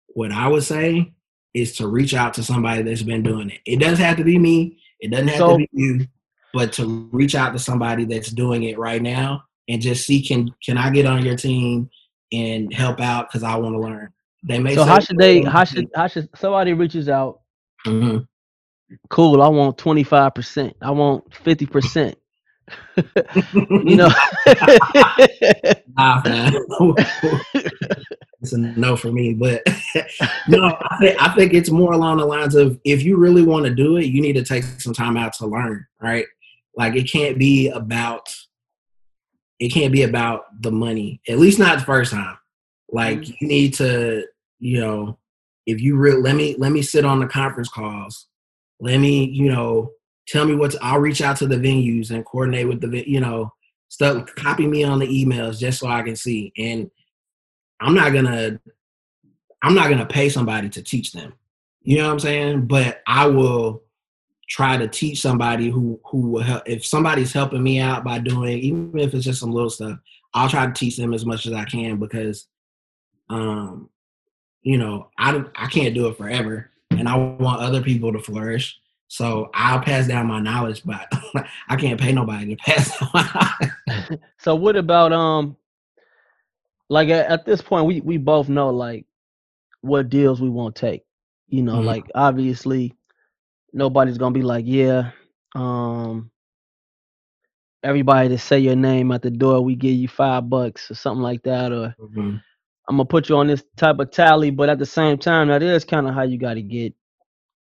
what 0.09 0.33
I 0.33 0.48
would 0.48 0.62
say 0.62 1.12
is 1.54 1.76
to 1.76 1.88
reach 1.88 2.14
out 2.14 2.35
to 2.35 2.44
somebody 2.44 2.83
that's 2.83 3.02
been 3.02 3.22
doing 3.22 3.50
it. 3.50 3.61
It 3.66 3.80
doesn't 3.80 4.04
have 4.04 4.16
to 4.18 4.24
be 4.24 4.38
me. 4.38 4.78
It 5.00 5.11
doesn't 5.11 5.28
have 5.28 5.38
so, 5.38 5.52
to 5.52 5.59
be 5.59 5.68
you, 5.72 6.06
but 6.52 6.72
to 6.74 7.08
reach 7.12 7.34
out 7.34 7.52
to 7.52 7.58
somebody 7.58 8.04
that's 8.04 8.30
doing 8.30 8.64
it 8.64 8.78
right 8.78 9.02
now 9.02 9.44
and 9.68 9.80
just 9.80 10.06
see 10.06 10.22
can 10.22 10.50
can 10.64 10.76
I 10.76 10.90
get 10.90 11.06
on 11.06 11.24
your 11.24 11.36
team 11.36 11.90
and 12.32 12.72
help 12.72 13.00
out 13.00 13.28
because 13.28 13.42
I 13.42 13.56
want 13.56 13.74
to 13.74 13.80
learn. 13.80 14.12
They 14.42 14.58
may. 14.58 14.74
So 14.74 14.84
how 14.84 15.00
should 15.00 15.18
they? 15.18 15.42
How 15.42 15.64
should 15.64 15.88
how 15.94 16.06
should 16.06 16.28
somebody 16.34 16.72
reaches 16.72 17.08
out? 17.08 17.40
Mm-hmm. 17.86 18.18
Cool. 19.08 19.42
I 19.42 19.48
want 19.48 19.78
twenty 19.78 20.02
five 20.02 20.34
percent. 20.34 20.76
I 20.80 20.90
want 20.90 21.34
fifty 21.34 21.66
percent. 21.66 22.16
you 22.96 23.96
know. 23.96 24.08
nah, 25.96 26.22
man. 26.24 26.54
it's 28.40 28.52
a 28.52 28.58
no 28.58 28.96
for 28.96 29.12
me. 29.12 29.34
But 29.34 29.62
no, 30.48 30.76
I 30.80 30.96
think, 31.00 31.22
I 31.22 31.34
think 31.34 31.52
it's 31.54 31.70
more 31.70 31.92
along 31.92 32.18
the 32.18 32.26
lines 32.26 32.54
of 32.54 32.80
if 32.84 33.02
you 33.02 33.16
really 33.16 33.42
want 33.42 33.66
to 33.66 33.74
do 33.74 33.96
it, 33.96 34.06
you 34.06 34.22
need 34.22 34.34
to 34.34 34.44
take 34.44 34.64
some 34.64 34.94
time 34.94 35.16
out 35.16 35.32
to 35.34 35.46
learn, 35.46 35.86
right? 36.00 36.24
Like 36.76 36.94
it 36.96 37.11
can't 37.11 37.38
be 37.38 37.68
about 37.68 38.35
it 39.59 39.68
can't 39.68 39.92
be 39.92 40.02
about 40.02 40.44
the 40.62 40.72
money. 40.72 41.20
At 41.28 41.38
least 41.38 41.59
not 41.59 41.78
the 41.78 41.85
first 41.85 42.12
time. 42.12 42.38
Like 42.90 43.18
mm-hmm. 43.18 43.33
you 43.40 43.48
need 43.48 43.74
to, 43.74 44.24
you 44.59 44.80
know, 44.80 45.18
if 45.66 45.80
you 45.80 45.96
really 45.96 46.22
let 46.22 46.35
me 46.35 46.56
let 46.59 46.72
me 46.72 46.83
sit 46.83 47.04
on 47.04 47.20
the 47.20 47.26
conference 47.26 47.68
calls. 47.68 48.26
Let 48.80 48.98
me, 48.98 49.26
you 49.26 49.52
know, 49.52 49.90
tell 50.26 50.46
me 50.46 50.54
what 50.54 50.70
to, 50.70 50.78
I'll 50.80 51.00
reach 51.00 51.20
out 51.20 51.37
to 51.38 51.46
the 51.46 51.56
venues 51.56 52.11
and 52.11 52.24
coordinate 52.24 52.66
with 52.66 52.80
the 52.80 53.09
you 53.09 53.20
know 53.20 53.52
stuff. 53.88 54.35
Copy 54.37 54.66
me 54.66 54.85
on 54.85 54.98
the 54.98 55.06
emails 55.06 55.59
just 55.59 55.80
so 55.80 55.88
I 55.88 56.02
can 56.02 56.16
see. 56.16 56.52
And 56.56 56.90
I'm 57.80 57.94
not 57.94 58.12
gonna 58.12 58.59
I'm 59.62 59.74
not 59.74 59.90
gonna 59.90 60.06
pay 60.06 60.28
somebody 60.30 60.68
to 60.70 60.83
teach 60.83 61.12
them. 61.12 61.35
You 61.83 61.98
know 61.98 62.06
what 62.06 62.12
I'm 62.12 62.20
saying? 62.20 62.66
But 62.66 63.02
I 63.06 63.26
will 63.26 63.83
try 64.50 64.76
to 64.76 64.88
teach 64.88 65.20
somebody 65.20 65.70
who 65.70 65.98
who 66.04 66.32
will 66.32 66.42
help. 66.42 66.62
If 66.66 66.84
somebody's 66.84 67.32
helping 67.32 67.62
me 67.62 67.80
out 67.80 68.04
by 68.04 68.18
doing, 68.18 68.58
even 68.58 68.98
if 68.98 69.14
it's 69.14 69.24
just 69.24 69.40
some 69.40 69.52
little 69.52 69.70
stuff, 69.70 69.98
I'll 70.34 70.50
try 70.50 70.66
to 70.66 70.72
teach 70.72 70.96
them 70.96 71.14
as 71.14 71.24
much 71.24 71.46
as 71.46 71.52
I 71.52 71.64
can 71.64 71.96
because, 71.96 72.46
um, 73.30 73.88
you 74.62 74.76
know, 74.76 75.08
I 75.16 75.42
I 75.54 75.68
can't 75.68 75.94
do 75.94 76.08
it 76.08 76.18
forever, 76.18 76.70
and 76.90 77.08
I 77.08 77.16
want 77.16 77.62
other 77.62 77.80
people 77.80 78.12
to 78.12 78.18
flourish. 78.18 78.78
So 79.08 79.50
I'll 79.54 79.80
pass 79.80 80.06
down 80.06 80.26
my 80.26 80.40
knowledge, 80.40 80.82
but 80.84 81.08
I 81.68 81.76
can't 81.76 82.00
pay 82.00 82.12
nobody 82.12 82.54
to 82.54 82.56
pass 82.56 82.96
down 83.12 84.18
so 84.38 84.54
what 84.54 84.76
about 84.76 85.12
um 85.12 85.56
like 86.88 87.08
at, 87.08 87.28
at, 87.28 87.44
this 87.44 87.60
point 87.60 87.86
we 87.86 88.00
we 88.02 88.18
both 88.18 88.48
know 88.48 88.70
like 88.70 89.06
what 89.80 90.10
deals 90.10 90.40
we 90.40 90.48
won't 90.48 90.76
take. 90.76 91.04
You 91.48 91.62
know, 91.62 91.76
mm-hmm. 91.76 91.86
like 91.86 92.04
obviously 92.14 92.94
nobody's 93.72 94.18
gonna 94.18 94.35
be 94.35 94.42
like, 94.42 94.64
yeah, 94.66 95.11
um 95.54 96.30
everybody 97.83 98.28
to 98.28 98.38
say 98.38 98.59
your 98.59 98.76
name 98.76 99.11
at 99.12 99.22
the 99.22 99.30
door, 99.30 99.62
we 99.62 99.74
give 99.74 99.94
you 99.94 100.09
five 100.09 100.48
bucks 100.50 100.90
or 100.90 100.94
something 100.94 101.22
like 101.22 101.42
that, 101.44 101.72
or 101.72 101.94
mm-hmm. 102.00 102.37
I'm 102.88 102.96
gonna 102.96 103.04
put 103.04 103.28
you 103.28 103.37
on 103.37 103.46
this 103.46 103.64
type 103.76 103.98
of 103.98 104.11
tally, 104.11 104.50
but 104.50 104.68
at 104.68 104.78
the 104.78 104.87
same 104.87 105.18
time, 105.18 105.48
that 105.48 105.62
is 105.62 105.85
kind 105.85 106.09
of 106.09 106.14
how 106.14 106.22
you 106.22 106.38
got 106.38 106.54
to 106.54 106.62
get 106.62 106.94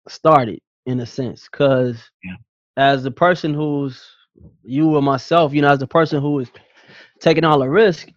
started 0.09 0.61
in 0.87 1.01
a 1.01 1.07
sense 1.07 1.49
because 1.51 1.99
yeah. 2.25 2.37
as 2.77 3.03
the 3.03 3.11
person 3.11 3.53
who's 3.53 4.05
you 4.62 4.95
or 4.95 5.03
myself 5.03 5.53
you 5.53 5.62
know 5.62 5.69
as 5.69 5.79
the 5.79 5.87
person 5.87 6.21
who 6.21 6.38
is 6.38 6.51
taking 7.21 7.45
all 7.45 7.59
the 7.59 7.69
risk 7.69 8.09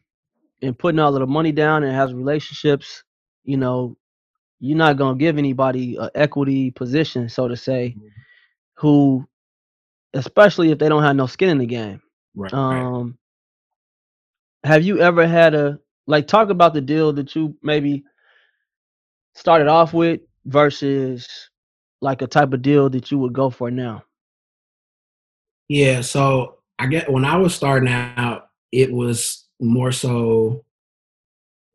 and 0.62 0.78
putting 0.78 1.00
all 1.00 1.14
of 1.14 1.20
the 1.20 1.28
money 1.28 1.52
down 1.52 1.84
and 1.84 1.96
has 1.96 2.14
relationships 2.14 3.04
you 3.44 3.58
know 3.58 3.98
you're 4.60 4.78
not 4.78 4.98
going 4.98 5.18
to 5.18 5.20
give 5.20 5.38
anybody 5.38 5.96
an 5.96 6.10
equity 6.16 6.72
position 6.72 7.30
so 7.30 7.48
to 7.48 7.56
say 7.56 7.96
mm-hmm. 7.98 8.08
who 8.76 9.26
especially 10.14 10.72
if 10.72 10.80
they 10.80 10.90
don't 10.90 11.04
have 11.04 11.16
no 11.16 11.28
skin 11.28 11.50
in 11.50 11.58
the 11.58 11.66
game 11.66 12.02
right, 12.36 12.54
um 12.54 13.18
right. 14.64 14.72
have 14.72 14.84
you 14.84 15.00
ever 15.00 15.28
had 15.28 15.54
a 15.54 15.80
like 16.08 16.28
talk 16.28 16.50
about 16.50 16.74
the 16.74 16.82
deal 16.82 17.14
that 17.14 17.36
you 17.36 17.56
maybe 17.62 18.04
started 19.36 19.68
off 19.68 19.94
with 19.94 20.22
versus 20.46 21.50
like 22.02 22.22
a 22.22 22.28
type 22.28 22.52
of 22.54 22.62
deal 22.62 22.90
that 22.90 23.12
you 23.12 23.18
would 23.20 23.34
go 23.34 23.50
for 23.50 23.72
now? 23.72 24.04
Yeah, 25.68 26.02
so 26.02 26.58
I 26.80 26.88
get 26.88 27.12
when 27.12 27.26
I 27.26 27.38
was 27.38 27.54
starting 27.54 27.90
out, 27.90 28.50
it 28.72 28.92
was 28.92 29.46
more 29.60 29.92
so 29.92 30.66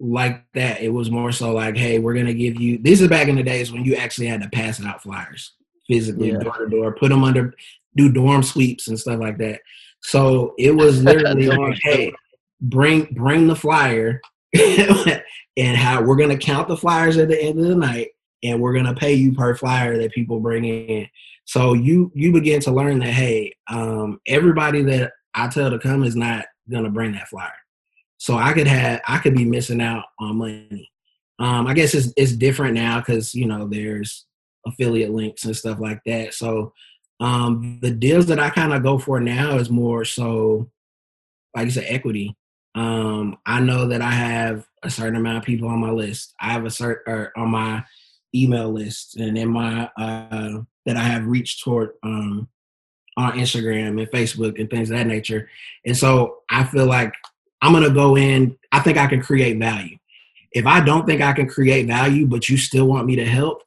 like 0.05 0.45
that. 0.55 0.83
It 0.83 0.91
was 0.91 1.11
more 1.11 1.33
so 1.33 1.53
like, 1.53 1.77
hey, 1.77 1.99
we're 1.99 2.15
gonna 2.15 2.35
give 2.35 2.61
you. 2.61 2.79
This 2.79 3.01
is 3.01 3.09
back 3.09 3.29
in 3.29 3.37
the 3.37 3.43
days 3.43 3.73
when 3.73 3.85
you 3.85 3.97
actually 3.97 4.27
had 4.27 4.43
to 4.43 4.49
pass 4.51 4.83
out 4.85 5.03
flyers 5.03 5.53
physically, 5.89 6.33
yeah. 6.33 6.39
door 6.39 6.59
to 6.59 6.69
door, 6.69 6.95
put 6.95 7.09
them 7.09 7.25
under, 7.25 7.55
do 7.97 8.13
dorm 8.13 8.43
sweeps 8.43 8.89
and 8.89 8.99
stuff 8.99 9.21
like 9.21 9.39
that. 9.39 9.61
So 10.03 10.55
it 10.59 10.73
was 10.73 11.03
literally 11.05 11.47
like, 11.47 11.79
hey, 11.83 12.13
bring 12.61 13.07
bring 13.15 13.47
the 13.47 13.57
flyer, 13.57 14.21
and 14.55 15.77
how 15.77 16.03
we're 16.03 16.17
gonna 16.17 16.39
count 16.39 16.69
the 16.69 16.77
flyers 16.77 17.17
at 17.17 17.29
the 17.29 17.41
end 17.41 17.59
of 17.59 17.67
the 17.67 17.77
night, 17.77 18.09
and 18.43 18.61
we're 18.61 18.75
gonna 18.75 18.95
pay 18.95 19.15
you 19.15 19.33
per 19.33 19.55
flyer 19.55 19.99
that 19.99 20.13
people 20.13 20.41
bring 20.41 20.65
in. 20.65 21.09
So 21.47 21.73
you 21.75 22.13
you 22.15 22.33
begin 22.33 22.61
to 22.61 22.73
learn 22.73 22.99
that 22.99 23.13
hey, 23.13 23.55
um, 23.69 24.21
everybody 24.27 24.83
that 24.83 25.13
I 25.35 25.49
tell 25.49 25.71
to 25.71 25.79
come 25.79 26.05
is 26.05 26.17
not 26.17 26.47
gonna 26.71 26.91
bring 26.91 27.13
that 27.13 27.29
flyer. 27.29 27.53
So 28.19 28.37
I 28.37 28.53
could 28.53 28.67
have 28.67 29.01
I 29.07 29.19
could 29.19 29.35
be 29.35 29.45
missing 29.45 29.81
out 29.81 30.05
on 30.19 30.37
money. 30.37 30.91
Um, 31.39 31.67
I 31.67 31.75
guess 31.75 31.95
it's 31.95 32.13
it's 32.17 32.33
different 32.33 32.75
now 32.75 33.01
because 33.01 33.35
you 33.35 33.47
know 33.47 33.67
there's 33.67 34.27
affiliate 34.67 35.11
links 35.11 35.45
and 35.45 35.57
stuff 35.57 35.79
like 35.81 36.01
that. 36.07 36.35
So 36.35 36.73
um, 37.21 37.79
the 37.81 37.91
deals 37.91 38.27
that 38.27 38.41
I 38.41 38.51
kind 38.51 38.73
of 38.73 38.83
go 38.83 38.99
for 38.99 39.21
now 39.21 39.57
is 39.57 39.71
more 39.71 40.05
so, 40.05 40.71
like 41.55 41.67
you 41.67 41.71
said, 41.71 41.87
equity. 41.87 42.37
Um, 42.75 43.39
I 43.47 43.61
know 43.61 43.87
that 43.89 44.03
I 44.03 44.11
have 44.11 44.67
a 44.83 44.91
certain 44.91 45.17
amount 45.17 45.39
of 45.39 45.45
people 45.45 45.69
on 45.69 45.81
my 45.81 45.91
list. 45.91 46.35
I 46.41 46.53
have 46.53 46.65
a 46.65 46.71
certain 46.71 47.29
on 47.37 47.51
my 47.51 47.85
email 48.35 48.71
list 48.71 49.17
and 49.17 49.39
in 49.39 49.49
my 49.49 49.89
uh, 49.97 50.59
that 50.87 50.97
I 50.97 51.05
have 51.05 51.27
reached 51.27 51.63
toward 51.63 51.91
um, 52.03 52.49
on 53.17 53.33
Instagram 53.33 54.01
and 54.01 54.11
Facebook 54.11 54.59
and 54.59 54.69
things 54.69 54.91
of 54.91 54.97
that 54.97 55.07
nature. 55.07 55.49
And 55.87 55.97
so 55.97 56.39
I 56.51 56.65
feel 56.65 56.87
like 56.87 57.15
I'm 57.63 57.73
gonna 57.73 57.91
go 57.91 58.17
in. 58.17 58.57
I 58.73 58.81
think 58.81 58.99
I 58.99 59.07
can 59.07 59.23
create 59.23 59.59
value. 59.59 59.97
If 60.53 60.67
I 60.67 60.81
don't 60.81 61.07
think 61.07 61.21
I 61.21 61.33
can 61.33 61.49
create 61.49 61.87
value, 61.87 62.27
but 62.27 62.49
you 62.49 62.57
still 62.57 62.87
want 62.87 63.07
me 63.07 63.17
to 63.17 63.27
help, 63.27 63.63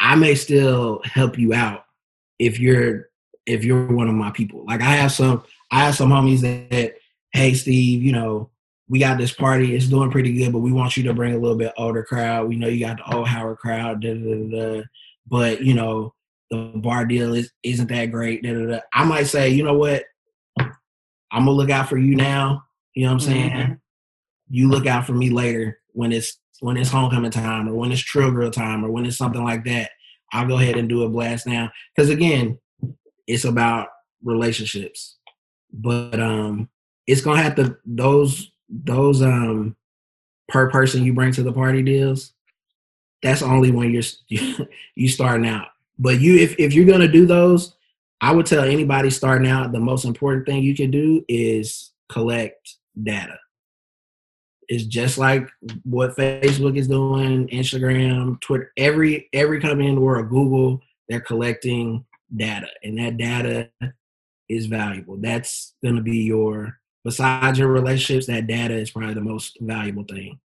I 0.00 0.14
may 0.14 0.34
still 0.34 1.00
help 1.04 1.38
you 1.38 1.52
out 1.54 1.84
if 2.38 2.58
you're 2.58 3.08
if 3.46 3.64
you're 3.64 3.86
one 3.86 4.08
of 4.08 4.14
my 4.14 4.30
people. 4.30 4.64
Like 4.66 4.80
I 4.80 4.90
have 4.96 5.12
some 5.12 5.44
I 5.70 5.84
have 5.84 5.94
some 5.94 6.10
homies 6.10 6.40
that, 6.40 6.70
that 6.70 6.94
hey 7.32 7.54
Steve, 7.54 8.02
you 8.02 8.12
know, 8.12 8.50
we 8.88 8.98
got 8.98 9.18
this 9.18 9.32
party, 9.32 9.74
it's 9.74 9.86
doing 9.86 10.10
pretty 10.10 10.32
good, 10.32 10.52
but 10.52 10.60
we 10.60 10.72
want 10.72 10.96
you 10.96 11.02
to 11.04 11.14
bring 11.14 11.34
a 11.34 11.38
little 11.38 11.56
bit 11.56 11.72
older 11.76 12.02
crowd. 12.02 12.48
We 12.48 12.56
know 12.56 12.68
you 12.68 12.84
got 12.84 12.98
the 12.98 13.14
old 13.14 13.28
Howard 13.28 13.58
crowd, 13.58 14.00
da, 14.00 14.14
da, 14.14 14.48
da, 14.48 14.84
but 15.26 15.62
you 15.62 15.74
know, 15.74 16.14
the 16.50 16.72
bar 16.76 17.04
deal 17.04 17.34
is 17.34 17.50
isn't 17.62 17.88
that 17.88 18.06
great. 18.06 18.44
I 18.92 19.04
might 19.04 19.24
say, 19.24 19.50
you 19.50 19.64
know 19.64 19.76
what, 19.76 20.04
I'm 20.58 20.70
gonna 21.32 21.50
look 21.50 21.70
out 21.70 21.88
for 21.88 21.98
you 21.98 22.14
now. 22.14 22.64
You 22.96 23.02
know 23.02 23.08
what 23.08 23.22
I'm 23.22 23.28
saying? 23.28 23.50
Mm-hmm. 23.50 23.72
You 24.48 24.70
look 24.70 24.86
out 24.86 25.06
for 25.06 25.12
me 25.12 25.28
later 25.28 25.78
when 25.92 26.12
it's 26.12 26.38
when 26.60 26.78
it's 26.78 26.90
homecoming 26.90 27.30
time 27.30 27.68
or 27.68 27.74
when 27.74 27.92
it's 27.92 28.00
Trill 28.00 28.30
Grill 28.30 28.50
time 28.50 28.84
or 28.84 28.90
when 28.90 29.04
it's 29.04 29.18
something 29.18 29.44
like 29.44 29.64
that. 29.66 29.90
I'll 30.32 30.48
go 30.48 30.58
ahead 30.58 30.76
and 30.76 30.88
do 30.88 31.02
a 31.02 31.08
blast 31.08 31.46
now. 31.46 31.70
Because 31.94 32.08
again, 32.08 32.58
it's 33.26 33.44
about 33.44 33.88
relationships. 34.24 35.18
But 35.72 36.18
um 36.18 36.70
it's 37.06 37.20
gonna 37.20 37.42
have 37.42 37.54
to 37.56 37.76
those 37.84 38.50
those 38.70 39.20
um 39.20 39.76
per 40.48 40.70
person 40.70 41.04
you 41.04 41.12
bring 41.12 41.32
to 41.32 41.42
the 41.42 41.52
party 41.52 41.82
deals, 41.82 42.32
that's 43.22 43.42
only 43.42 43.70
when 43.70 43.92
you're 43.92 44.02
you 44.94 45.08
starting 45.08 45.46
out. 45.46 45.68
But 45.98 46.22
you 46.22 46.38
if 46.38 46.58
if 46.58 46.72
you're 46.72 46.86
gonna 46.86 47.08
do 47.08 47.26
those, 47.26 47.74
I 48.22 48.32
would 48.32 48.46
tell 48.46 48.64
anybody 48.64 49.10
starting 49.10 49.50
out 49.50 49.72
the 49.72 49.80
most 49.80 50.06
important 50.06 50.46
thing 50.46 50.62
you 50.62 50.74
can 50.74 50.90
do 50.90 51.22
is 51.28 51.92
collect 52.08 52.76
data. 53.02 53.38
It's 54.68 54.84
just 54.84 55.16
like 55.16 55.48
what 55.84 56.16
Facebook 56.16 56.76
is 56.76 56.88
doing, 56.88 57.46
Instagram, 57.48 58.40
Twitter, 58.40 58.72
every 58.76 59.28
every 59.32 59.60
company 59.60 59.88
in 59.88 59.94
the 59.94 60.00
world, 60.00 60.28
Google, 60.28 60.80
they're 61.08 61.20
collecting 61.20 62.04
data, 62.34 62.68
and 62.82 62.98
that 62.98 63.16
data 63.16 63.70
is 64.48 64.66
valuable. 64.66 65.16
That's 65.18 65.74
going 65.84 65.96
to 65.96 66.02
be 66.02 66.18
your 66.18 66.78
besides 67.04 67.58
your 67.58 67.68
relationships. 67.68 68.26
That 68.26 68.48
data 68.48 68.74
is 68.74 68.90
probably 68.90 69.14
the 69.14 69.20
most 69.20 69.56
valuable 69.60 70.04
thing. 70.04 70.40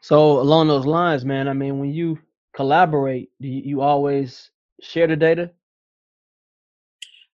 So 0.00 0.40
along 0.40 0.68
those 0.68 0.86
lines, 0.86 1.24
man, 1.24 1.48
I 1.48 1.52
mean, 1.52 1.78
when 1.78 1.92
you 1.92 2.18
collaborate, 2.54 3.30
do 3.40 3.48
you, 3.48 3.62
you 3.62 3.80
always 3.82 4.50
share 4.80 5.06
the 5.06 5.16
data? 5.16 5.50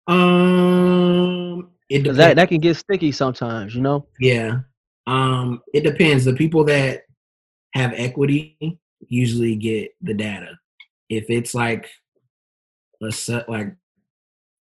Um, 0.06 1.70
it 1.88 2.04
that 2.16 2.36
that 2.36 2.48
can 2.48 2.60
get 2.60 2.76
sticky 2.76 3.12
sometimes, 3.12 3.74
you 3.74 3.80
know. 3.80 4.06
Yeah, 4.20 4.60
um, 5.06 5.62
it 5.72 5.82
depends. 5.84 6.24
The 6.24 6.34
people 6.34 6.64
that 6.64 7.04
have 7.74 7.92
equity 7.94 8.78
usually 9.08 9.56
get 9.56 9.94
the 10.02 10.14
data. 10.14 10.58
If 11.08 11.30
it's 11.30 11.54
like 11.54 11.88
a 13.02 13.10
set, 13.10 13.48
like 13.48 13.74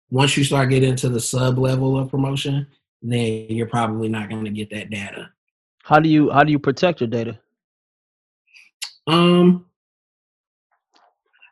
once 0.09 0.35
you 0.35 0.43
start 0.43 0.69
getting 0.69 0.95
to 0.97 1.09
the 1.09 1.19
sub 1.19 1.57
level 1.57 1.97
of 1.97 2.09
promotion, 2.09 2.67
then 3.01 3.47
you're 3.49 3.67
probably 3.67 4.09
not 4.09 4.29
going 4.29 4.45
to 4.45 4.51
get 4.51 4.69
that 4.71 4.89
data. 4.89 5.29
How 5.83 5.99
do 5.99 6.09
you 6.09 6.29
how 6.31 6.43
do 6.43 6.51
you 6.51 6.59
protect 6.59 7.01
your 7.01 7.09
data? 7.09 7.39
Um, 9.07 9.65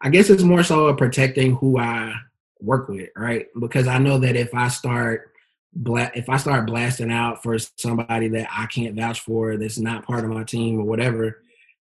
I 0.01 0.09
guess 0.09 0.29
it's 0.29 0.43
more 0.43 0.63
so 0.63 0.93
protecting 0.93 1.55
who 1.55 1.77
I 1.77 2.13
work 2.59 2.87
with, 2.87 3.09
right? 3.15 3.47
Because 3.59 3.87
I 3.87 3.97
know 3.97 4.17
that 4.19 4.35
if 4.35 4.53
I 4.53 4.67
start 4.69 5.30
bla- 5.73 6.11
if 6.15 6.29
I 6.29 6.37
start 6.37 6.67
blasting 6.67 7.11
out 7.11 7.43
for 7.43 7.57
somebody 7.77 8.27
that 8.29 8.47
I 8.51 8.65
can't 8.65 8.95
vouch 8.95 9.21
for, 9.21 9.57
that's 9.57 9.77
not 9.77 10.05
part 10.05 10.23
of 10.23 10.31
my 10.31 10.43
team 10.43 10.79
or 10.79 10.83
whatever, 10.83 11.43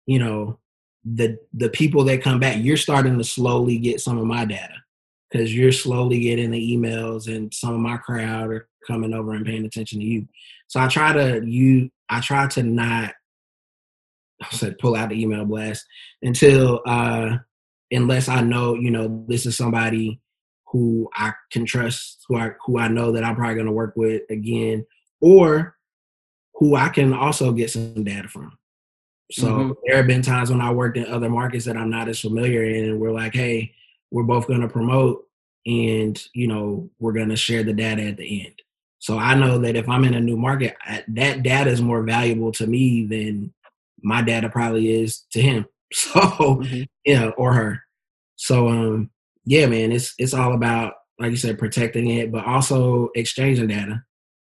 you 0.05 0.19
know, 0.19 0.59
the 1.05 1.37
the 1.53 1.69
people 1.69 2.03
that 2.05 2.21
come 2.21 2.39
back, 2.39 2.57
you're 2.59 2.77
starting 2.77 3.17
to 3.17 3.23
slowly 3.23 3.77
get 3.77 4.01
some 4.01 4.17
of 4.17 4.25
my 4.25 4.45
data 4.45 4.75
because 5.29 5.55
you're 5.55 5.71
slowly 5.71 6.19
getting 6.19 6.51
the 6.51 6.75
emails 6.75 7.33
and 7.33 7.53
some 7.53 7.73
of 7.73 7.79
my 7.79 7.97
crowd 7.97 8.49
are 8.49 8.67
coming 8.85 9.13
over 9.13 9.33
and 9.33 9.45
paying 9.45 9.65
attention 9.65 9.99
to 9.99 10.05
you. 10.05 10.27
So 10.67 10.79
I 10.79 10.87
try 10.87 11.13
to 11.13 11.45
you 11.45 11.89
I 12.09 12.19
try 12.21 12.47
to 12.47 12.63
not 12.63 13.13
I 14.41 14.49
said 14.51 14.79
pull 14.79 14.95
out 14.95 15.09
the 15.09 15.21
email 15.21 15.45
blast 15.45 15.85
until 16.21 16.81
uh 16.85 17.37
unless 17.91 18.27
I 18.27 18.41
know, 18.41 18.75
you 18.75 18.91
know, 18.91 19.25
this 19.27 19.45
is 19.45 19.57
somebody 19.57 20.19
who 20.71 21.09
I 21.15 21.33
can 21.51 21.65
trust, 21.65 22.25
who 22.27 22.37
I 22.37 22.51
who 22.65 22.77
I 22.77 22.87
know 22.87 23.11
that 23.11 23.23
I'm 23.23 23.35
probably 23.35 23.55
going 23.55 23.65
to 23.65 23.71
work 23.71 23.93
with 23.95 24.23
again, 24.29 24.85
or 25.19 25.75
who 26.55 26.75
I 26.75 26.89
can 26.89 27.13
also 27.13 27.51
get 27.51 27.71
some 27.71 28.03
data 28.03 28.27
from. 28.27 28.57
So 29.31 29.47
mm-hmm. 29.47 29.71
there 29.85 29.97
have 29.97 30.07
been 30.07 30.21
times 30.21 30.49
when 30.49 30.61
I 30.61 30.71
worked 30.71 30.97
in 30.97 31.05
other 31.05 31.29
markets 31.29 31.65
that 31.65 31.77
I'm 31.77 31.89
not 31.89 32.09
as 32.09 32.19
familiar 32.19 32.63
in, 32.63 32.89
and 32.89 32.99
we're 32.99 33.11
like, 33.11 33.33
hey, 33.33 33.73
we're 34.11 34.23
both 34.23 34.47
going 34.47 34.61
to 34.61 34.67
promote, 34.67 35.25
and 35.65 36.21
you 36.33 36.47
know, 36.47 36.89
we're 36.99 37.13
going 37.13 37.29
to 37.29 37.35
share 37.35 37.63
the 37.63 37.73
data 37.73 38.03
at 38.03 38.17
the 38.17 38.45
end. 38.45 38.61
So 38.99 39.17
I 39.17 39.33
know 39.33 39.57
that 39.59 39.75
if 39.77 39.87
I'm 39.87 40.03
in 40.03 40.13
a 40.13 40.19
new 40.19 40.37
market, 40.37 40.75
that 41.07 41.41
data 41.41 41.69
is 41.69 41.81
more 41.81 42.03
valuable 42.03 42.51
to 42.53 42.67
me 42.67 43.05
than 43.05 43.53
my 44.01 44.21
data 44.21 44.49
probably 44.49 45.01
is 45.01 45.25
to 45.31 45.41
him. 45.41 45.65
So 45.91 46.19
mm-hmm. 46.19 46.83
yeah, 47.03 47.29
or 47.29 47.51
her. 47.53 47.81
So 48.35 48.67
um, 48.67 49.09
yeah, 49.49 49.65
man, 49.65 49.91
it's 49.91 50.13
it's 50.19 50.35
all 50.35 50.53
about 50.53 50.93
like 51.17 51.31
you 51.31 51.37
said, 51.37 51.57
protecting 51.57 52.07
it, 52.11 52.31
but 52.31 52.45
also 52.45 53.09
exchanging 53.15 53.67
data. 53.67 54.03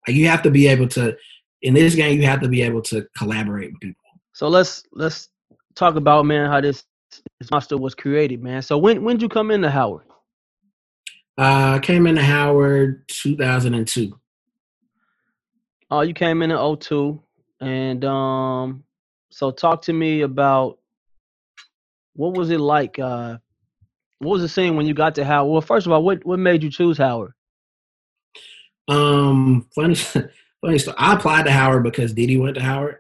Like 0.08 0.16
you 0.16 0.28
have 0.28 0.42
to 0.42 0.50
be 0.52 0.68
able 0.68 0.88
to 0.90 1.16
in 1.62 1.76
this 1.76 1.94
game, 1.94 2.20
you 2.20 2.26
have 2.26 2.42
to 2.42 2.48
be 2.48 2.64
able 2.64 2.82
to 2.84 3.06
collaborate 3.16 3.72
with 3.72 3.82
people. 3.82 4.02
So 4.34 4.48
let's 4.48 4.84
let's 4.94 5.30
talk 5.76 5.96
about 5.96 6.26
man 6.26 6.50
how 6.50 6.60
this 6.60 6.84
this 7.40 7.52
monster 7.52 7.78
was 7.78 7.94
created, 7.94 8.42
man. 8.42 8.64
So 8.64 8.80
when 8.80 9.04
when 9.04 9.18
did 9.18 9.22
you 9.22 9.30
come 9.30 9.52
into 9.52 9.70
Howard? 9.70 10.08
Uh, 11.38 11.76
I 11.76 11.80
came 11.80 12.08
into 12.08 12.24
Howard 12.24 13.08
2002. 13.10 14.20
Oh, 15.92 16.02
you 16.02 16.16
came 16.16 16.42
in 16.42 16.50
in 16.50 16.78
02. 16.78 17.22
And 17.62 18.04
um, 18.06 18.84
so 19.30 19.52
talk 19.52 19.84
to 19.84 19.94
me 19.94 20.22
about 20.22 20.80
what 22.14 22.36
was 22.36 22.50
it 22.50 22.60
like 22.60 22.98
uh, 22.98 23.38
what 24.20 24.34
was 24.34 24.42
the 24.42 24.50
scene 24.50 24.76
when 24.76 24.86
you 24.86 24.94
got 24.94 25.16
to 25.16 25.26
Howard? 25.26 25.52
Well, 25.52 25.62
first 25.62 25.86
of 25.86 25.92
all, 25.92 26.04
what 26.04 26.26
what 26.26 26.40
made 26.40 26.64
you 26.64 26.70
choose 26.70 26.98
Howard? 26.98 27.32
Um, 28.88 29.68
funny, 29.74 29.96
funny 30.62 30.78
story. 30.78 30.98
I 30.98 31.16
applied 31.16 31.46
to 31.46 31.52
Howard 31.52 31.84
because 31.84 32.14
Diddy 32.14 32.38
went 32.38 32.56
to 32.56 32.62
Howard. 32.62 33.00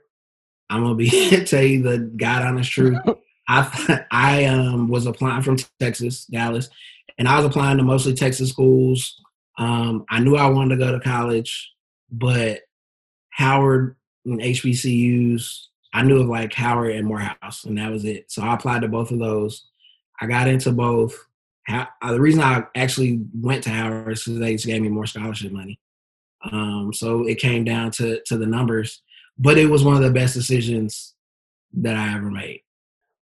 I'm 0.69 0.83
gonna 0.83 0.95
be 0.95 1.09
tell 1.45 1.63
you 1.63 1.81
the 1.81 1.97
God 1.97 2.43
honest 2.43 2.71
truth. 2.71 2.97
I 3.47 4.05
I 4.11 4.45
um 4.45 4.87
was 4.87 5.07
applying 5.07 5.41
from 5.41 5.57
Texas, 5.79 6.25
Dallas, 6.25 6.69
and 7.17 7.27
I 7.27 7.37
was 7.37 7.45
applying 7.45 7.77
to 7.77 7.83
mostly 7.83 8.13
Texas 8.13 8.49
schools. 8.49 9.19
Um, 9.57 10.05
I 10.09 10.19
knew 10.19 10.37
I 10.37 10.47
wanted 10.47 10.77
to 10.77 10.85
go 10.85 10.91
to 10.91 10.99
college, 10.99 11.73
but 12.11 12.61
Howard 13.31 13.97
and 14.25 14.39
HBCUs, 14.39 15.65
I 15.93 16.03
knew 16.03 16.21
of 16.21 16.27
like 16.27 16.53
Howard 16.53 16.95
and 16.95 17.07
Morehouse, 17.07 17.65
and 17.65 17.77
that 17.77 17.91
was 17.91 18.05
it. 18.05 18.31
So 18.31 18.43
I 18.43 18.53
applied 18.53 18.83
to 18.83 18.87
both 18.87 19.11
of 19.11 19.19
those. 19.19 19.68
I 20.21 20.27
got 20.27 20.47
into 20.47 20.71
both. 20.71 21.17
Uh, 21.67 21.85
the 22.07 22.19
reason 22.19 22.41
I 22.41 22.63
actually 22.75 23.21
went 23.33 23.63
to 23.63 23.69
Howard 23.69 24.13
is 24.13 24.23
because 24.23 24.39
they 24.39 24.53
just 24.53 24.65
gave 24.65 24.81
me 24.81 24.89
more 24.89 25.05
scholarship 25.05 25.51
money. 25.51 25.79
Um, 26.51 26.91
so 26.93 27.27
it 27.27 27.39
came 27.39 27.63
down 27.63 27.91
to 27.91 28.21
to 28.25 28.37
the 28.37 28.45
numbers, 28.45 29.01
but 29.37 29.57
it 29.57 29.65
was 29.65 29.83
one 29.83 29.95
of 29.95 30.01
the 30.01 30.11
best 30.11 30.33
decisions 30.33 31.13
that 31.73 31.95
I 31.95 32.15
ever 32.15 32.31
made. 32.31 32.63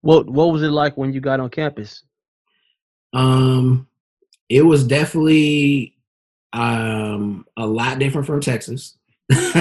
What 0.02 0.30
What 0.30 0.52
was 0.52 0.64
it 0.64 0.70
like 0.70 0.98
when 0.98 1.14
you 1.14 1.20
got 1.20 1.40
on 1.40 1.50
campus? 1.50 2.04
Um, 3.14 3.88
it 4.50 4.62
was 4.62 4.84
definitely 4.84 5.96
um 6.54 7.46
a 7.58 7.66
lot 7.66 8.00
different 8.00 8.28
from 8.28 8.40
Texas. 8.40 8.97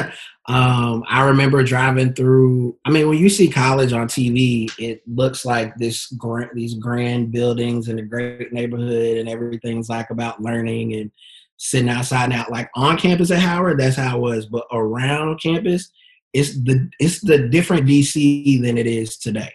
um, 0.47 1.05
I 1.09 1.25
remember 1.25 1.63
driving 1.65 2.13
through. 2.13 2.77
I 2.85 2.91
mean, 2.91 3.09
when 3.09 3.19
you 3.19 3.29
see 3.29 3.49
college 3.49 3.93
on 3.93 4.07
TV, 4.07 4.71
it 4.79 5.03
looks 5.07 5.45
like 5.45 5.77
this 5.77 6.07
grand, 6.13 6.51
these 6.55 6.75
grand 6.75 7.33
buildings 7.33 7.89
and 7.89 7.99
a 7.99 8.03
great 8.03 8.53
neighborhood, 8.53 9.19
and 9.19 9.29
everything's 9.29 9.89
like 9.89 10.11
about 10.11 10.41
learning 10.41 10.95
and 10.95 11.11
sitting 11.57 11.89
outside. 11.89 12.31
Now, 12.31 12.47
like 12.51 12.71
on 12.75 12.97
campus 12.97 13.31
at 13.31 13.41
Howard, 13.41 13.81
that's 13.81 13.97
how 13.97 14.17
it 14.19 14.21
was. 14.21 14.47
But 14.47 14.67
around 14.71 15.41
campus, 15.43 15.91
it's 16.33 16.55
the 16.63 16.89
it's 17.01 17.21
the 17.21 17.49
different 17.49 17.87
DC 17.87 18.63
than 18.63 18.79
it 18.79 18.87
is 18.87 19.17
today. 19.19 19.53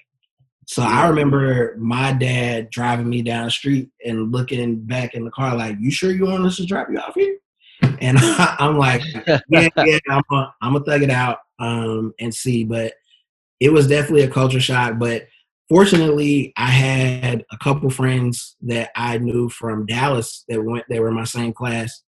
So 0.68 0.84
I 0.84 1.08
remember 1.10 1.76
my 1.78 2.14
dad 2.14 2.70
driving 2.70 3.10
me 3.10 3.22
down 3.22 3.46
the 3.46 3.52
street 3.52 3.90
and 4.06 4.32
looking 4.32 4.80
back 4.86 5.14
in 5.14 5.26
the 5.26 5.32
car 5.32 5.56
like, 5.56 5.78
"You 5.80 5.92
sure 5.92 6.12
you 6.12 6.26
want 6.26 6.46
us 6.46 6.58
to 6.58 6.66
drop 6.66 6.88
you 6.90 6.98
off 6.98 7.16
here?" 7.16 7.38
And 8.02 8.18
I, 8.22 8.58
am 8.60 8.78
like, 8.78 9.04
"Yeah, 9.48 9.70
yeah, 9.78 10.00
I'm 10.10 10.24
gonna 10.30 10.54
I'm 10.62 10.76
a 10.76 10.80
thug 10.82 11.04
it 11.04 11.12
out 11.12 11.40
um, 11.60 12.14
and 12.20 12.34
see." 12.34 12.64
But 12.64 12.94
it 13.60 13.72
was 13.72 13.88
definitely 13.88 14.24
a 14.24 14.30
culture 14.30 14.60
shock. 14.60 14.98
But 14.98 15.28
fortunately, 15.70 16.52
I 16.58 16.66
had 16.66 17.46
a 17.52 17.58
couple 17.58 17.90
friends 17.90 18.58
that 18.62 18.90
I 18.96 19.20
knew 19.20 19.50
from 19.50 19.86
Dallas 19.86 20.44
that 20.50 20.62
went. 20.62 20.86
They 20.90 21.00
were 21.00 21.10
in 21.10 21.16
my 21.16 21.24
same 21.26 21.54
class, 21.54 22.02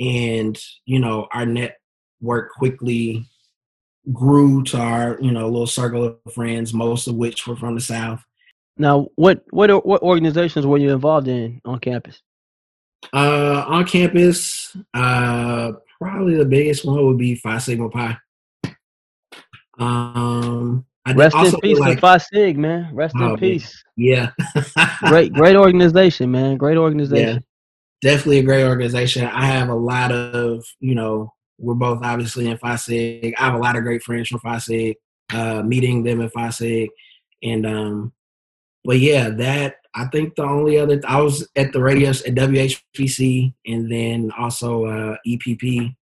and 0.00 0.58
you 0.86 1.00
know, 1.00 1.26
our 1.32 1.44
network 1.44 2.52
quickly 2.52 3.26
grew 4.12 4.62
to 4.62 4.78
our 4.78 5.18
you 5.20 5.32
know 5.32 5.48
little 5.48 5.66
circle 5.66 6.04
of 6.04 6.32
friends, 6.32 6.72
most 6.72 7.08
of 7.08 7.16
which 7.16 7.46
were 7.46 7.56
from 7.56 7.74
the 7.74 7.80
South. 7.80 8.24
Now, 8.78 9.08
what 9.16 9.42
what 9.50 9.84
what 9.84 10.02
organizations 10.02 10.66
were 10.66 10.78
you 10.78 10.92
involved 10.92 11.28
in 11.28 11.60
on 11.64 11.80
campus? 11.80 12.22
Uh, 13.12 13.64
on 13.66 13.86
campus, 13.86 14.76
uh, 14.94 15.72
probably 16.00 16.36
the 16.36 16.44
biggest 16.44 16.84
one 16.84 17.04
would 17.04 17.18
be 17.18 17.34
Phi 17.36 17.58
Sigma 17.58 17.88
Pi. 17.88 18.16
Um, 19.78 20.86
I 21.04 21.12
Rest 21.12 21.36
in 21.36 21.60
peace 21.60 21.78
like, 21.78 22.00
Phi 22.00 22.18
Sig, 22.18 22.58
man. 22.58 22.94
Rest 22.94 23.14
oh, 23.18 23.34
in 23.34 23.38
peace. 23.38 23.82
Yeah. 23.96 24.30
great, 25.04 25.32
great 25.32 25.56
organization, 25.56 26.30
man. 26.30 26.56
Great 26.56 26.76
organization. 26.76 27.42
Yeah, 28.02 28.10
definitely 28.10 28.38
a 28.38 28.42
great 28.42 28.64
organization. 28.64 29.24
I 29.24 29.46
have 29.46 29.68
a 29.68 29.74
lot 29.74 30.10
of, 30.10 30.64
you 30.80 30.94
know, 30.94 31.32
we're 31.58 31.74
both 31.74 32.00
obviously 32.02 32.48
in 32.48 32.58
Phi 32.58 32.76
Sig. 32.76 33.34
I 33.38 33.44
have 33.44 33.54
a 33.54 33.58
lot 33.58 33.76
of 33.76 33.84
great 33.84 34.02
friends 34.02 34.28
from 34.28 34.40
Phi 34.40 34.58
Sig, 34.58 34.96
uh, 35.32 35.62
meeting 35.62 36.02
them 36.02 36.20
in 36.20 36.28
Phi 36.30 36.50
Sig. 36.50 36.90
And, 37.42 37.66
um, 37.66 38.12
but 38.84 38.98
yeah, 38.98 39.30
that, 39.30 39.76
I 39.96 40.04
think 40.06 40.34
the 40.34 40.44
only 40.44 40.78
other, 40.78 41.00
I 41.08 41.22
was 41.22 41.48
at 41.56 41.72
the 41.72 41.80
radio 41.80 42.10
at 42.10 42.16
WHBC 42.16 43.54
and 43.66 43.90
then 43.90 44.30
also 44.38 44.84
uh, 44.84 45.16
EPP. 45.26 45.96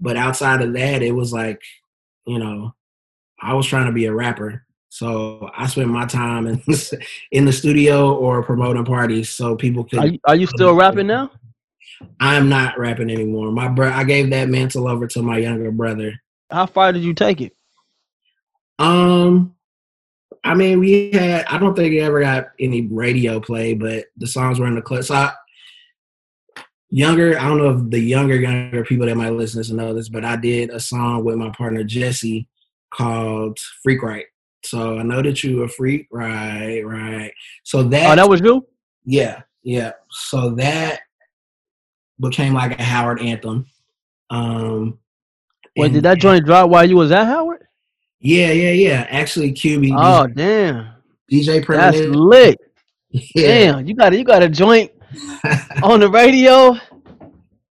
But 0.00 0.16
outside 0.16 0.62
of 0.62 0.72
that, 0.72 1.02
it 1.02 1.12
was 1.12 1.32
like, 1.32 1.62
you 2.26 2.40
know, 2.40 2.74
I 3.40 3.54
was 3.54 3.66
trying 3.66 3.86
to 3.86 3.92
be 3.92 4.06
a 4.06 4.12
rapper. 4.12 4.66
So 4.88 5.48
I 5.56 5.68
spent 5.68 5.88
my 5.88 6.06
time 6.06 6.48
in, 6.48 6.60
in 7.30 7.44
the 7.44 7.52
studio 7.52 8.16
or 8.16 8.42
promoting 8.42 8.84
parties 8.84 9.30
so 9.30 9.54
people 9.54 9.84
could. 9.84 10.00
Are 10.00 10.06
you, 10.08 10.18
are 10.26 10.34
you 10.34 10.48
still 10.48 10.74
rapping 10.74 11.06
now? 11.06 11.30
I'm 12.18 12.48
not 12.48 12.78
rapping 12.78 13.10
anymore. 13.10 13.52
My 13.52 13.68
bro, 13.68 13.90
I 13.90 14.02
gave 14.02 14.30
that 14.30 14.48
mantle 14.48 14.88
over 14.88 15.06
to 15.06 15.22
my 15.22 15.38
younger 15.38 15.70
brother. 15.70 16.14
How 16.50 16.66
far 16.66 16.92
did 16.92 17.04
you 17.04 17.14
take 17.14 17.40
it? 17.40 17.52
Um, 18.80 19.54
I 20.42 20.54
mean, 20.54 20.80
we 20.80 21.10
had. 21.12 21.44
I 21.46 21.58
don't 21.58 21.74
think 21.74 21.92
it 21.92 22.00
ever 22.00 22.20
got 22.20 22.48
any 22.58 22.86
radio 22.86 23.40
play, 23.40 23.74
but 23.74 24.06
the 24.16 24.26
songs 24.26 24.58
were 24.58 24.66
in 24.66 24.74
the 24.74 24.82
club. 24.82 25.04
So 25.04 25.14
I, 25.14 25.32
younger, 26.88 27.38
I 27.38 27.44
don't 27.44 27.58
know 27.58 27.78
if 27.78 27.90
the 27.90 28.00
younger 28.00 28.36
younger 28.36 28.84
people 28.84 29.06
that 29.06 29.16
might 29.16 29.30
listen 29.30 29.62
to 29.62 29.74
know 29.74 29.92
this, 29.92 30.08
but 30.08 30.24
I 30.24 30.36
did 30.36 30.70
a 30.70 30.80
song 30.80 31.24
with 31.24 31.36
my 31.36 31.50
partner 31.50 31.84
Jesse 31.84 32.48
called 32.90 33.58
"Freak 33.82 34.02
Right." 34.02 34.26
So 34.64 34.98
I 34.98 35.02
know 35.02 35.22
that 35.22 35.42
you 35.42 35.62
a 35.62 35.68
freak, 35.68 36.06
right? 36.10 36.82
Right. 36.82 37.32
So 37.64 37.82
that. 37.84 38.12
Oh, 38.12 38.16
that 38.16 38.28
was 38.28 38.40
you. 38.40 38.66
Yeah, 39.04 39.42
yeah. 39.62 39.92
So 40.10 40.50
that 40.56 41.00
became 42.18 42.54
like 42.54 42.78
a 42.78 42.82
Howard 42.82 43.20
anthem. 43.20 43.66
Um, 44.28 44.98
Wait, 45.76 45.92
did 45.92 46.02
that 46.04 46.18
joint 46.18 46.44
drop 46.44 46.68
while 46.68 46.88
you 46.88 46.96
was 46.96 47.10
at 47.10 47.26
Howard? 47.26 47.66
Yeah, 48.20 48.52
yeah, 48.52 48.72
yeah. 48.72 49.06
Actually, 49.10 49.52
QB. 49.52 49.92
Oh 49.96 50.26
DJ, 50.26 50.34
damn. 50.34 50.88
DJ 51.30 51.64
Premier. 51.64 51.92
That's 51.92 52.16
lit. 52.16 52.58
Yeah. 53.34 53.72
Damn, 53.72 53.88
you 53.88 53.96
got 53.96 54.16
you 54.16 54.22
got 54.22 54.40
a 54.40 54.48
joint 54.48 54.92
on 55.82 55.98
the 55.98 56.08
radio. 56.08 56.76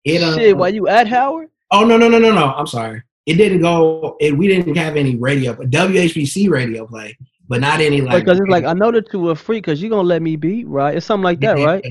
It, 0.02 0.22
uh, 0.22 0.34
Shit, 0.34 0.56
while 0.56 0.72
you 0.72 0.88
at 0.88 1.06
Howard? 1.06 1.50
Oh 1.70 1.84
no 1.84 1.98
no 1.98 2.08
no 2.08 2.18
no 2.18 2.32
no! 2.32 2.54
I'm 2.54 2.66
sorry. 2.66 3.02
It 3.26 3.34
didn't 3.34 3.60
go. 3.60 4.16
It, 4.18 4.34
we 4.34 4.48
didn't 4.48 4.74
have 4.76 4.96
any 4.96 5.16
radio, 5.16 5.52
but 5.52 5.68
WHBC 5.68 6.48
radio 6.48 6.86
play, 6.86 7.18
but 7.48 7.60
not 7.60 7.80
any 7.80 8.00
like. 8.00 8.24
Because 8.24 8.40
it's 8.40 8.48
like 8.48 8.64
I 8.64 8.72
know 8.72 8.90
that 8.90 9.12
you 9.12 9.20
were 9.20 9.34
free 9.34 9.58
because 9.58 9.82
you're 9.82 9.90
gonna 9.90 10.08
let 10.08 10.22
me 10.22 10.36
be 10.36 10.64
right. 10.64 10.96
It's 10.96 11.04
something 11.04 11.24
like 11.24 11.40
that, 11.40 11.58
right? 11.58 11.84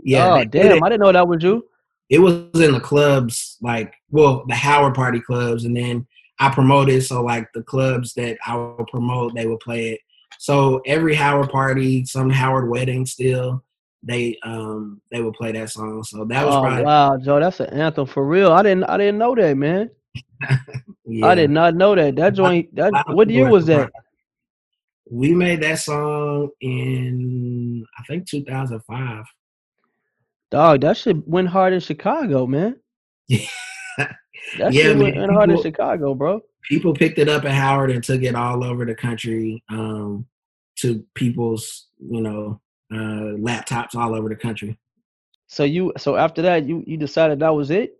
Yeah. 0.00 0.32
Oh 0.32 0.44
damn! 0.44 0.84
I 0.84 0.88
didn't 0.88 1.00
know 1.00 1.10
that 1.10 1.26
was 1.26 1.42
you 1.42 1.64
it 2.10 2.18
was 2.18 2.34
in 2.54 2.72
the 2.72 2.80
clubs, 2.80 3.56
like 3.60 3.94
well, 4.10 4.44
the 4.46 4.54
Howard 4.54 4.94
Party 4.94 5.20
clubs, 5.20 5.64
and 5.64 5.76
then 5.76 6.06
I 6.38 6.50
promoted. 6.50 7.04
So 7.04 7.22
like 7.22 7.48
the 7.52 7.62
clubs 7.62 8.14
that 8.14 8.38
I 8.46 8.56
would 8.56 8.86
promote, 8.88 9.34
they 9.34 9.46
would 9.46 9.60
play 9.60 9.90
it. 9.90 10.00
So 10.38 10.80
every 10.86 11.14
Howard 11.14 11.50
Party, 11.50 12.04
some 12.04 12.30
Howard 12.30 12.68
wedding, 12.68 13.06
still 13.06 13.62
they 14.06 14.38
um 14.42 15.00
they 15.10 15.22
would 15.22 15.34
play 15.34 15.52
that 15.52 15.70
song. 15.70 16.02
So 16.04 16.24
that 16.26 16.44
was 16.44 16.54
oh, 16.54 16.60
probably 16.60 16.84
wow, 16.84 17.16
Joe. 17.16 17.40
That's 17.40 17.60
an 17.60 17.70
anthem 17.70 18.06
for 18.06 18.26
real. 18.26 18.52
I 18.52 18.62
didn't 18.62 18.84
I 18.84 18.96
didn't 18.96 19.18
know 19.18 19.34
that, 19.34 19.56
man. 19.56 19.90
yeah. 21.06 21.26
I 21.26 21.34
did 21.34 21.50
not 21.50 21.74
know 21.74 21.94
that. 21.94 22.16
That 22.16 22.34
joint. 22.34 22.74
That 22.74 22.92
what 23.08 23.30
year 23.30 23.48
was 23.48 23.66
that? 23.66 23.90
We 25.10 25.34
made 25.34 25.62
that 25.62 25.78
song 25.78 26.50
in 26.60 27.84
I 27.98 28.02
think 28.04 28.28
2005. 28.28 29.24
Dog, 30.50 30.80
that 30.82 30.96
shit 30.96 31.26
went 31.26 31.48
hard 31.48 31.72
in 31.72 31.80
Chicago, 31.80 32.46
man. 32.46 32.76
Yeah. 34.52 34.64
That 34.64 34.72
yeah, 34.72 34.82
shit 34.82 34.98
went 34.98 35.14
people, 35.14 35.32
hard 35.32 35.50
in 35.50 35.62
Chicago, 35.62 36.14
bro. 36.14 36.42
People 36.68 36.94
picked 36.94 37.18
it 37.18 37.28
up 37.28 37.44
at 37.44 37.52
Howard 37.52 37.90
and 37.90 38.02
took 38.02 38.22
it 38.22 38.34
all 38.34 38.64
over 38.64 38.84
the 38.84 38.94
country 38.94 39.62
um, 39.70 40.26
to 40.78 41.04
people's, 41.14 41.88
you 41.98 42.20
know, 42.20 42.60
uh, 42.92 43.36
laptops 43.38 43.94
all 43.94 44.14
over 44.14 44.28
the 44.28 44.36
country. 44.36 44.78
So 45.46 45.64
you, 45.64 45.92
so 45.98 46.16
after 46.16 46.42
that, 46.42 46.66
you 46.66 46.82
you 46.86 46.96
decided 46.96 47.40
that 47.40 47.54
was 47.54 47.70
it. 47.70 47.98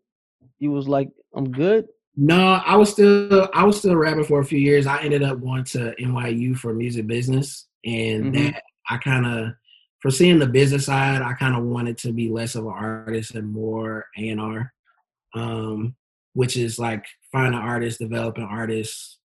You 0.59 0.73
was 0.73 0.89
like, 0.89 1.11
I'm 1.35 1.51
good. 1.51 1.89
No, 2.17 2.61
I 2.65 2.77
was 2.77 2.91
still 2.91 3.49
I 3.53 3.65
was 3.65 3.79
still 3.79 3.97
rapping 3.97 4.25
for 4.25 4.41
a 4.41 4.45
few 4.45 4.59
years. 4.59 4.87
I 4.87 5.03
ended 5.03 5.23
up 5.23 5.41
going 5.41 5.65
to 5.65 5.95
NYU 6.01 6.57
for 6.57 6.73
music 6.73 7.07
business, 7.07 7.67
and 7.85 8.25
mm-hmm. 8.25 8.45
that 8.45 8.63
I 8.89 8.99
kind 8.99 9.27
of 9.27 9.55
for 10.01 10.11
seeing 10.11 10.39
the 10.39 10.47
business 10.47 10.87
side, 10.87 11.23
I 11.23 11.33
kind 11.33 11.57
of 11.57 11.65
wanted 11.65 11.99
to 11.99 12.13
be 12.13 12.29
less 12.29 12.55
of 12.55 12.67
an 12.67 12.73
artist 12.73 13.35
and 13.35 13.51
more 13.51 14.07
A 14.19 14.29
and 14.29 14.41
R, 14.41 14.73
um, 15.35 15.97
which 16.35 16.57
is 16.57 16.79
like 16.79 17.07
finding 17.33 17.59
artists, 17.59 17.99
developing 17.99 18.45
artists, 18.45 19.19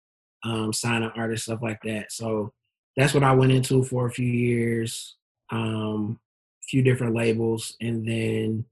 um, 0.44 0.72
signing 0.72 1.12
artists, 1.16 1.46
stuff 1.46 1.60
like 1.62 1.82
that. 1.84 2.12
So 2.12 2.54
that's 2.96 3.14
what 3.14 3.24
I 3.24 3.34
went 3.34 3.52
into 3.52 3.84
for 3.84 4.08
a 4.08 4.12
few 4.12 4.28
years, 4.28 5.16
um, 5.52 6.20
a 6.64 6.66
few 6.68 6.82
different 6.82 7.16
labels, 7.16 7.76
and 7.82 8.08
then. 8.08 8.66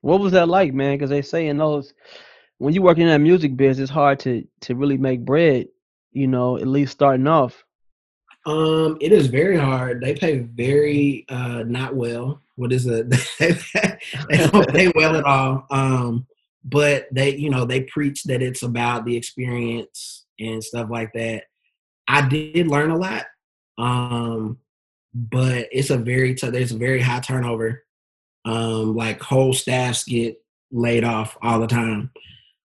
What 0.00 0.20
was 0.20 0.32
that 0.32 0.48
like, 0.48 0.72
man? 0.72 0.96
Because 0.96 1.10
they 1.10 1.22
say 1.22 1.48
in 1.48 1.58
those, 1.58 1.92
when 2.58 2.74
you 2.74 2.82
work 2.82 2.98
in 2.98 3.08
that 3.08 3.18
music 3.18 3.56
business, 3.56 3.84
it's 3.84 3.92
hard 3.92 4.20
to 4.20 4.46
to 4.60 4.74
really 4.74 4.96
make 4.96 5.24
bread. 5.24 5.68
You 6.12 6.26
know, 6.26 6.56
at 6.56 6.66
least 6.66 6.92
starting 6.92 7.26
off. 7.26 7.64
Um, 8.46 8.96
it 9.00 9.12
is 9.12 9.26
very 9.26 9.58
hard. 9.58 10.00
They 10.00 10.14
pay 10.14 10.38
very 10.38 11.26
uh 11.28 11.64
not 11.64 11.94
well. 11.94 12.40
What 12.56 12.72
is 12.72 12.86
it? 12.86 13.10
they 13.38 14.46
don't 14.46 14.68
pay 14.68 14.90
well 14.94 15.16
at 15.16 15.24
all. 15.24 15.66
Um, 15.70 16.26
but 16.68 17.06
they, 17.12 17.36
you 17.36 17.50
know, 17.50 17.64
they 17.64 17.82
preach 17.82 18.24
that 18.24 18.42
it's 18.42 18.62
about 18.62 19.04
the 19.04 19.16
experience 19.16 20.26
and 20.38 20.62
stuff 20.62 20.88
like 20.90 21.12
that. 21.14 21.44
I 22.06 22.26
did 22.26 22.68
learn 22.68 22.90
a 22.90 22.96
lot. 22.96 23.26
Um, 23.78 24.58
but 25.14 25.68
it's 25.72 25.90
a 25.90 25.96
very 25.96 26.34
t- 26.34 26.50
there's 26.50 26.72
a 26.72 26.78
very 26.78 27.00
high 27.00 27.20
turnover. 27.20 27.84
Um, 28.44 28.94
like 28.94 29.20
whole 29.20 29.52
staffs 29.52 30.04
get 30.04 30.36
laid 30.70 31.04
off 31.04 31.36
all 31.42 31.60
the 31.60 31.66
time. 31.66 32.10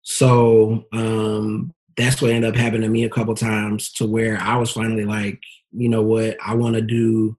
So 0.02 0.86
um, 0.92 1.74
that's 1.96 2.22
what 2.22 2.30
ended 2.30 2.50
up 2.50 2.56
happening 2.56 2.82
to 2.82 2.88
me 2.88 3.04
a 3.04 3.10
couple 3.10 3.34
times 3.34 3.92
to 3.94 4.06
where 4.06 4.38
I 4.40 4.56
was 4.56 4.70
finally 4.70 5.04
like, 5.04 5.40
you 5.72 5.88
know 5.88 6.02
what, 6.02 6.36
I 6.44 6.54
want 6.54 6.76
to 6.76 6.80
do. 6.80 7.36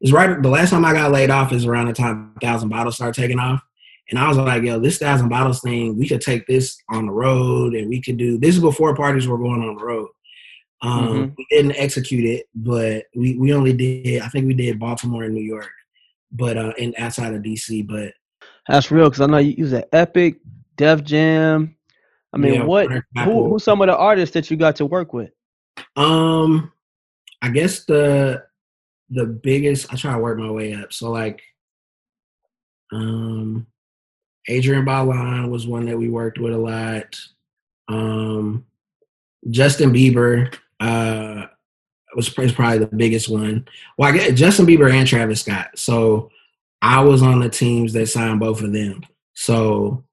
is 0.00 0.12
right. 0.12 0.40
The 0.42 0.48
last 0.48 0.70
time 0.70 0.84
I 0.84 0.92
got 0.92 1.12
laid 1.12 1.30
off 1.30 1.52
is 1.52 1.64
around 1.64 1.86
the 1.86 1.92
time 1.94 2.34
thousand 2.40 2.68
bottles 2.68 2.96
started 2.96 3.20
taking 3.20 3.38
off, 3.38 3.62
and 4.10 4.18
I 4.18 4.28
was 4.28 4.36
like, 4.36 4.62
yo, 4.62 4.78
this 4.78 4.98
thousand 4.98 5.28
bottles 5.28 5.60
thing, 5.60 5.96
we 5.98 6.08
could 6.08 6.20
take 6.20 6.46
this 6.46 6.76
on 6.90 7.06
the 7.06 7.12
road, 7.12 7.74
and 7.74 7.88
we 7.88 8.00
could 8.02 8.16
do. 8.16 8.38
This 8.38 8.56
is 8.56 8.60
before 8.60 8.94
parties 8.94 9.26
were 9.26 9.38
going 9.38 9.62
on 9.62 9.76
the 9.76 9.84
road. 9.84 10.08
Um, 10.82 11.08
mm-hmm. 11.08 11.34
We 11.38 11.46
didn't 11.50 11.76
execute 11.76 12.24
it, 12.24 12.46
but 12.54 13.04
we 13.14 13.36
we 13.36 13.52
only 13.54 13.72
did. 13.72 14.22
I 14.22 14.28
think 14.28 14.46
we 14.46 14.54
did 14.54 14.78
Baltimore 14.78 15.24
and 15.24 15.34
New 15.34 15.42
York, 15.42 15.70
but 16.32 16.56
uh, 16.56 16.72
and 16.78 16.94
outside 16.98 17.34
of 17.34 17.42
DC. 17.42 17.86
But 17.86 18.12
that's 18.68 18.90
real 18.90 19.08
because 19.08 19.20
I 19.20 19.26
know 19.26 19.38
you 19.38 19.54
use 19.56 19.72
an 19.72 19.84
Epic, 19.92 20.36
Def 20.76 21.04
Jam, 21.04 21.76
I 22.32 22.38
mean, 22.38 22.54
Yeah, 22.54 22.64
what? 22.64 22.90
Who? 23.24 23.50
Who's 23.50 23.64
some 23.64 23.80
of 23.82 23.88
the 23.88 23.96
artists 23.96 24.32
that 24.34 24.50
you 24.50 24.56
got 24.56 24.76
to 24.76 24.86
work 24.86 25.12
with? 25.12 25.30
Um, 25.96 26.72
I 27.42 27.50
guess 27.50 27.84
the 27.84 28.44
the 29.10 29.26
biggest. 29.26 29.92
I 29.92 29.96
try 29.96 30.12
to 30.12 30.18
work 30.18 30.38
my 30.38 30.50
way 30.50 30.74
up. 30.74 30.92
So 30.92 31.10
like, 31.10 31.42
um, 32.92 33.66
Adrian 34.48 34.84
Balan 34.84 35.50
was 35.50 35.66
one 35.66 35.86
that 35.86 35.98
we 35.98 36.08
worked 36.08 36.38
with 36.38 36.52
a 36.52 36.58
lot. 36.58 37.18
Um, 37.88 38.66
Justin 39.50 39.92
Bieber 39.92 40.54
uh 40.80 41.46
was 42.14 42.28
probably 42.28 42.78
the 42.78 42.90
biggest 42.94 43.28
one. 43.28 43.66
Well, 43.96 44.12
I 44.12 44.16
get 44.16 44.34
Justin 44.34 44.66
Bieber 44.66 44.92
and 44.92 45.06
Travis 45.06 45.40
Scott. 45.40 45.70
So 45.76 46.30
I 46.82 47.00
was 47.00 47.22
on 47.22 47.40
the 47.40 47.48
teams 47.48 47.92
that 47.92 48.06
signed 48.06 48.40
both 48.40 48.60
of 48.62 48.72
them. 48.72 49.02
So 49.34 50.04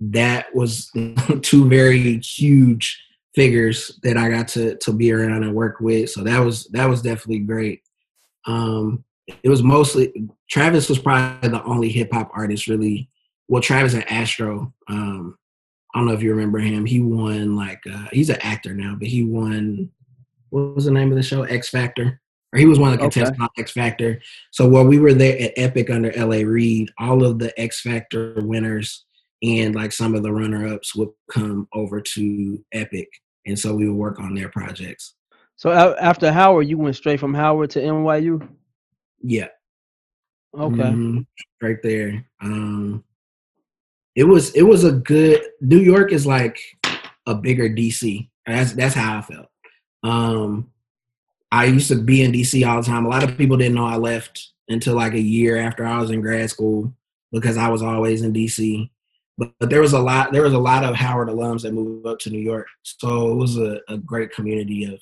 that 0.00 0.54
was 0.54 0.90
two 1.42 1.68
very 1.68 2.18
huge 2.20 3.02
figures 3.34 3.98
that 4.02 4.16
I 4.16 4.28
got 4.28 4.48
to 4.48 4.76
to 4.76 4.92
be 4.92 5.12
around 5.12 5.42
and 5.42 5.54
work 5.54 5.80
with. 5.80 6.10
So 6.10 6.22
that 6.24 6.40
was 6.40 6.66
that 6.66 6.88
was 6.88 7.02
definitely 7.02 7.40
great. 7.40 7.82
Um, 8.46 9.04
it 9.42 9.48
was 9.48 9.62
mostly 9.62 10.12
Travis 10.50 10.88
was 10.88 10.98
probably 10.98 11.48
the 11.48 11.64
only 11.64 11.88
hip 11.88 12.12
hop 12.12 12.30
artist 12.34 12.66
really. 12.68 13.08
Well, 13.48 13.62
Travis 13.62 13.94
and 13.94 14.10
Astro. 14.10 14.72
Um, 14.88 15.36
I 15.94 15.98
don't 15.98 16.08
know 16.08 16.14
if 16.14 16.22
you 16.22 16.30
remember 16.30 16.58
him. 16.58 16.86
He 16.86 17.00
won 17.00 17.54
like 17.56 17.80
uh, 17.92 18.06
he's 18.12 18.30
an 18.30 18.38
actor 18.40 18.74
now, 18.74 18.94
but 18.98 19.08
he 19.08 19.24
won 19.24 19.90
what 20.50 20.74
was 20.74 20.84
the 20.84 20.90
name 20.90 21.10
of 21.10 21.16
the 21.16 21.22
show? 21.22 21.42
X 21.44 21.68
Factor. 21.68 22.20
Or 22.52 22.58
he 22.58 22.66
was 22.66 22.78
one 22.78 22.92
of 22.92 22.98
the 22.98 23.04
Okay. 23.06 23.20
contestants 23.20 23.40
on 23.42 23.48
X 23.58 23.72
Factor. 23.72 24.20
So 24.50 24.68
while 24.68 24.84
we 24.84 24.98
were 24.98 25.14
there 25.14 25.40
at 25.40 25.52
Epic 25.56 25.88
under 25.90 26.12
LA 26.14 26.42
Reid, 26.46 26.90
all 26.98 27.24
of 27.24 27.38
the 27.38 27.58
X 27.58 27.80
Factor 27.80 28.34
winners 28.42 29.04
and 29.42 29.74
like 29.74 29.92
some 29.92 30.14
of 30.14 30.22
the 30.22 30.30
runner 30.32 30.68
ups 30.68 30.94
would 30.94 31.08
come 31.30 31.66
over 31.72 32.00
to 32.00 32.64
Epic. 32.72 33.08
And 33.46 33.58
so 33.58 33.74
we 33.74 33.88
would 33.88 33.96
work 33.96 34.20
on 34.20 34.34
their 34.34 34.50
projects. 34.50 35.14
So 35.56 35.72
after 35.72 36.30
Howard, 36.30 36.68
you 36.68 36.76
went 36.78 36.96
straight 36.96 37.18
from 37.20 37.34
Howard 37.34 37.70
to 37.70 37.80
NYU. 37.80 38.46
Yeah. 39.22 39.48
Okay. 40.54 40.76
Mhm. 40.76 41.26
right 41.62 41.78
there. 41.82 42.24
Um, 42.42 43.02
it 44.14 44.24
was 44.24 44.50
it 44.54 44.62
was 44.62 44.84
a 44.84 44.92
good. 44.92 45.42
New 45.60 45.78
York 45.78 46.12
is 46.12 46.26
like 46.26 46.58
a 47.26 47.34
bigger 47.34 47.68
DC. 47.68 48.28
That's 48.46 48.72
that's 48.72 48.94
how 48.94 49.18
I 49.18 49.22
felt. 49.22 49.46
Um, 50.02 50.70
I 51.50 51.66
used 51.66 51.88
to 51.88 51.96
be 51.96 52.22
in 52.22 52.32
DC 52.32 52.66
all 52.66 52.80
the 52.80 52.86
time. 52.86 53.04
A 53.04 53.08
lot 53.08 53.24
of 53.24 53.36
people 53.36 53.56
didn't 53.56 53.74
know 53.74 53.86
I 53.86 53.96
left 53.96 54.52
until 54.68 54.94
like 54.96 55.14
a 55.14 55.20
year 55.20 55.58
after 55.58 55.84
I 55.84 55.98
was 55.98 56.10
in 56.10 56.20
grad 56.20 56.50
school 56.50 56.92
because 57.30 57.56
I 57.56 57.68
was 57.68 57.82
always 57.82 58.22
in 58.22 58.32
DC. 58.32 58.90
But, 59.38 59.52
but 59.58 59.70
there 59.70 59.80
was 59.80 59.92
a 59.94 59.98
lot 59.98 60.32
there 60.32 60.42
was 60.42 60.52
a 60.52 60.58
lot 60.58 60.84
of 60.84 60.94
Howard 60.94 61.28
alums 61.28 61.62
that 61.62 61.72
moved 61.72 62.06
up 62.06 62.18
to 62.20 62.30
New 62.30 62.40
York, 62.40 62.66
so 62.82 63.32
it 63.32 63.36
was 63.36 63.56
a, 63.56 63.80
a 63.88 63.96
great 63.96 64.32
community 64.32 64.84
of 64.84 65.00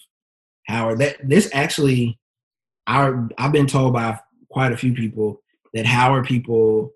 Howard. 0.68 0.98
That 1.00 1.16
this 1.28 1.50
actually, 1.52 2.18
I 2.86 3.12
I've 3.38 3.52
been 3.52 3.66
told 3.66 3.92
by 3.92 4.20
quite 4.50 4.72
a 4.72 4.76
few 4.76 4.92
people 4.94 5.42
that 5.74 5.86
Howard 5.86 6.26
people 6.26 6.92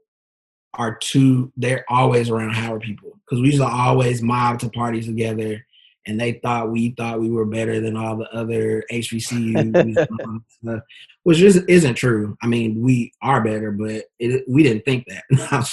are 0.75 0.97
too 0.97 1.53
they're 1.57 1.85
always 1.89 2.31
around 2.31 2.55
Howard 2.55 2.83
people 2.83 3.19
because 3.25 3.41
we 3.41 3.49
used 3.49 3.61
to 3.61 3.67
always 3.67 4.23
mob 4.23 4.59
to 4.61 4.69
parties 4.69 5.07
together 5.07 5.65
and 6.07 6.21
they 6.21 6.33
thought 6.33 6.71
we 6.71 6.91
thought 6.91 7.21
we 7.21 7.31
were 7.31 7.47
better 7.47 7.81
than 7.81 7.97
all 7.97 8.17
the 8.17 8.31
other 8.35 8.85
HBCUs 8.91 9.57
and 9.57 9.99
all 9.99 10.17
that 10.19 10.43
stuff, 10.63 10.83
which 11.23 11.41
is, 11.41 11.57
isn't 11.57 11.95
true. 11.95 12.37
I 12.43 12.47
mean, 12.47 12.83
we 12.83 13.13
are 13.23 13.43
better, 13.43 13.71
but 13.73 14.05
it, 14.19 14.45
we 14.49 14.63
didn't 14.63 14.85
think 14.85 15.07
that. 15.07 15.65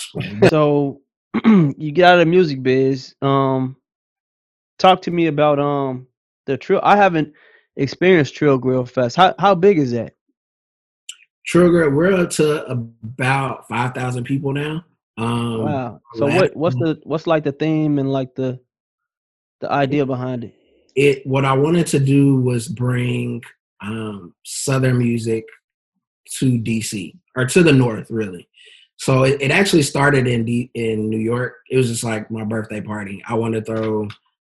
So 0.49 1.01
you 1.45 1.91
get 1.91 2.05
out 2.05 2.13
of 2.15 2.19
the 2.19 2.25
music 2.25 2.63
biz. 2.63 3.15
Um, 3.21 3.77
talk 4.79 5.01
to 5.03 5.11
me 5.11 5.27
about 5.27 5.59
um 5.59 6.07
the 6.45 6.57
Trill. 6.57 6.81
I 6.83 6.95
haven't 6.95 7.33
experienced 7.75 8.35
Trill 8.35 8.57
Grill 8.57 8.85
Fest. 8.85 9.15
How 9.15 9.35
how 9.39 9.55
big 9.55 9.77
is 9.77 9.91
that? 9.91 10.13
Trill 11.45 11.69
Grill, 11.69 11.89
we're 11.89 12.13
up 12.13 12.29
to 12.31 12.65
about 12.65 13.67
five 13.67 13.93
thousand 13.93 14.23
people 14.23 14.53
now. 14.53 14.83
Um, 15.17 15.63
Wow. 15.63 16.01
So 16.15 16.27
what 16.27 16.55
what's 16.55 16.75
the 16.75 16.99
what's 17.03 17.27
like 17.27 17.43
the 17.43 17.51
theme 17.51 17.99
and 17.99 18.11
like 18.11 18.35
the 18.35 18.59
the 19.59 19.71
idea 19.71 20.05
behind 20.05 20.45
it? 20.45 20.55
it 20.95 21.25
what 21.25 21.45
I 21.45 21.53
wanted 21.53 21.87
to 21.87 21.99
do 21.99 22.37
was 22.37 22.67
bring 22.67 23.41
um, 23.81 24.33
southern 24.43 24.97
music 24.97 25.45
to 26.37 26.59
DC 26.59 27.17
or 27.35 27.45
to 27.45 27.63
the 27.63 27.73
north, 27.73 28.09
really. 28.09 28.47
So 28.97 29.23
it, 29.23 29.41
it 29.41 29.51
actually 29.51 29.81
started 29.81 30.27
in 30.27 30.45
D, 30.45 30.69
in 30.75 31.09
New 31.09 31.19
York. 31.19 31.55
It 31.69 31.77
was 31.77 31.87
just 31.87 32.03
like 32.03 32.29
my 32.29 32.43
birthday 32.43 32.81
party. 32.81 33.23
I 33.27 33.33
wanted 33.33 33.65
to 33.65 33.73
throw 33.73 34.07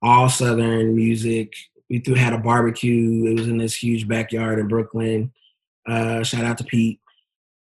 all 0.02 0.30
southern 0.30 0.96
music. 0.96 1.54
We 1.90 2.00
threw 2.00 2.16
had 2.16 2.34
a 2.34 2.40
barbecue. 2.40 3.26
It 3.26 3.38
was 3.38 3.48
in 3.48 3.58
this 3.58 3.76
huge 3.76 4.08
backyard 4.08 4.58
in 4.58 4.68
Brooklyn. 4.68 5.32
Uh, 5.88 6.24
shout 6.24 6.46
out 6.46 6.58
to 6.58 6.64
Pete, 6.64 7.00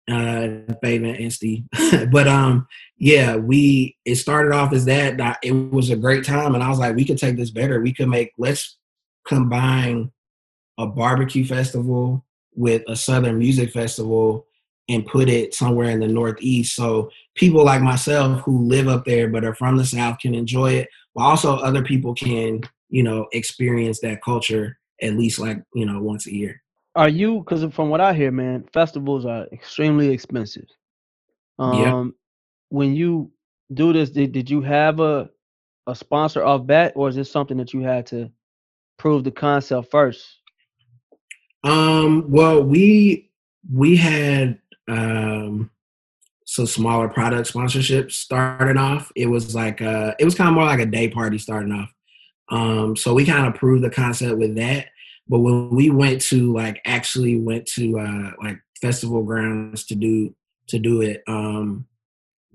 uh, 0.09 0.75
Faven, 0.83 1.21
and 1.21 1.33
Steve. 1.33 1.65
but 2.11 2.27
um, 2.27 2.67
yeah, 2.97 3.37
we 3.37 3.97
it 4.05 4.17
started 4.17 4.53
off 4.53 4.73
as 4.73 4.85
that 4.87 5.39
It 5.43 5.53
was 5.53 5.91
a 5.91 5.97
great 5.97 6.25
time, 6.25 6.55
and 6.55 6.63
I 6.63 6.69
was 6.69 6.79
like, 6.79 6.97
we 6.97 7.05
could 7.05 7.19
take 7.19 7.37
this 7.37 7.51
better. 7.51 7.81
We 7.81 7.93
could 7.93 8.09
make 8.09 8.33
let's 8.39 8.79
combine 9.27 10.11
a 10.79 10.87
barbecue 10.87 11.45
festival 11.45 12.25
with 12.55 12.83
a 12.89 12.97
southern 12.97 13.39
music 13.39 13.71
festival 13.71 14.47
and 14.89 15.07
put 15.07 15.29
it 15.29 15.53
somewhere 15.53 15.91
in 15.91 16.01
the 16.01 16.09
northeast 16.09 16.75
so 16.75 17.11
people 17.35 17.65
like 17.65 17.83
myself 17.83 18.41
who 18.41 18.67
live 18.67 18.89
up 18.89 19.05
there 19.05 19.29
but 19.29 19.45
are 19.45 19.55
from 19.55 19.77
the 19.77 19.85
south 19.85 20.19
can 20.19 20.35
enjoy 20.35 20.73
it 20.73 20.89
but 21.15 21.23
also 21.23 21.57
other 21.57 21.83
people 21.83 22.15
can 22.15 22.61
you 22.89 23.03
know 23.03 23.27
experience 23.33 24.01
that 24.01 24.23
culture 24.23 24.79
at 25.03 25.15
least 25.15 25.39
like 25.39 25.63
you 25.75 25.85
know 25.85 26.01
once 26.01 26.27
a 26.27 26.35
year 26.35 26.63
Are 26.99 27.09
you 27.09 27.39
because 27.39 27.63
from 27.73 27.91
what 27.91 28.01
I 28.01 28.13
hear, 28.13 28.33
man, 28.33 28.65
festivals 28.73 29.25
are 29.25 29.47
extremely 29.53 30.09
expensive. 30.09 30.67
Um, 31.61 31.73
Yeah. 31.73 32.05
when 32.71 32.97
you 32.97 33.31
do 33.73 33.93
this, 33.93 34.11
did, 34.11 34.33
did 34.33 34.51
you 34.51 34.61
have 34.63 34.99
a 34.99 35.31
a 35.87 35.95
sponsor 35.95 36.45
off 36.45 36.67
bat, 36.67 36.93
or 36.97 37.09
is 37.09 37.15
this 37.15 37.31
something 37.31 37.57
that 37.59 37.73
you 37.73 37.83
had 37.83 38.05
to 38.07 38.31
prove 38.99 39.23
the 39.23 39.31
concept 39.31 39.93
first? 39.93 40.27
Um, 41.63 42.25
well, 42.29 42.65
we 42.65 43.31
we 43.73 43.97
had 43.97 44.59
um 44.89 45.71
some 46.47 46.67
smaller 46.67 47.09
product 47.09 47.53
sponsorships 47.53 48.13
starting 48.13 48.77
off. 48.77 49.13
It 49.15 49.27
was 49.27 49.55
like 49.55 49.81
uh 49.81 50.15
it 50.19 50.25
was 50.25 50.35
kind 50.35 50.49
of 50.49 50.55
more 50.55 50.65
like 50.65 50.81
a 50.81 50.87
day 50.87 51.09
party 51.09 51.39
starting 51.39 51.71
off. 51.73 51.95
Um, 52.51 52.97
so 52.97 53.15
we 53.15 53.25
kind 53.25 53.47
of 53.47 53.55
proved 53.55 53.85
the 53.85 53.91
concept 53.91 54.37
with 54.37 54.57
that. 54.57 54.89
But 55.29 55.41
when 55.41 55.71
we 55.71 55.91
went 55.91 56.21
to 56.23 56.53
like 56.53 56.81
actually 56.85 57.39
went 57.39 57.67
to 57.67 57.99
uh 57.99 58.31
like 58.43 58.61
festival 58.81 59.23
grounds 59.23 59.85
to 59.87 59.95
do 59.95 60.35
to 60.69 60.79
do 60.79 61.03
it, 61.03 61.23
um, 61.27 61.87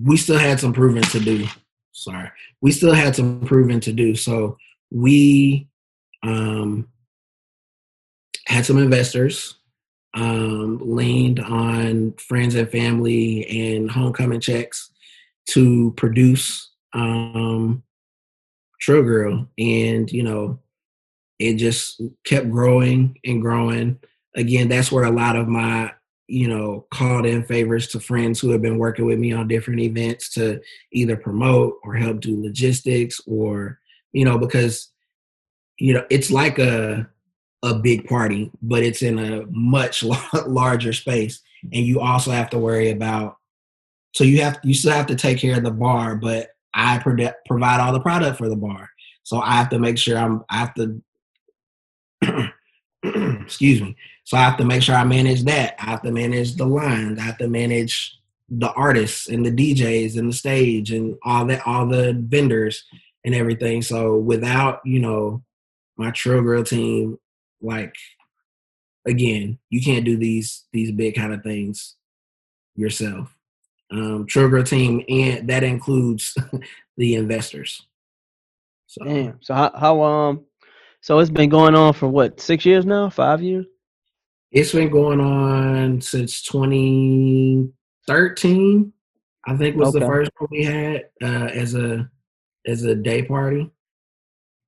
we 0.01 0.17
still 0.17 0.37
had 0.39 0.59
some 0.59 0.73
proving 0.73 1.03
to 1.03 1.19
do. 1.19 1.47
Sorry, 1.91 2.29
we 2.61 2.71
still 2.71 2.93
had 2.93 3.15
some 3.15 3.41
proving 3.41 3.79
to 3.81 3.93
do. 3.93 4.15
So 4.15 4.57
we 4.91 5.67
um 6.23 6.87
had 8.47 8.65
some 8.65 8.77
investors, 8.77 9.55
um, 10.13 10.79
leaned 10.81 11.39
on 11.39 12.13
friends 12.13 12.55
and 12.55 12.69
family 12.69 13.47
and 13.47 13.89
homecoming 13.89 14.39
checks 14.39 14.91
to 15.49 15.93
produce 15.97 16.71
um, 16.93 17.83
Trill 18.79 19.03
Grill. 19.03 19.47
And, 19.57 20.11
you 20.11 20.23
know, 20.23 20.59
it 21.43 21.55
just 21.55 22.01
kept 22.25 22.49
growing 22.49 23.17
and 23.25 23.41
growing. 23.41 23.99
Again, 24.35 24.69
that's 24.69 24.91
where 24.91 25.03
a 25.03 25.11
lot 25.11 25.35
of 25.35 25.47
my, 25.47 25.91
you 26.27 26.47
know, 26.47 26.87
called 26.91 27.25
in 27.25 27.43
favors 27.43 27.87
to 27.89 27.99
friends 27.99 28.39
who 28.39 28.49
have 28.51 28.61
been 28.61 28.77
working 28.77 29.05
with 29.05 29.19
me 29.19 29.33
on 29.33 29.47
different 29.47 29.81
events 29.81 30.33
to 30.33 30.61
either 30.91 31.15
promote 31.15 31.75
or 31.83 31.95
help 31.95 32.21
do 32.21 32.41
logistics 32.41 33.21
or, 33.27 33.79
you 34.13 34.25
know, 34.25 34.37
because, 34.37 34.91
you 35.77 35.93
know, 35.93 36.05
it's 36.09 36.31
like 36.31 36.59
a, 36.59 37.07
a 37.63 37.73
big 37.73 38.07
party, 38.07 38.51
but 38.61 38.83
it's 38.83 39.01
in 39.01 39.17
a 39.17 39.45
much 39.49 40.03
larger 40.47 40.93
space, 40.93 41.41
and 41.71 41.85
you 41.85 41.99
also 41.99 42.29
have 42.31 42.49
to 42.51 42.59
worry 42.59 42.91
about. 42.91 43.37
So 44.13 44.23
you 44.23 44.41
have 44.41 44.59
you 44.63 44.75
still 44.75 44.91
have 44.91 45.07
to 45.07 45.15
take 45.15 45.39
care 45.39 45.57
of 45.57 45.63
the 45.63 45.71
bar, 45.71 46.15
but 46.15 46.49
I 46.73 46.99
provide 46.99 47.79
all 47.79 47.93
the 47.93 48.01
product 48.01 48.37
for 48.37 48.49
the 48.49 48.55
bar, 48.55 48.89
so 49.23 49.39
I 49.39 49.53
have 49.53 49.69
to 49.69 49.79
make 49.79 49.97
sure 49.97 50.17
I'm. 50.17 50.43
I 50.49 50.57
have 50.57 50.73
to. 50.75 51.01
excuse 53.43 53.81
me. 53.81 53.95
So 54.23 54.37
I 54.37 54.41
have 54.41 54.57
to 54.57 54.65
make 54.65 54.81
sure 54.81 54.95
I 54.95 55.03
manage 55.03 55.43
that. 55.43 55.75
I 55.79 55.85
have 55.85 56.01
to 56.03 56.11
manage 56.11 56.55
the 56.55 56.65
lines. 56.65 57.19
I 57.19 57.23
have 57.23 57.37
to 57.39 57.47
manage 57.47 58.17
the 58.49 58.71
artists 58.71 59.27
and 59.27 59.45
the 59.45 59.51
DJs 59.51 60.17
and 60.17 60.29
the 60.29 60.33
stage 60.33 60.91
and 60.91 61.17
all 61.23 61.45
that, 61.45 61.65
all 61.65 61.87
the 61.87 62.13
vendors 62.13 62.83
and 63.25 63.35
everything. 63.35 63.81
So 63.81 64.17
without 64.17 64.81
you 64.85 64.99
know 64.99 65.43
my 65.97 66.11
Trill 66.11 66.41
Grill 66.41 66.63
team, 66.63 67.17
like 67.61 67.93
again, 69.05 69.59
you 69.69 69.81
can't 69.81 70.05
do 70.05 70.17
these 70.17 70.65
these 70.71 70.91
big 70.91 71.15
kind 71.15 71.33
of 71.33 71.43
things 71.43 71.95
yourself. 72.75 73.35
Um, 73.91 74.25
Girl 74.25 74.63
team, 74.63 75.03
and 75.07 75.47
that 75.49 75.63
includes 75.63 76.35
the 76.97 77.15
investors. 77.15 77.85
So, 78.87 79.05
Damn. 79.05 79.39
So 79.41 79.53
how 79.53 79.71
how 79.75 80.03
um 80.03 80.45
so 81.03 81.19
it's 81.19 81.29
been 81.29 81.49
going 81.49 81.75
on 81.75 81.91
for 81.91 82.07
what 82.07 82.39
six 82.39 82.65
years 82.65 82.85
now? 82.85 83.09
Five 83.09 83.43
years? 83.43 83.65
It's 84.53 84.71
been 84.71 84.89
going 84.89 85.19
on 85.19 85.99
since 85.99 86.41
2013. 86.43 88.93
I 89.45 89.57
think 89.57 89.75
was 89.75 89.91
the 89.91 89.99
first 89.99 90.31
one 90.37 90.47
we 90.49 90.63
had 90.63 91.09
uh, 91.21 91.49
as 91.51 91.75
a 91.75 92.09
as 92.65 92.85
a 92.85 92.95
day 92.95 93.23
party. 93.23 93.69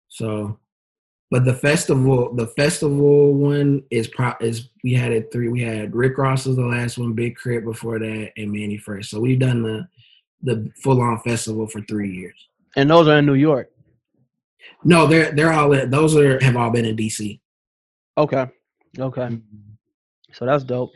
So, 0.09 0.59
but 1.31 1.45
the 1.45 1.53
festival, 1.53 2.35
the 2.35 2.47
festival 2.47 3.33
one 3.33 3.83
is 3.89 4.09
pro 4.09 4.33
is 4.41 4.67
we 4.83 4.93
had 4.93 5.13
it 5.13 5.31
three. 5.31 5.47
We 5.47 5.61
had 5.61 5.95
Rick 5.95 6.17
Ross 6.17 6.45
was 6.45 6.57
the 6.57 6.65
last 6.65 6.97
one, 6.97 7.13
Big 7.13 7.37
K.R.I.T. 7.41 7.63
before 7.63 7.97
that, 7.97 8.31
and 8.35 8.51
Mannie 8.51 8.75
Fresh. 8.75 9.09
So 9.09 9.21
we've 9.21 9.39
done 9.39 9.63
the 9.63 9.87
the 10.41 10.69
full 10.83 11.01
on 11.01 11.17
festival 11.19 11.65
for 11.65 11.79
three 11.83 12.13
years. 12.13 12.35
And 12.75 12.89
those 12.89 13.07
are 13.07 13.19
in 13.19 13.25
New 13.25 13.35
York. 13.35 13.71
No, 14.83 15.07
they're 15.07 15.31
they're 15.31 15.53
all 15.53 15.73
in, 15.73 15.89
those 15.89 16.15
are 16.15 16.43
have 16.43 16.55
all 16.55 16.69
been 16.69 16.85
in 16.85 16.95
DC. 16.95 17.39
Okay. 18.17 18.45
Okay. 18.99 19.39
So 20.31 20.45
that's 20.45 20.63
dope. 20.63 20.91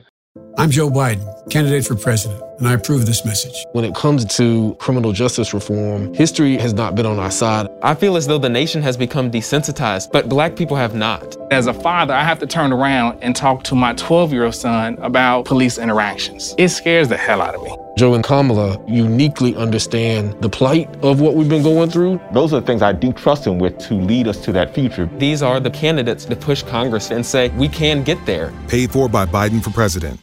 I'm 0.58 0.70
Joe 0.70 0.90
Biden, 0.90 1.50
candidate 1.50 1.86
for 1.86 1.96
president, 1.96 2.42
and 2.60 2.68
I 2.68 2.74
approve 2.74 3.06
this 3.06 3.26
message. 3.26 3.66
When 3.72 3.84
it 3.84 3.96
comes 3.96 4.26
to 4.38 4.76
criminal 4.80 5.12
justice 5.12 5.54
reform, 5.54 6.14
history 6.14 6.58
has 6.58 6.74
not 6.74 6.96
been 6.96 7.06
on 7.06 7.18
our 7.18 7.32
side. 7.32 7.68
I 7.82 7.96
feel 7.96 8.16
as 8.16 8.28
though 8.28 8.38
the 8.38 8.50
nation 8.50 8.82
has 8.82 8.96
become 8.96 9.32
desensitized, 9.32 10.12
but 10.12 10.30
black 10.30 10.56
people 10.56 10.76
have 10.76 10.96
not. 10.96 11.36
As 11.52 11.68
a 11.68 11.74
father, 11.74 12.14
I 12.14 12.24
have 12.24 12.40
to 12.40 12.48
turn 12.48 12.72
around 12.72 13.20
and 13.24 13.36
talk 13.36 13.64
to 13.66 13.76
my 13.76 13.94
12 13.94 14.32
year 14.34 14.46
old 14.46 14.56
son 14.56 14.98
about 15.00 15.46
police 15.46 15.78
interactions. 15.78 16.56
It 16.58 16.70
scares 16.70 17.08
the 17.08 17.18
hell 17.18 17.42
out 17.42 17.56
of 17.56 17.64
me. 17.64 17.76
Joe 18.00 18.14
and 18.14 18.24
Kamala 18.24 18.82
uniquely 18.88 19.58
understand 19.58 20.42
the 20.42 20.48
plight 20.48 20.88
of 21.04 21.20
what 21.20 21.36
we've 21.36 21.50
been 21.50 21.64
going 21.64 21.90
through. 21.90 22.18
Those 22.32 22.54
are 22.54 22.62
the 22.62 22.66
things 22.66 22.82
I 22.82 22.94
do 22.94 23.12
trust 23.12 23.46
him 23.46 23.60
with 23.60 23.78
to 23.80 23.94
lead 23.94 24.26
us 24.26 24.42
to 24.46 24.54
that 24.54 24.74
future. 24.74 25.10
These 25.18 25.44
are 25.44 25.60
the 25.60 25.70
candidates 25.70 26.24
to 26.24 26.36
push 26.38 26.64
Congress 26.64 27.12
and 27.12 27.26
say, 27.26 27.50
we 27.58 27.68
can 27.68 28.04
get 28.04 28.26
there. 28.26 28.54
Paid 28.70 28.92
for 28.92 29.10
by 29.10 29.26
Biden 29.26 29.62
for 29.62 29.72
president. 29.72 30.22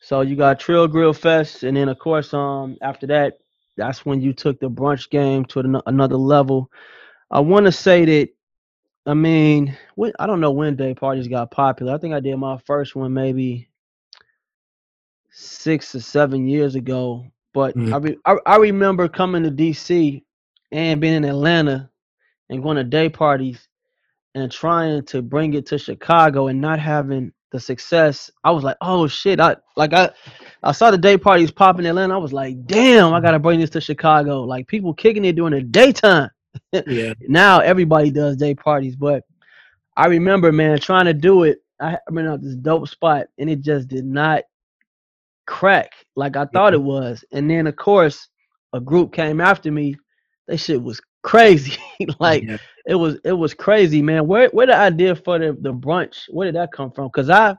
So 0.00 0.22
you 0.22 0.36
got 0.36 0.58
Trill 0.58 0.88
Grill 0.88 1.12
Fest, 1.12 1.64
and 1.64 1.76
then 1.76 1.90
of 1.90 1.98
course, 1.98 2.32
um, 2.32 2.78
after 2.80 3.06
that, 3.08 3.34
that's 3.76 4.06
when 4.06 4.22
you 4.22 4.32
took 4.32 4.58
the 4.58 4.70
brunch 4.70 5.10
game 5.10 5.44
to 5.46 5.60
an- 5.60 5.82
another 5.84 6.16
level. 6.16 6.70
I 7.30 7.40
want 7.40 7.66
to 7.66 7.72
say 7.72 8.06
that, 8.06 8.30
I 9.04 9.12
mean, 9.12 9.76
when, 9.96 10.12
I 10.18 10.26
don't 10.26 10.40
know 10.40 10.52
when 10.52 10.76
day 10.76 10.94
parties 10.94 11.28
got 11.28 11.50
popular. 11.50 11.92
I 11.92 11.98
think 11.98 12.14
I 12.14 12.20
did 12.20 12.36
my 12.38 12.56
first 12.64 12.96
one 12.96 13.12
maybe 13.12 13.68
six 15.40 15.94
or 15.94 16.00
seven 16.00 16.46
years 16.48 16.74
ago. 16.74 17.26
But 17.54 17.74
I, 17.76 17.80
Mhm. 17.80 18.04
re- 18.04 18.18
I 18.26 18.36
I 18.46 18.56
remember 18.56 19.08
coming 19.08 19.42
to 19.42 19.50
DC 19.50 20.24
and 20.72 21.00
being 21.00 21.14
in 21.14 21.24
Atlanta 21.24 21.90
and 22.48 22.62
going 22.62 22.76
to 22.76 22.84
day 22.84 23.08
parties 23.08 23.66
and 24.34 24.50
trying 24.52 25.04
to 25.06 25.22
bring 25.22 25.54
it 25.54 25.66
to 25.66 25.78
Chicago 25.78 26.46
and 26.48 26.60
not 26.60 26.78
having 26.78 27.32
the 27.52 27.58
success. 27.58 28.30
I 28.44 28.52
was 28.52 28.62
like, 28.62 28.76
oh 28.80 29.08
shit! 29.08 29.40
I 29.40 29.56
like 29.76 29.92
I 29.92 30.10
I 30.62 30.70
saw 30.72 30.90
the 30.92 30.98
day 30.98 31.16
parties 31.18 31.50
pop 31.50 31.80
in 31.80 31.86
Atlanta. 31.86 32.14
I 32.14 32.18
was 32.18 32.32
like, 32.32 32.64
damn, 32.66 33.12
I 33.12 33.20
gotta 33.20 33.40
bring 33.40 33.58
this 33.60 33.70
to 33.70 33.80
Chicago. 33.80 34.42
Like 34.42 34.68
people 34.68 34.94
kicking 34.94 35.24
it 35.24 35.34
during 35.36 35.54
the 35.54 35.62
daytime. 35.62 36.30
Yeah, 36.86 37.14
Now 37.28 37.58
everybody 37.60 38.10
does 38.12 38.36
day 38.36 38.54
parties, 38.54 38.94
but 38.96 39.24
I 39.96 40.06
remember, 40.06 40.52
man, 40.52 40.78
trying 40.78 41.06
to 41.06 41.14
do 41.14 41.42
it. 41.44 41.58
I 41.80 41.94
I 41.94 41.98
ran 42.10 42.28
out 42.28 42.42
this 42.42 42.54
dope 42.54 42.88
spot, 42.88 43.26
and 43.38 43.50
it 43.50 43.62
just 43.62 43.88
did 43.88 44.04
not 44.04 44.42
crack 45.50 45.90
like 46.14 46.36
I 46.36 46.46
thought 46.46 46.74
it 46.74 46.82
was. 46.82 47.24
And 47.32 47.50
then, 47.50 47.66
of 47.66 47.74
course, 47.74 48.28
a 48.72 48.80
group 48.80 49.12
came 49.12 49.40
after 49.40 49.72
me. 49.72 49.96
That 50.46 50.58
shit 50.58 50.80
was 50.80 51.00
crazy. 51.22 51.76
like 52.20 52.44
yeah. 52.44 52.58
it 52.86 52.94
was, 52.94 53.18
it 53.24 53.32
was 53.32 53.52
crazy, 53.52 54.00
man. 54.00 54.26
Where 54.26 54.48
where 54.50 54.66
the 54.66 54.76
idea 54.76 55.14
for 55.16 55.38
the 55.38 55.56
the 55.60 55.72
brunch? 55.72 56.16
Where 56.30 56.46
did 56.46 56.54
that 56.54 56.72
come 56.72 56.92
from? 56.92 57.10
Cause 57.10 57.28
I, 57.28 57.56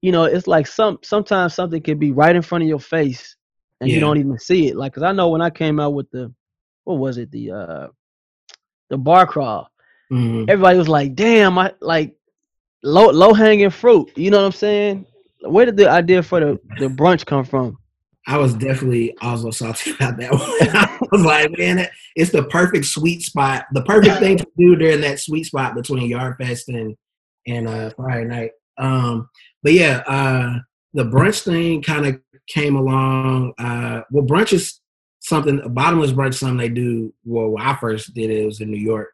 you 0.00 0.12
know, 0.12 0.24
it's 0.24 0.46
like 0.46 0.66
some 0.68 0.98
sometimes 1.02 1.54
something 1.54 1.82
can 1.82 1.98
be 1.98 2.12
right 2.12 2.36
in 2.36 2.42
front 2.42 2.62
of 2.62 2.68
your 2.68 2.78
face, 2.78 3.36
and 3.80 3.90
you 3.90 3.98
don't 3.98 4.18
even 4.18 4.38
see 4.38 4.68
it. 4.68 4.76
Like, 4.76 4.94
cause 4.94 5.02
I 5.02 5.12
know 5.12 5.28
when 5.28 5.42
I 5.42 5.50
came 5.50 5.80
out 5.80 5.94
with 5.94 6.08
the, 6.10 6.32
what 6.84 6.98
was 6.98 7.18
it, 7.18 7.32
the 7.32 7.50
uh, 7.50 7.86
the 8.90 8.96
bar 8.96 9.26
crawl 9.26 9.68
Mhm. 10.10 10.48
everybody 10.48 10.78
was 10.78 10.88
like, 10.88 11.14
"Damn, 11.14 11.58
I 11.58 11.74
like 11.80 12.16
low 12.82 13.10
low 13.10 13.34
hanging 13.34 13.70
fruit." 13.70 14.10
You 14.16 14.30
know 14.30 14.38
what 14.38 14.46
I'm 14.46 14.52
saying? 14.52 15.06
Where 15.42 15.66
did 15.66 15.76
the 15.76 15.88
idea 15.90 16.22
for 16.22 16.40
the 16.40 16.58
the 16.78 16.86
brunch 16.88 17.24
come 17.26 17.44
from? 17.44 17.76
I 18.26 18.36
was 18.36 18.52
definitely 18.54 19.16
also 19.22 19.50
salty 19.50 19.90
about 19.98 20.18
that 20.18 20.32
one. 20.32 20.42
I 20.42 20.98
was 21.12 21.24
like, 21.24 21.56
man, 21.56 21.78
it- 21.78 21.90
it's 22.16 22.30
the 22.32 22.42
perfect 22.44 22.84
sweet 22.84 23.22
spot, 23.22 23.66
the 23.72 23.82
perfect 23.82 24.18
thing 24.18 24.36
to 24.38 24.46
do 24.58 24.74
during 24.76 25.00
that 25.02 25.20
sweet 25.20 25.44
spot 25.44 25.74
between 25.74 26.08
Yard 26.10 26.36
Fest 26.38 26.68
and 26.68 26.96
and 27.46 27.68
uh, 27.68 27.90
Friday 27.96 28.24
night. 28.26 28.50
Um, 28.76 29.28
but 29.62 29.72
yeah, 29.72 30.02
uh, 30.06 30.58
the 30.94 31.04
brunch 31.04 31.42
thing 31.44 31.80
kind 31.82 32.06
of 32.06 32.20
came 32.48 32.76
along. 32.76 33.52
Uh, 33.58 34.02
well, 34.10 34.24
brunch 34.24 34.52
is 34.52 34.80
something. 35.20 35.60
Bottomless 35.72 36.12
brunch, 36.12 36.34
something 36.34 36.56
they 36.58 36.68
do. 36.68 37.14
Well, 37.24 37.50
when 37.50 37.62
I 37.62 37.76
first 37.76 38.12
did 38.14 38.30
it, 38.30 38.42
it 38.42 38.46
was 38.46 38.60
in 38.60 38.70
New 38.70 38.76
York, 38.80 39.08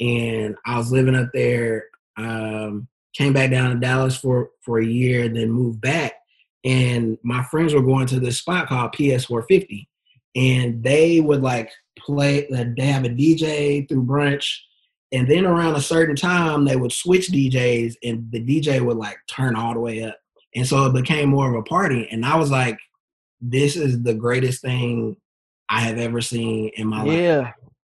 and 0.00 0.56
I 0.66 0.76
was 0.78 0.90
living 0.92 1.14
up 1.14 1.28
there. 1.32 1.84
Um, 2.18 2.88
came 3.14 3.32
back 3.32 3.50
down 3.50 3.70
to 3.70 3.80
Dallas 3.80 4.16
for 4.16 4.50
for 4.62 4.78
a 4.78 4.86
year, 4.86 5.28
then 5.28 5.50
moved 5.50 5.80
back 5.80 6.14
and 6.64 7.18
my 7.22 7.42
friends 7.44 7.74
were 7.74 7.82
going 7.82 8.06
to 8.06 8.20
this 8.20 8.38
spot 8.38 8.68
called 8.68 8.92
PS450, 8.92 9.86
and 10.36 10.82
they 10.82 11.20
would 11.20 11.42
like 11.42 11.70
play. 11.98 12.46
They 12.50 12.86
have 12.86 13.04
a 13.04 13.08
DJ 13.08 13.88
through 13.88 14.04
brunch, 14.04 14.58
and 15.10 15.28
then 15.28 15.44
around 15.44 15.74
a 15.74 15.82
certain 15.82 16.16
time 16.16 16.64
they 16.64 16.76
would 16.76 16.92
switch 16.92 17.28
DJs, 17.28 17.96
and 18.02 18.30
the 18.30 18.40
DJ 18.40 18.80
would 18.84 18.96
like 18.96 19.18
turn 19.28 19.56
all 19.56 19.74
the 19.74 19.80
way 19.80 20.04
up, 20.04 20.16
and 20.54 20.66
so 20.66 20.86
it 20.86 20.94
became 20.94 21.28
more 21.28 21.50
of 21.50 21.56
a 21.56 21.62
party. 21.62 22.08
And 22.10 22.24
I 22.24 22.36
was 22.36 22.50
like, 22.50 22.78
"This 23.40 23.76
is 23.76 24.02
the 24.02 24.14
greatest 24.14 24.62
thing 24.62 25.16
I 25.68 25.80
have 25.80 25.98
ever 25.98 26.20
seen 26.20 26.70
in 26.76 26.86
my 26.86 27.02
life." 27.02 27.16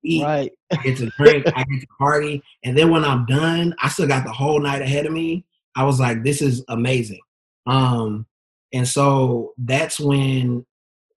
Eat, 0.08 0.24
right. 0.24 0.52
I 0.72 0.76
get 0.78 0.98
to 0.98 1.10
drink, 1.18 1.46
I 1.48 1.64
get 1.64 1.82
to 1.82 1.88
party, 1.98 2.42
and 2.64 2.78
then 2.78 2.90
when 2.90 3.04
I'm 3.04 3.26
done, 3.26 3.76
I 3.82 3.90
still 3.90 4.08
got 4.08 4.26
the 4.26 4.32
whole 4.32 4.60
night 4.60 4.82
ahead 4.82 5.06
of 5.06 5.12
me. 5.12 5.46
I 5.76 5.84
was 5.84 6.00
like, 6.00 6.24
this 6.24 6.42
is 6.42 6.64
amazing. 6.70 7.20
Um, 7.68 8.26
and 8.74 8.88
so 8.88 9.54
that's 9.58 10.00
when, 10.00 10.66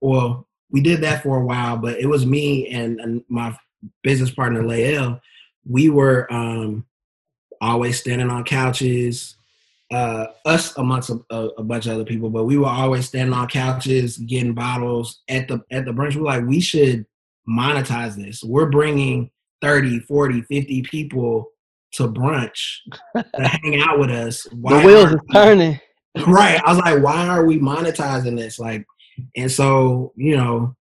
well, 0.01 0.47
we 0.71 0.81
did 0.81 1.01
that 1.03 1.23
for 1.23 1.39
a 1.39 1.45
while, 1.45 1.77
but 1.77 1.99
it 1.99 2.07
was 2.07 2.27
me 2.27 2.69
and, 2.69 3.01
and 3.01 3.25
my 3.29 3.57
business 4.03 4.31
partner 4.31 4.65
Lael. 4.65 5.21
We 5.69 5.89
were 5.89 6.33
um, 6.33 6.87
always 7.61 7.99
standing 7.99 8.31
on 8.31 8.45
couches, 8.45 9.37
uh, 9.93 10.27
us 10.45 10.77
amongst 10.77 11.11
a, 11.11 11.21
a, 11.31 11.47
a 11.59 11.65
bunch 11.65 11.87
of 11.87 11.93
other 11.93 12.05
people, 12.05 12.31
but 12.31 12.45
we 12.45 12.57
were 12.57 12.67
always 12.67 13.07
standing 13.09 13.35
on 13.35 13.49
couches, 13.49 14.19
getting 14.19 14.55
bottles 14.55 15.23
at 15.29 15.49
the 15.49 15.61
at 15.71 15.85
the 15.85 15.93
brunch. 15.93 16.17
We're 16.17 16.23
like, 16.23 16.47
we 16.47 16.61
should 16.61 17.07
monetize 17.51 18.15
this. 18.15 18.43
We're 18.43 18.71
bringing 18.71 19.31
30, 19.63 20.01
40, 20.01 20.43
50 20.43 20.83
people 20.83 21.51
to 21.93 22.09
brunch 22.09 22.79
to 23.17 23.25
hang 23.35 23.81
out 23.83 23.99
with 23.99 24.11
us. 24.11 24.45
The 24.45 24.83
wheels 24.85 25.13
we- 25.13 25.35
turning. 25.35 25.81
right. 26.27 26.61
I 26.65 26.73
was 26.73 26.79
like, 26.79 27.03
why 27.03 27.29
are 27.29 27.45
we 27.45 27.59
monetizing 27.59 28.37
this? 28.37 28.59
Like, 28.59 28.85
and 29.37 29.51
so, 29.51 30.13
you 30.17 30.37
know, 30.37 30.75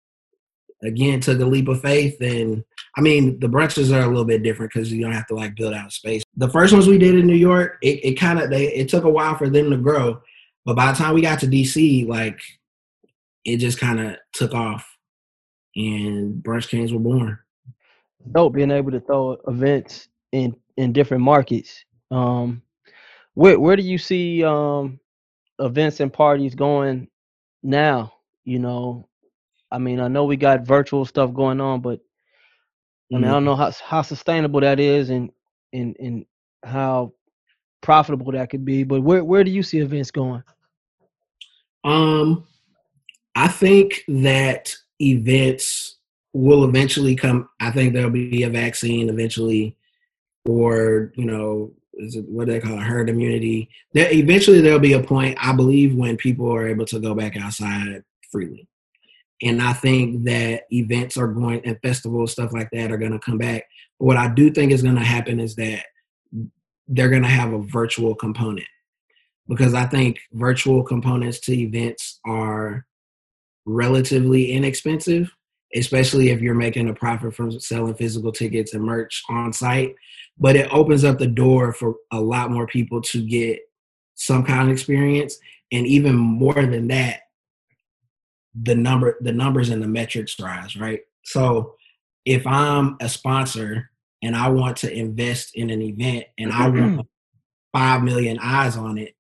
again, 0.81 1.19
took 1.19 1.39
a 1.39 1.45
leap 1.45 1.67
of 1.67 1.81
faith. 1.81 2.19
And 2.21 2.63
I 2.97 3.01
mean, 3.01 3.39
the 3.39 3.47
brunches 3.47 3.93
are 3.95 4.01
a 4.01 4.07
little 4.07 4.25
bit 4.25 4.43
different 4.43 4.71
because 4.73 4.91
you 4.91 5.03
don't 5.03 5.13
have 5.13 5.27
to 5.27 5.35
like 5.35 5.55
build 5.55 5.73
out 5.73 5.91
space. 5.91 6.23
The 6.37 6.49
first 6.49 6.73
ones 6.73 6.87
we 6.87 6.97
did 6.97 7.15
in 7.15 7.27
New 7.27 7.35
York, 7.35 7.77
it, 7.81 8.03
it 8.03 8.13
kind 8.15 8.39
of, 8.39 8.49
they, 8.49 8.73
it 8.73 8.89
took 8.89 9.03
a 9.03 9.09
while 9.09 9.37
for 9.37 9.49
them 9.49 9.69
to 9.69 9.77
grow. 9.77 10.19
But 10.65 10.75
by 10.75 10.91
the 10.91 10.97
time 10.97 11.13
we 11.13 11.21
got 11.21 11.39
to 11.39 11.47
DC, 11.47 12.07
like, 12.07 12.39
it 13.45 13.57
just 13.57 13.79
kind 13.79 13.99
of 13.99 14.15
took 14.33 14.53
off 14.53 14.85
and 15.75 16.43
Brunch 16.43 16.69
Kings 16.69 16.93
were 16.93 16.99
born. 16.99 17.39
Dope 18.31 18.53
being 18.53 18.71
able 18.71 18.91
to 18.91 18.99
throw 18.99 19.37
events 19.47 20.07
in 20.31 20.55
in 20.77 20.93
different 20.93 21.23
markets. 21.23 21.85
Um, 22.11 22.61
where 23.33 23.59
where 23.59 23.75
do 23.75 23.83
you 23.83 23.97
see 23.97 24.43
um 24.43 24.99
events 25.59 25.99
and 25.99 26.11
parties 26.11 26.55
going 26.55 27.07
now? 27.63 28.13
You 28.43 28.59
know, 28.59 29.07
I 29.71 29.77
mean, 29.77 29.99
I 29.99 30.07
know 30.07 30.25
we 30.25 30.37
got 30.37 30.65
virtual 30.65 31.05
stuff 31.05 31.33
going 31.33 31.61
on, 31.61 31.81
but 31.81 31.99
I 33.13 33.15
mean, 33.17 33.25
I 33.25 33.31
don't 33.31 33.45
know 33.45 33.55
how 33.55 33.71
how 33.83 34.01
sustainable 34.01 34.61
that 34.61 34.79
is 34.79 35.09
and 35.09 35.31
and 35.73 35.95
and 35.99 36.25
how 36.63 37.13
profitable 37.81 38.31
that 38.33 38.49
could 38.49 38.65
be. 38.65 38.83
But 38.83 39.01
where 39.01 39.23
where 39.23 39.43
do 39.43 39.51
you 39.51 39.63
see 39.63 39.79
events 39.79 40.11
going? 40.11 40.43
Um, 41.83 42.45
I 43.35 43.47
think 43.47 44.03
that 44.07 44.75
events 44.99 45.97
will 46.33 46.63
eventually 46.63 47.15
come. 47.15 47.49
I 47.59 47.71
think 47.71 47.93
there'll 47.93 48.09
be 48.09 48.43
a 48.43 48.49
vaccine 48.49 49.09
eventually, 49.09 49.75
or 50.45 51.11
you 51.15 51.25
know, 51.25 51.71
is 51.93 52.15
it 52.15 52.25
what 52.25 52.47
they 52.47 52.59
call 52.59 52.77
it, 52.77 52.83
herd 52.83 53.09
immunity. 53.09 53.69
There 53.93 54.11
eventually 54.11 54.61
there'll 54.61 54.79
be 54.79 54.93
a 54.93 55.03
point. 55.03 55.37
I 55.41 55.53
believe 55.53 55.95
when 55.95 56.17
people 56.17 56.51
are 56.53 56.67
able 56.67 56.85
to 56.85 56.99
go 56.99 57.15
back 57.15 57.35
outside 57.37 58.03
freely, 58.31 58.67
and 59.41 59.61
I 59.61 59.73
think 59.73 60.25
that 60.25 60.63
events 60.71 61.17
are 61.17 61.27
going 61.27 61.61
and 61.65 61.79
festivals 61.81 62.31
stuff 62.31 62.51
like 62.53 62.69
that 62.71 62.91
are 62.91 62.97
going 62.97 63.13
to 63.13 63.19
come 63.19 63.37
back. 63.37 63.63
But 63.99 64.05
What 64.05 64.17
I 64.17 64.27
do 64.33 64.51
think 64.51 64.71
is 64.71 64.83
going 64.83 64.95
to 64.95 65.01
happen 65.01 65.39
is 65.39 65.55
that 65.55 65.85
they're 66.87 67.09
going 67.09 67.23
to 67.23 67.29
have 67.29 67.53
a 67.53 67.61
virtual 67.61 68.15
component 68.15 68.67
because 69.47 69.73
I 69.73 69.85
think 69.85 70.19
virtual 70.33 70.83
components 70.83 71.39
to 71.41 71.53
events 71.53 72.19
are 72.25 72.85
relatively 73.69 74.51
inexpensive, 74.51 75.31
especially 75.75 76.29
if 76.29 76.41
you're 76.41 76.55
making 76.55 76.89
a 76.89 76.93
profit 76.93 77.35
from 77.35 77.59
selling 77.59 77.93
physical 77.93 78.31
tickets 78.31 78.73
and 78.73 78.83
merch 78.83 79.23
on 79.29 79.53
site. 79.53 79.95
But 80.37 80.55
it 80.55 80.73
opens 80.73 81.03
up 81.03 81.19
the 81.19 81.27
door 81.27 81.73
for 81.73 81.95
a 82.11 82.19
lot 82.19 82.51
more 82.51 82.65
people 82.65 83.01
to 83.01 83.25
get 83.25 83.59
some 84.15 84.43
kind 84.43 84.69
of 84.69 84.73
experience. 84.73 85.37
And 85.71 85.85
even 85.85 86.15
more 86.15 86.53
than 86.53 86.87
that, 86.87 87.21
the 88.59 88.75
number 88.75 89.17
the 89.21 89.31
numbers 89.31 89.69
and 89.69 89.81
the 89.81 89.87
metrics 89.87 90.39
rise, 90.39 90.75
right? 90.75 91.01
So 91.23 91.75
if 92.25 92.45
I'm 92.47 92.97
a 92.99 93.07
sponsor 93.07 93.91
and 94.23 94.35
I 94.35 94.49
want 94.49 94.77
to 94.77 94.91
invest 94.91 95.55
in 95.55 95.69
an 95.69 95.81
event 95.81 96.25
and 96.37 96.51
I 96.51 96.67
mm-hmm. 96.67 96.95
want 96.95 97.07
five 97.71 98.01
million 98.01 98.39
eyes 98.41 98.75
on 98.75 98.97
it, 98.97 99.15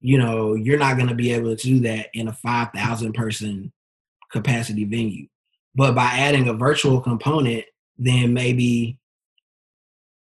you 0.00 0.18
know, 0.18 0.54
you're 0.54 0.78
not 0.78 0.96
going 0.96 1.08
to 1.08 1.14
be 1.14 1.32
able 1.32 1.56
to 1.56 1.62
do 1.62 1.80
that 1.80 2.08
in 2.12 2.28
a 2.28 2.32
5,000 2.32 3.12
person 3.14 3.72
capacity 4.34 4.84
venue. 4.84 5.26
But 5.74 5.94
by 5.94 6.04
adding 6.04 6.48
a 6.48 6.52
virtual 6.52 7.00
component, 7.00 7.64
then 7.96 8.34
maybe 8.34 8.98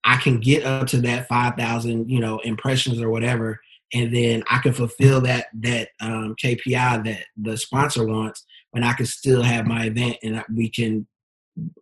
I 0.04 0.16
can 0.16 0.38
get 0.38 0.64
up 0.64 0.86
to 0.88 1.00
that 1.02 1.26
5,000, 1.28 2.08
you 2.08 2.20
know, 2.20 2.38
impressions 2.40 3.00
or 3.00 3.10
whatever. 3.10 3.58
And 3.94 4.14
then 4.14 4.44
I 4.50 4.58
can 4.58 4.72
fulfill 4.72 5.20
that, 5.22 5.46
that 5.60 5.88
um, 6.00 6.34
KPI 6.42 7.04
that 7.04 7.24
the 7.36 7.56
sponsor 7.56 8.06
wants, 8.06 8.44
but 8.72 8.82
I 8.82 8.92
can 8.92 9.06
still 9.06 9.42
have 9.42 9.66
my 9.66 9.86
event 9.86 10.16
and 10.22 10.42
we 10.54 10.70
can, 10.70 11.06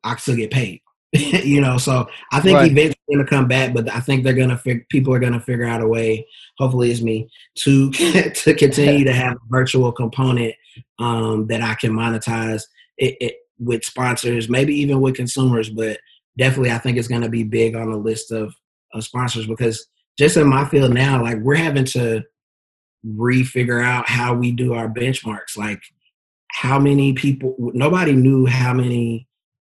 I 0.02 0.16
still 0.16 0.36
get 0.36 0.50
paid. 0.50 0.80
you 1.12 1.60
know, 1.60 1.76
so 1.76 2.08
I 2.32 2.40
think 2.40 2.56
right. 2.56 2.70
events 2.70 2.94
are 2.94 3.14
going 3.14 3.26
to 3.26 3.30
come 3.30 3.48
back, 3.48 3.74
but 3.74 3.92
I 3.92 3.98
think 3.98 4.22
they're 4.22 4.32
going 4.32 4.50
to 4.50 4.58
fig- 4.58 4.88
people 4.90 5.12
are 5.12 5.18
going 5.18 5.32
to 5.32 5.40
figure 5.40 5.66
out 5.66 5.82
a 5.82 5.88
way. 5.88 6.24
Hopefully, 6.58 6.92
it's 6.92 7.02
me 7.02 7.28
to 7.58 7.90
to 8.34 8.54
continue 8.54 9.04
to 9.04 9.12
have 9.12 9.32
a 9.32 9.48
virtual 9.48 9.90
component 9.90 10.54
um, 10.98 11.46
that 11.48 11.62
I 11.62 11.74
can 11.74 11.92
monetize 11.92 12.62
it, 12.98 13.16
it, 13.20 13.34
with 13.58 13.84
sponsors, 13.84 14.48
maybe 14.48 14.74
even 14.74 15.00
with 15.00 15.16
consumers. 15.16 15.70
But 15.70 15.98
definitely, 16.38 16.72
I 16.72 16.78
think 16.78 16.96
it's 16.96 17.08
going 17.08 17.22
to 17.22 17.28
be 17.28 17.42
big 17.42 17.74
on 17.74 17.90
the 17.90 17.96
list 17.96 18.32
of, 18.32 18.54
of 18.94 19.04
sponsors 19.04 19.46
because 19.46 19.86
just 20.18 20.36
in 20.36 20.46
my 20.48 20.66
field 20.68 20.92
now, 20.92 21.22
like 21.22 21.38
we're 21.38 21.54
having 21.54 21.84
to 21.86 22.22
refigure 23.06 23.82
out 23.82 24.08
how 24.08 24.34
we 24.34 24.52
do 24.52 24.74
our 24.74 24.88
benchmarks. 24.88 25.56
Like, 25.56 25.80
how 26.50 26.78
many 26.78 27.12
people? 27.12 27.54
Nobody 27.58 28.12
knew 28.12 28.46
how 28.46 28.74
many 28.74 29.28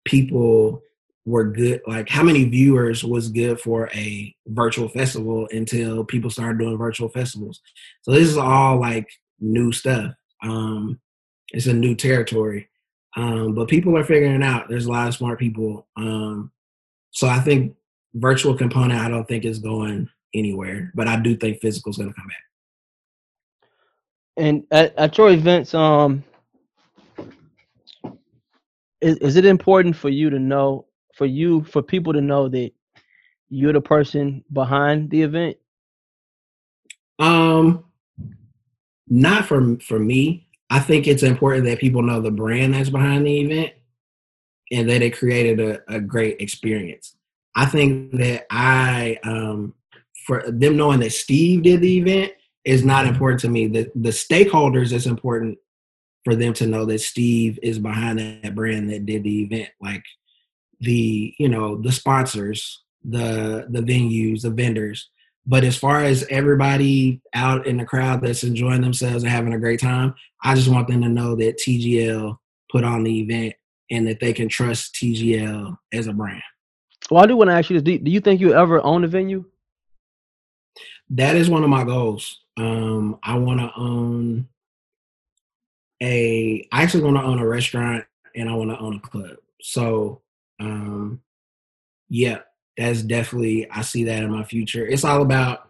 people 0.05 0.81
were 1.25 1.43
good 1.43 1.81
like 1.87 2.07
how 2.07 2.21
many 2.21 2.45
viewers 2.45 3.03
was 3.03 3.29
good 3.29 3.59
for 3.59 3.89
a 3.95 4.33
virtual 4.47 4.87
festival 4.87 5.47
until 5.51 6.05
people 6.05 6.29
started 6.29 6.59
doing 6.59 6.77
virtual 6.77 7.09
festivals 7.09 7.61
so 8.03 8.11
this 8.11 8.27
is 8.27 8.37
all 8.37 8.79
like 8.79 9.07
new 9.39 9.71
stuff 9.71 10.13
um 10.45 10.99
it's 11.51 11.67
a 11.67 11.73
new 11.73 11.95
territory. 11.95 12.69
Um 13.15 13.53
but 13.53 13.67
people 13.67 13.97
are 13.97 14.03
figuring 14.03 14.43
out. 14.43 14.69
There's 14.69 14.85
a 14.85 14.91
lot 14.91 15.07
of 15.07 15.13
smart 15.13 15.39
people. 15.39 15.87
Um 15.97 16.51
so 17.15 17.27
i 17.27 17.39
think 17.39 17.75
virtual 18.13 18.55
component 18.55 19.01
i 19.01 19.09
don't 19.09 19.27
think 19.27 19.43
is 19.43 19.59
going 19.59 20.07
anywhere 20.33 20.91
but 20.93 21.07
i 21.07 21.19
do 21.19 21.35
think 21.35 21.59
physical 21.59 21.89
is 21.89 21.97
going 21.97 22.09
to 22.09 22.15
come 22.15 22.27
back. 22.27 22.37
And 24.37 24.63
at, 24.71 24.93
at 24.97 25.17
your 25.17 25.31
events 25.31 25.73
um 25.73 26.23
is, 29.01 29.17
is 29.17 29.35
it 29.35 29.45
important 29.45 29.95
for 29.95 30.09
you 30.09 30.29
to 30.29 30.39
know 30.39 30.85
for 31.15 31.25
you 31.25 31.63
for 31.63 31.81
people 31.81 32.13
to 32.13 32.21
know 32.21 32.47
that 32.49 32.71
you're 33.49 33.73
the 33.73 33.81
person 33.81 34.43
behind 34.51 35.09
the 35.09 35.21
event? 35.21 35.57
Um, 37.19 37.84
not 39.07 39.45
for 39.45 39.77
for 39.79 39.99
me. 39.99 40.47
I 40.69 40.79
think 40.79 41.07
it's 41.07 41.23
important 41.23 41.65
that 41.65 41.79
people 41.79 42.01
know 42.01 42.21
the 42.21 42.31
brand 42.31 42.73
that's 42.73 42.89
behind 42.89 43.25
the 43.25 43.39
event 43.39 43.73
and 44.71 44.89
that 44.89 45.01
it 45.01 45.17
created 45.17 45.59
a, 45.59 45.79
a 45.93 45.99
great 45.99 46.41
experience. 46.41 47.15
I 47.55 47.65
think 47.65 48.11
that 48.13 48.45
I 48.49 49.19
um 49.23 49.73
for 50.25 50.43
them 50.47 50.75
knowing 50.75 51.01
that 51.01 51.13
Steve 51.13 51.63
did 51.63 51.81
the 51.81 51.97
event 51.99 52.33
is 52.63 52.83
not 52.83 53.05
important 53.05 53.41
to 53.41 53.49
me. 53.49 53.67
The 53.67 53.91
the 53.95 54.09
stakeholders 54.09 54.91
is 54.91 55.05
important 55.05 55.59
for 56.23 56.35
them 56.35 56.53
to 56.53 56.65
know 56.65 56.85
that 56.85 57.01
Steve 57.01 57.59
is 57.61 57.77
behind 57.77 58.19
that 58.19 58.55
brand 58.55 58.89
that 58.89 59.05
did 59.05 59.23
the 59.23 59.43
event. 59.43 59.69
Like 59.79 60.03
the 60.79 61.33
you 61.37 61.47
know 61.47 61.81
the 61.81 61.91
sponsors 61.91 62.81
the 63.03 63.67
the 63.69 63.81
venues 63.81 64.41
the 64.41 64.49
vendors 64.49 65.09
but 65.47 65.63
as 65.63 65.77
far 65.77 66.03
as 66.03 66.25
everybody 66.29 67.21
out 67.33 67.67
in 67.67 67.77
the 67.77 67.85
crowd 67.85 68.21
that's 68.21 68.43
enjoying 68.43 68.81
themselves 68.81 69.23
and 69.23 69.31
having 69.31 69.53
a 69.53 69.59
great 69.59 69.79
time 69.79 70.13
i 70.43 70.55
just 70.55 70.69
want 70.69 70.87
them 70.87 71.01
to 71.01 71.09
know 71.09 71.35
that 71.35 71.57
tgl 71.57 72.37
put 72.71 72.83
on 72.83 73.03
the 73.03 73.19
event 73.19 73.53
and 73.91 74.07
that 74.07 74.19
they 74.19 74.33
can 74.33 74.49
trust 74.49 74.95
tgl 74.95 75.77
as 75.93 76.07
a 76.07 76.13
brand. 76.13 76.41
Well 77.09 77.23
i 77.23 77.27
do 77.27 77.37
want 77.37 77.49
to 77.49 77.53
ask 77.53 77.69
you 77.69 77.79
this. 77.79 77.99
Do 77.99 78.11
you 78.11 78.19
think 78.19 78.41
you 78.41 78.53
ever 78.53 78.83
own 78.83 79.03
a 79.03 79.07
venue? 79.07 79.45
That 81.11 81.35
is 81.35 81.49
one 81.49 81.63
of 81.63 81.69
my 81.69 81.83
goals. 81.83 82.41
Um 82.57 83.19
i 83.23 83.37
want 83.37 83.59
to 83.59 83.71
own 83.77 84.47
a 86.01 86.67
i 86.71 86.81
actually 86.83 87.03
want 87.03 87.17
to 87.17 87.23
own 87.23 87.39
a 87.39 87.47
restaurant 87.47 88.03
and 88.35 88.49
i 88.49 88.53
want 88.53 88.71
to 88.71 88.79
own 88.79 88.95
a 88.95 88.99
club. 88.99 89.37
So 89.61 90.21
um, 90.59 91.21
yeah, 92.09 92.39
that's 92.77 93.01
definitely 93.01 93.69
I 93.69 93.81
see 93.81 94.03
that 94.05 94.23
in 94.23 94.31
my 94.31 94.43
future. 94.43 94.85
It's 94.85 95.03
all 95.03 95.21
about 95.21 95.69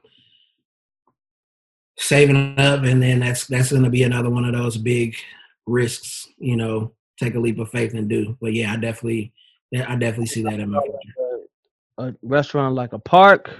saving 1.97 2.59
up, 2.59 2.83
and 2.83 3.01
then 3.01 3.19
that's 3.19 3.47
that's 3.47 3.71
going 3.71 3.83
to 3.83 3.89
be 3.89 4.03
another 4.03 4.29
one 4.29 4.45
of 4.45 4.53
those 4.53 4.77
big 4.77 5.15
risks. 5.65 6.27
You 6.37 6.55
know, 6.55 6.93
take 7.19 7.35
a 7.35 7.39
leap 7.39 7.59
of 7.59 7.69
faith 7.69 7.93
and 7.93 8.09
do. 8.09 8.37
But 8.41 8.53
yeah, 8.53 8.73
I 8.73 8.77
definitely, 8.77 9.33
I 9.73 9.95
definitely 9.95 10.27
see 10.27 10.43
that 10.43 10.59
in 10.59 10.69
my 10.69 10.81
future. 10.81 11.45
A 11.97 12.13
restaurant 12.23 12.75
like 12.75 12.93
a 12.93 12.99
park, 12.99 13.51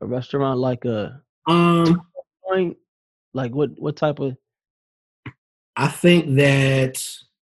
a 0.00 0.06
restaurant 0.06 0.58
like 0.58 0.84
a 0.84 1.20
um 1.46 2.02
point, 2.44 2.76
like 3.34 3.54
what 3.54 3.70
what 3.78 3.96
type 3.96 4.18
of? 4.18 4.36
I 5.76 5.88
think 5.88 6.34
that 6.36 7.02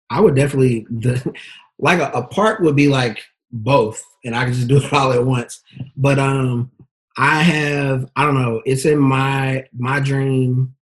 I 0.10 0.22
would 0.22 0.36
definitely 0.36 0.86
the 0.90 1.34
like 1.80 2.00
a, 2.00 2.12
a 2.18 2.28
park 2.28 2.60
would 2.60 2.76
be 2.76 2.88
like 2.88 3.22
both, 3.52 4.04
and 4.24 4.36
I 4.36 4.46
can 4.46 4.54
just 4.54 4.68
do 4.68 4.78
it 4.78 4.94
all 4.94 5.12
at 5.12 5.26
once. 5.26 5.62
But 5.96 6.20
um, 6.20 6.72
I 7.18 7.42
have 7.44 8.10
I 8.16 8.26
don't 8.26 8.36
know. 8.36 8.62
It's 8.66 8.86
in 8.86 9.00
my 9.00 9.66
my 9.74 10.00
dream. 10.00 10.76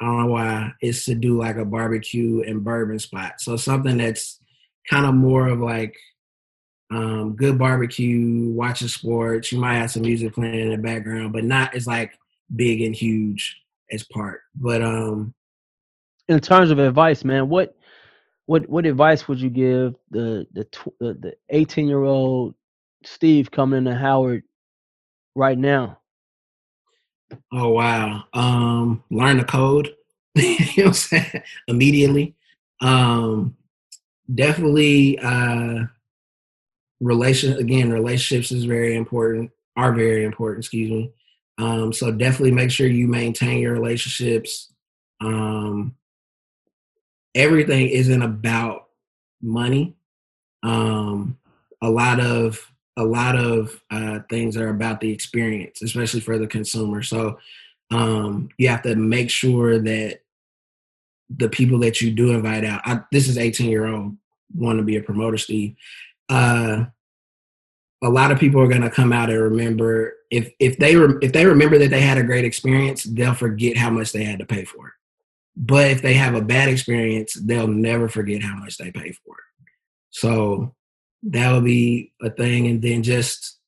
I 0.00 0.04
don't 0.04 0.18
know 0.20 0.32
why 0.32 0.72
is 0.80 1.04
to 1.06 1.14
do 1.14 1.38
like 1.38 1.56
a 1.56 1.64
barbecue 1.64 2.42
and 2.46 2.62
bourbon 2.62 3.00
spot. 3.00 3.40
So 3.40 3.56
something 3.56 3.96
that's 3.96 4.38
kind 4.88 5.06
of 5.06 5.14
more 5.14 5.48
of 5.48 5.58
like 5.58 5.96
um, 6.90 7.34
good 7.36 7.58
barbecue, 7.58 8.50
watching 8.50 8.88
sports. 8.88 9.52
You 9.52 9.58
might 9.58 9.74
have 9.74 9.90
some 9.90 10.02
music 10.02 10.34
playing 10.34 10.60
in 10.60 10.70
the 10.70 10.78
background, 10.78 11.32
but 11.32 11.44
not 11.44 11.74
as 11.74 11.86
like 11.86 12.12
big 12.54 12.80
and 12.80 12.94
huge 12.94 13.60
as 13.90 14.04
part. 14.04 14.40
But 14.54 14.82
um, 14.82 15.34
in 16.28 16.40
terms 16.40 16.70
of 16.70 16.78
advice, 16.78 17.24
man, 17.24 17.48
what 17.48 17.76
what 18.48 18.66
what 18.66 18.86
advice 18.86 19.28
would 19.28 19.38
you 19.38 19.50
give 19.50 19.94
the 20.10 20.46
the 20.52 20.66
the 21.00 21.34
18 21.50 21.86
year 21.86 22.02
old 22.02 22.54
Steve 23.04 23.50
coming 23.50 23.76
into 23.76 23.94
Howard 23.94 24.42
right 25.34 25.58
now? 25.58 25.98
Oh 27.52 27.68
wow. 27.68 28.24
Um 28.32 29.04
learn 29.10 29.36
the 29.36 29.44
code. 29.44 29.94
you 30.34 30.44
know 30.48 30.64
what 30.76 30.86
I'm 30.86 30.92
saying? 30.94 31.42
Immediately. 31.68 32.36
Um 32.80 33.54
definitely 34.34 35.18
uh 35.18 35.84
relation 37.00 37.52
again, 37.58 37.92
relationships 37.92 38.50
is 38.50 38.64
very 38.64 38.96
important, 38.96 39.50
are 39.76 39.92
very 39.92 40.24
important, 40.24 40.64
excuse 40.64 40.90
me. 40.90 41.12
Um 41.58 41.92
so 41.92 42.10
definitely 42.10 42.52
make 42.52 42.70
sure 42.70 42.86
you 42.86 43.08
maintain 43.08 43.60
your 43.60 43.74
relationships. 43.74 44.72
Um 45.20 45.97
everything 47.34 47.88
isn't 47.88 48.22
about 48.22 48.88
money. 49.40 49.96
Um, 50.62 51.38
a 51.82 51.90
lot 51.90 52.20
of 52.20 52.60
a 52.96 53.04
lot 53.04 53.36
of 53.36 53.80
uh, 53.92 54.20
things 54.28 54.56
are 54.56 54.70
about 54.70 55.00
the 55.00 55.12
experience, 55.12 55.82
especially 55.82 56.18
for 56.18 56.36
the 56.36 56.48
consumer. 56.48 57.02
So 57.02 57.38
um, 57.92 58.48
you 58.58 58.68
have 58.68 58.82
to 58.82 58.96
make 58.96 59.30
sure 59.30 59.78
that 59.78 60.20
the 61.30 61.48
people 61.48 61.78
that 61.80 62.00
you 62.00 62.10
do 62.10 62.32
invite 62.32 62.64
out. 62.64 62.80
I, 62.84 63.00
this 63.12 63.28
is 63.28 63.38
18 63.38 63.70
year 63.70 63.86
old 63.86 64.16
want 64.54 64.78
to 64.78 64.84
be 64.84 64.96
a 64.96 65.02
promoter, 65.02 65.38
Steve. 65.38 65.76
Uh, 66.28 66.86
a 68.02 68.08
lot 68.08 68.30
of 68.30 68.38
people 68.38 68.60
are 68.60 68.68
going 68.68 68.82
to 68.82 68.90
come 68.90 69.12
out 69.12 69.30
and 69.30 69.40
remember 69.40 70.14
if 70.30 70.52
if 70.58 70.78
they 70.78 70.96
re- 70.96 71.18
if 71.22 71.32
they 71.32 71.46
remember 71.46 71.78
that 71.78 71.90
they 71.90 72.00
had 72.00 72.18
a 72.18 72.22
great 72.22 72.44
experience, 72.44 73.04
they'll 73.04 73.34
forget 73.34 73.76
how 73.76 73.90
much 73.90 74.12
they 74.12 74.24
had 74.24 74.38
to 74.38 74.46
pay 74.46 74.64
for 74.64 74.88
it. 74.88 74.94
But 75.60 75.90
if 75.90 76.02
they 76.02 76.14
have 76.14 76.36
a 76.36 76.40
bad 76.40 76.68
experience, 76.68 77.34
they'll 77.34 77.66
never 77.66 78.08
forget 78.08 78.42
how 78.42 78.54
much 78.54 78.78
they 78.78 78.92
pay 78.92 79.10
for 79.10 79.34
it. 79.34 79.66
So 80.10 80.76
that 81.24 81.52
would 81.52 81.64
be 81.64 82.12
a 82.22 82.30
thing. 82.30 82.68
And 82.68 82.80
then 82.80 83.02
just 83.02 83.58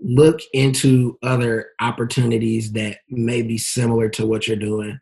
look 0.00 0.40
into 0.52 1.16
other 1.22 1.68
opportunities 1.80 2.72
that 2.72 2.98
may 3.08 3.42
be 3.42 3.58
similar 3.58 4.08
to 4.10 4.26
what 4.26 4.48
you're 4.48 4.56
doing 4.56 4.98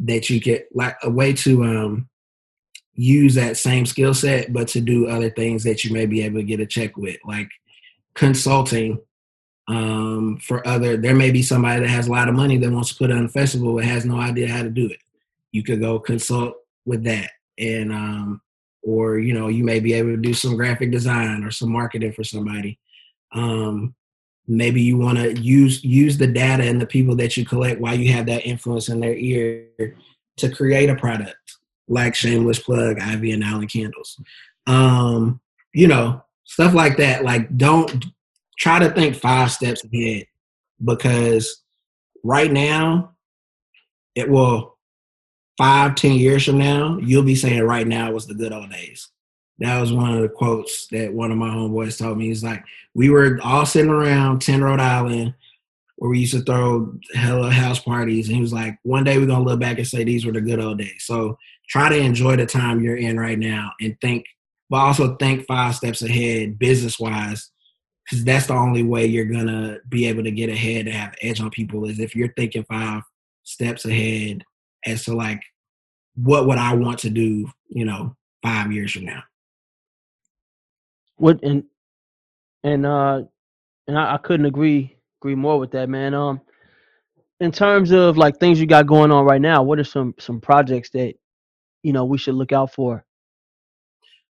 that 0.00 0.30
you 0.30 0.40
get 0.40 0.68
like 0.74 0.96
a 1.02 1.10
way 1.10 1.32
to 1.32 1.64
um 1.64 2.08
use 2.94 3.34
that 3.34 3.56
same 3.56 3.84
skill 3.84 4.14
set 4.14 4.52
but 4.52 4.68
to 4.68 4.80
do 4.80 5.08
other 5.08 5.28
things 5.30 5.64
that 5.64 5.84
you 5.84 5.92
may 5.92 6.06
be 6.06 6.22
able 6.22 6.38
to 6.38 6.44
get 6.44 6.60
a 6.60 6.66
check 6.66 6.96
with 6.96 7.16
like 7.24 7.50
consulting 8.14 8.96
um 9.66 10.38
for 10.40 10.66
other 10.68 10.96
there 10.96 11.16
may 11.16 11.32
be 11.32 11.42
somebody 11.42 11.80
that 11.80 11.88
has 11.88 12.06
a 12.06 12.12
lot 12.12 12.28
of 12.28 12.34
money 12.34 12.56
that 12.56 12.70
wants 12.70 12.90
to 12.90 12.98
put 12.98 13.10
on 13.10 13.24
a 13.24 13.28
festival 13.28 13.74
but 13.74 13.84
has 13.84 14.04
no 14.04 14.20
idea 14.20 14.48
how 14.48 14.62
to 14.62 14.70
do 14.70 14.86
it 14.86 14.98
you 15.52 15.62
could 15.62 15.80
go 15.80 15.98
consult 15.98 16.54
with 16.84 17.04
that 17.04 17.30
and 17.58 17.92
um 17.92 18.40
or 18.82 19.18
you 19.18 19.34
know 19.34 19.48
you 19.48 19.64
may 19.64 19.80
be 19.80 19.92
able 19.92 20.10
to 20.10 20.16
do 20.16 20.32
some 20.32 20.56
graphic 20.56 20.90
design 20.90 21.44
or 21.44 21.50
some 21.50 21.70
marketing 21.70 22.12
for 22.12 22.24
somebody. 22.24 22.78
Um 23.32 23.94
maybe 24.46 24.80
you 24.80 24.96
want 24.96 25.18
to 25.18 25.38
use 25.38 25.84
use 25.84 26.16
the 26.16 26.26
data 26.26 26.64
and 26.64 26.80
the 26.80 26.86
people 26.86 27.14
that 27.16 27.36
you 27.36 27.44
collect 27.44 27.80
while 27.80 27.98
you 27.98 28.12
have 28.12 28.26
that 28.26 28.46
influence 28.46 28.88
in 28.88 29.00
their 29.00 29.14
ear 29.14 29.66
to 30.38 30.48
create 30.48 30.88
a 30.88 30.94
product 30.94 31.36
like 31.88 32.14
shameless 32.14 32.58
plug 32.58 32.98
Ivey 32.98 33.32
and 33.32 33.44
allen 33.44 33.66
candles. 33.66 34.20
Um 34.66 35.40
you 35.74 35.88
know 35.88 36.22
stuff 36.44 36.72
like 36.72 36.96
that 36.96 37.24
like 37.24 37.54
don't 37.56 38.06
try 38.58 38.78
to 38.78 38.90
think 38.90 39.14
five 39.14 39.50
steps 39.52 39.84
ahead 39.84 40.24
because 40.84 41.62
right 42.24 42.50
now 42.50 43.12
it 44.14 44.28
will 44.28 44.77
five 45.58 45.94
ten 45.94 46.12
years 46.12 46.44
from 46.44 46.56
now 46.56 46.98
you'll 47.02 47.22
be 47.22 47.34
saying 47.34 47.62
right 47.62 47.86
now 47.86 48.10
was 48.10 48.26
the 48.26 48.34
good 48.34 48.52
old 48.52 48.70
days 48.70 49.10
that 49.58 49.80
was 49.80 49.92
one 49.92 50.14
of 50.14 50.22
the 50.22 50.28
quotes 50.28 50.86
that 50.88 51.12
one 51.12 51.32
of 51.32 51.36
my 51.36 51.48
homeboys 51.48 51.98
told 51.98 52.18
me. 52.18 52.28
He's 52.28 52.44
like, 52.44 52.64
we 52.94 53.10
were 53.10 53.38
all 53.42 53.66
sitting 53.66 53.90
around 53.90 54.40
10 54.40 54.62
Rhode 54.62 54.80
Island 54.80 55.34
where 55.96 56.10
we 56.10 56.20
used 56.20 56.34
to 56.34 56.42
throw 56.42 56.94
hella 57.14 57.50
house 57.50 57.80
parties. 57.80 58.28
And 58.28 58.36
he 58.36 58.40
was 58.40 58.52
like, 58.52 58.78
one 58.84 59.02
day 59.02 59.18
we're 59.18 59.26
going 59.26 59.44
to 59.44 59.50
look 59.50 59.58
back 59.58 59.78
and 59.78 59.86
say 59.86 60.04
these 60.04 60.24
were 60.24 60.32
the 60.32 60.40
good 60.40 60.60
old 60.60 60.78
days. 60.78 61.02
So 61.04 61.36
try 61.68 61.88
to 61.88 61.98
enjoy 61.98 62.36
the 62.36 62.46
time 62.46 62.80
you're 62.80 62.96
in 62.96 63.18
right 63.18 63.38
now 63.38 63.72
and 63.80 64.00
think, 64.00 64.26
but 64.70 64.76
also 64.76 65.16
think 65.16 65.44
five 65.46 65.74
steps 65.74 66.02
ahead 66.02 66.56
business 66.56 67.00
wise, 67.00 67.50
because 68.04 68.24
that's 68.24 68.46
the 68.46 68.54
only 68.54 68.84
way 68.84 69.06
you're 69.06 69.24
going 69.24 69.48
to 69.48 69.80
be 69.88 70.06
able 70.06 70.22
to 70.22 70.30
get 70.30 70.50
ahead 70.50 70.86
to 70.86 70.92
have 70.92 71.16
edge 71.20 71.40
on 71.40 71.50
people 71.50 71.84
is 71.84 71.98
if 71.98 72.14
you're 72.14 72.32
thinking 72.36 72.64
five 72.64 73.02
steps 73.42 73.84
ahead 73.84 74.44
as 74.86 75.04
to 75.04 75.14
like, 75.14 75.42
what 76.14 76.46
would 76.46 76.58
I 76.58 76.74
want 76.74 77.00
to 77.00 77.10
do, 77.10 77.50
you 77.68 77.84
know, 77.84 78.16
five 78.42 78.72
years 78.72 78.92
from 78.92 79.04
now? 79.04 79.22
What 81.16 81.42
and 81.42 81.64
and 82.62 82.86
uh 82.86 83.22
and 83.86 83.98
I, 83.98 84.14
I 84.14 84.18
couldn't 84.18 84.46
agree 84.46 84.96
agree 85.20 85.34
more 85.34 85.58
with 85.58 85.72
that, 85.72 85.88
man. 85.88 86.14
Um, 86.14 86.40
in 87.40 87.52
terms 87.52 87.92
of 87.92 88.16
like 88.16 88.38
things 88.38 88.60
you 88.60 88.66
got 88.66 88.86
going 88.86 89.10
on 89.10 89.24
right 89.24 89.40
now, 89.40 89.62
what 89.62 89.78
are 89.78 89.84
some 89.84 90.14
some 90.18 90.40
projects 90.40 90.90
that 90.90 91.14
you 91.82 91.92
know 91.92 92.04
we 92.04 92.18
should 92.18 92.34
look 92.34 92.52
out 92.52 92.72
for? 92.72 93.04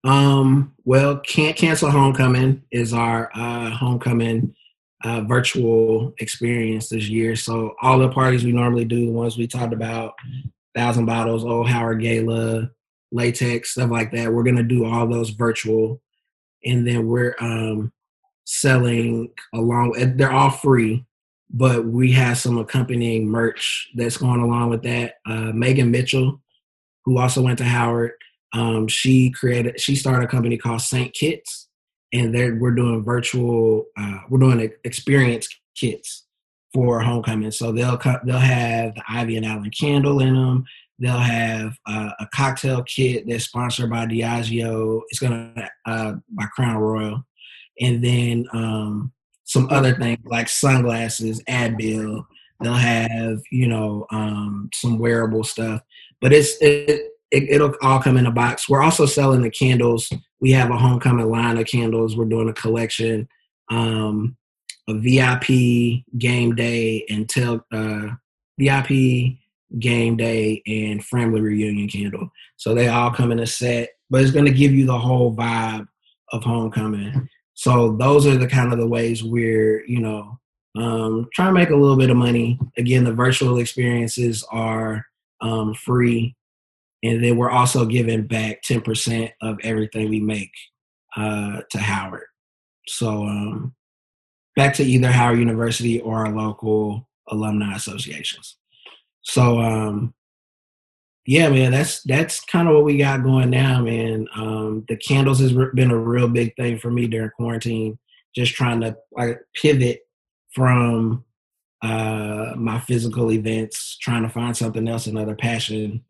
Um, 0.04 0.74
well, 0.84 1.20
can't 1.20 1.56
cancel 1.56 1.92
homecoming 1.92 2.64
is 2.72 2.94
our 2.94 3.30
uh, 3.36 3.70
homecoming 3.70 4.56
uh, 5.04 5.22
virtual 5.22 6.14
experience 6.20 6.90
this 6.90 7.10
year. 7.10 7.36
So 7.36 7.76
all 7.82 8.00
the 8.00 8.10
parties 8.10 8.44
we 8.44 8.52
normally 8.52 8.86
do, 8.86 9.06
the 9.06 9.12
ones 9.12 9.38
we 9.38 9.48
talked 9.48 9.74
about, 9.74 10.14
thousand 10.76 11.06
bottles, 11.06 11.44
old 11.44 11.70
Howard 11.70 12.02
Gala, 12.02 12.70
latex, 13.12 13.72
stuff 13.72 13.90
like 13.90 14.12
that. 14.12 14.32
We're 14.32 14.44
gonna 14.44 14.64
do 14.64 14.86
all 14.86 15.08
those 15.08 15.32
virtual 15.32 16.02
and 16.64 16.88
then 16.88 17.08
we're 17.08 17.36
um, 17.40 17.92
selling 18.46 19.32
along. 19.54 20.16
They're 20.16 20.32
all 20.32 20.52
free, 20.52 21.06
but 21.50 21.86
we 21.86 22.12
have 22.14 22.38
some 22.38 22.58
accompanying 22.58 23.28
merch 23.28 23.90
that's 23.96 24.18
going 24.18 24.42
along 24.42 24.70
with 24.70 24.84
that. 24.84 25.16
Uh, 25.26 25.52
Megan 25.54 25.92
Mitchell, 25.92 26.42
who 27.06 27.18
also 27.18 27.42
went 27.42 27.58
to 27.60 27.64
Howard, 27.64 28.12
um, 28.54 28.88
she 28.88 29.32
created. 29.32 29.80
She 29.80 29.96
started 29.96 30.26
a 30.26 30.32
company 30.32 30.58
called 30.58 30.82
Saint 30.82 31.14
Kits, 31.14 31.70
and 32.14 32.34
they 32.34 32.52
we're 32.52 32.72
doing 32.72 33.04
virtual. 33.04 33.86
Uh, 33.98 34.20
we're 34.30 34.40
doing 34.40 34.72
experience 34.84 35.48
kits 35.76 36.26
for 36.74 37.02
homecoming. 37.02 37.52
So 37.52 37.72
they'll 37.72 38.00
they'll 38.24 38.38
have 38.38 38.96
the 38.96 39.04
Ivey 39.10 39.38
and 39.38 39.46
Allen 39.46 39.72
candle 39.72 40.22
in 40.22 40.36
them. 40.36 40.66
They'll 41.00 41.18
have 41.18 41.78
uh, 41.88 42.12
a 42.20 42.28
cocktail 42.34 42.84
kit 42.84 43.26
that's 43.28 43.46
sponsored 43.46 43.90
by 43.90 44.06
Diageo. 44.06 45.02
It's 45.10 45.20
gonna 45.20 45.70
uh, 45.86 46.14
by 46.30 46.46
Crown 46.56 46.78
Royal, 46.78 47.26
and 47.80 48.04
then 48.04 48.46
um, 48.54 49.12
some 49.44 49.68
other 49.72 49.94
things 49.96 50.20
like 50.26 50.48
sunglasses, 50.48 51.42
Advil. 51.50 52.26
They'll 52.62 52.74
have 52.74 53.40
you 53.52 53.68
know 53.68 54.06
um, 54.12 54.70
some 54.74 55.00
wearable 55.00 55.44
stuff, 55.44 55.82
but 56.22 56.34
it's 56.34 56.56
it, 56.62 57.12
it 57.32 57.62
will 57.62 57.76
all 57.82 58.02
come 58.02 58.18
in 58.18 58.26
a 58.26 58.32
box. 58.32 58.68
We're 58.68 58.82
also 58.82 59.06
selling 59.06 59.42
the 59.42 59.50
candles. 59.50 60.12
We 60.40 60.52
have 60.52 60.70
a 60.70 60.78
homecoming 60.78 61.30
line 61.30 61.58
of 61.58 61.68
candles. 61.68 62.16
We're 62.16 62.26
doing 62.26 62.50
a 62.50 62.54
collection, 62.54 63.28
um, 63.70 64.36
a 64.90 64.96
VIP 64.96 66.04
game 66.18 66.56
day 66.56 67.06
and 67.10 67.30
tell 67.30 67.66
uh, 67.72 68.10
VIP 68.60 69.38
game 69.80 70.18
day 70.18 70.62
and 70.68 71.04
family 71.04 71.40
reunion 71.40 71.88
candle. 71.88 72.30
So 72.58 72.76
they 72.76 72.90
all 72.90 73.12
come 73.12 73.32
in 73.32 73.40
a 73.40 73.48
set, 73.48 73.92
but 74.10 74.22
it's 74.22 74.32
going 74.32 74.46
to 74.46 74.52
give 74.52 74.74
you 74.74 74.86
the 74.86 75.00
whole 75.00 75.34
vibe 75.34 75.88
of 76.34 76.44
homecoming. 76.44 77.30
So 77.54 77.96
those 77.96 78.26
are 78.26 78.38
the 78.38 78.48
kind 78.48 78.74
of 78.74 78.80
the 78.80 78.88
ways 78.88 79.24
we're, 79.24 79.86
you 79.86 80.00
know, 80.00 80.40
um, 80.76 81.30
trying 81.34 81.50
to 81.50 81.60
make 81.60 81.70
a 81.70 81.76
little 81.76 81.98
bit 81.98 82.10
of 82.10 82.18
money. 82.18 82.60
Again, 82.78 83.04
the 83.04 83.14
virtual 83.14 83.60
experiences 83.60 84.44
are 84.52 85.06
um, 85.42 85.74
free, 85.74 86.36
and 87.04 87.24
then 87.24 87.38
we're 87.38 87.50
also 87.50 87.86
giving 87.86 88.28
back 88.28 88.62
ten 88.62 88.82
percent 88.82 89.32
of 89.42 89.58
everything 89.64 90.10
we 90.10 90.20
make 90.20 90.52
uh, 91.16 91.62
to 91.70 91.78
Howard. 91.78 92.28
So 92.88 93.24
um, 93.24 93.76
back 94.56 94.74
to 94.76 94.84
either 94.84 95.12
Howard 95.12 95.40
University 95.40 96.00
or 96.02 96.26
our 96.26 96.36
local 96.36 97.08
alumni 97.28 97.76
associations. 97.76 98.58
So 99.22 99.60
um 99.60 100.14
yeah, 101.26 101.50
man, 101.50 101.72
that's 101.72 102.02
that's 102.04 102.44
kind 102.44 102.68
of 102.68 102.74
what 102.74 102.84
we 102.84 102.98
got 102.98 103.24
going 103.24 103.52
now, 103.52 103.82
man. 103.82 104.28
Um 104.36 104.84
the 104.90 104.98
candles 104.98 105.40
has 105.40 105.54
been 105.54 105.92
a 105.92 105.98
real 105.98 106.28
big 106.28 106.56
thing 106.56 106.80
for 106.80 106.92
me 106.92 107.08
during 107.08 107.30
quarantine, 107.30 107.98
just 108.36 108.54
trying 108.54 108.82
to 108.82 108.98
like 109.12 109.40
pivot 109.56 110.02
from 110.54 111.24
uh 111.82 112.54
my 112.58 112.80
physical 112.82 113.32
events, 113.32 113.98
trying 114.02 114.24
to 114.24 114.30
find 114.30 114.58
something 114.58 114.88
else, 114.88 115.08
another 115.08 115.36
passion. 115.36 116.04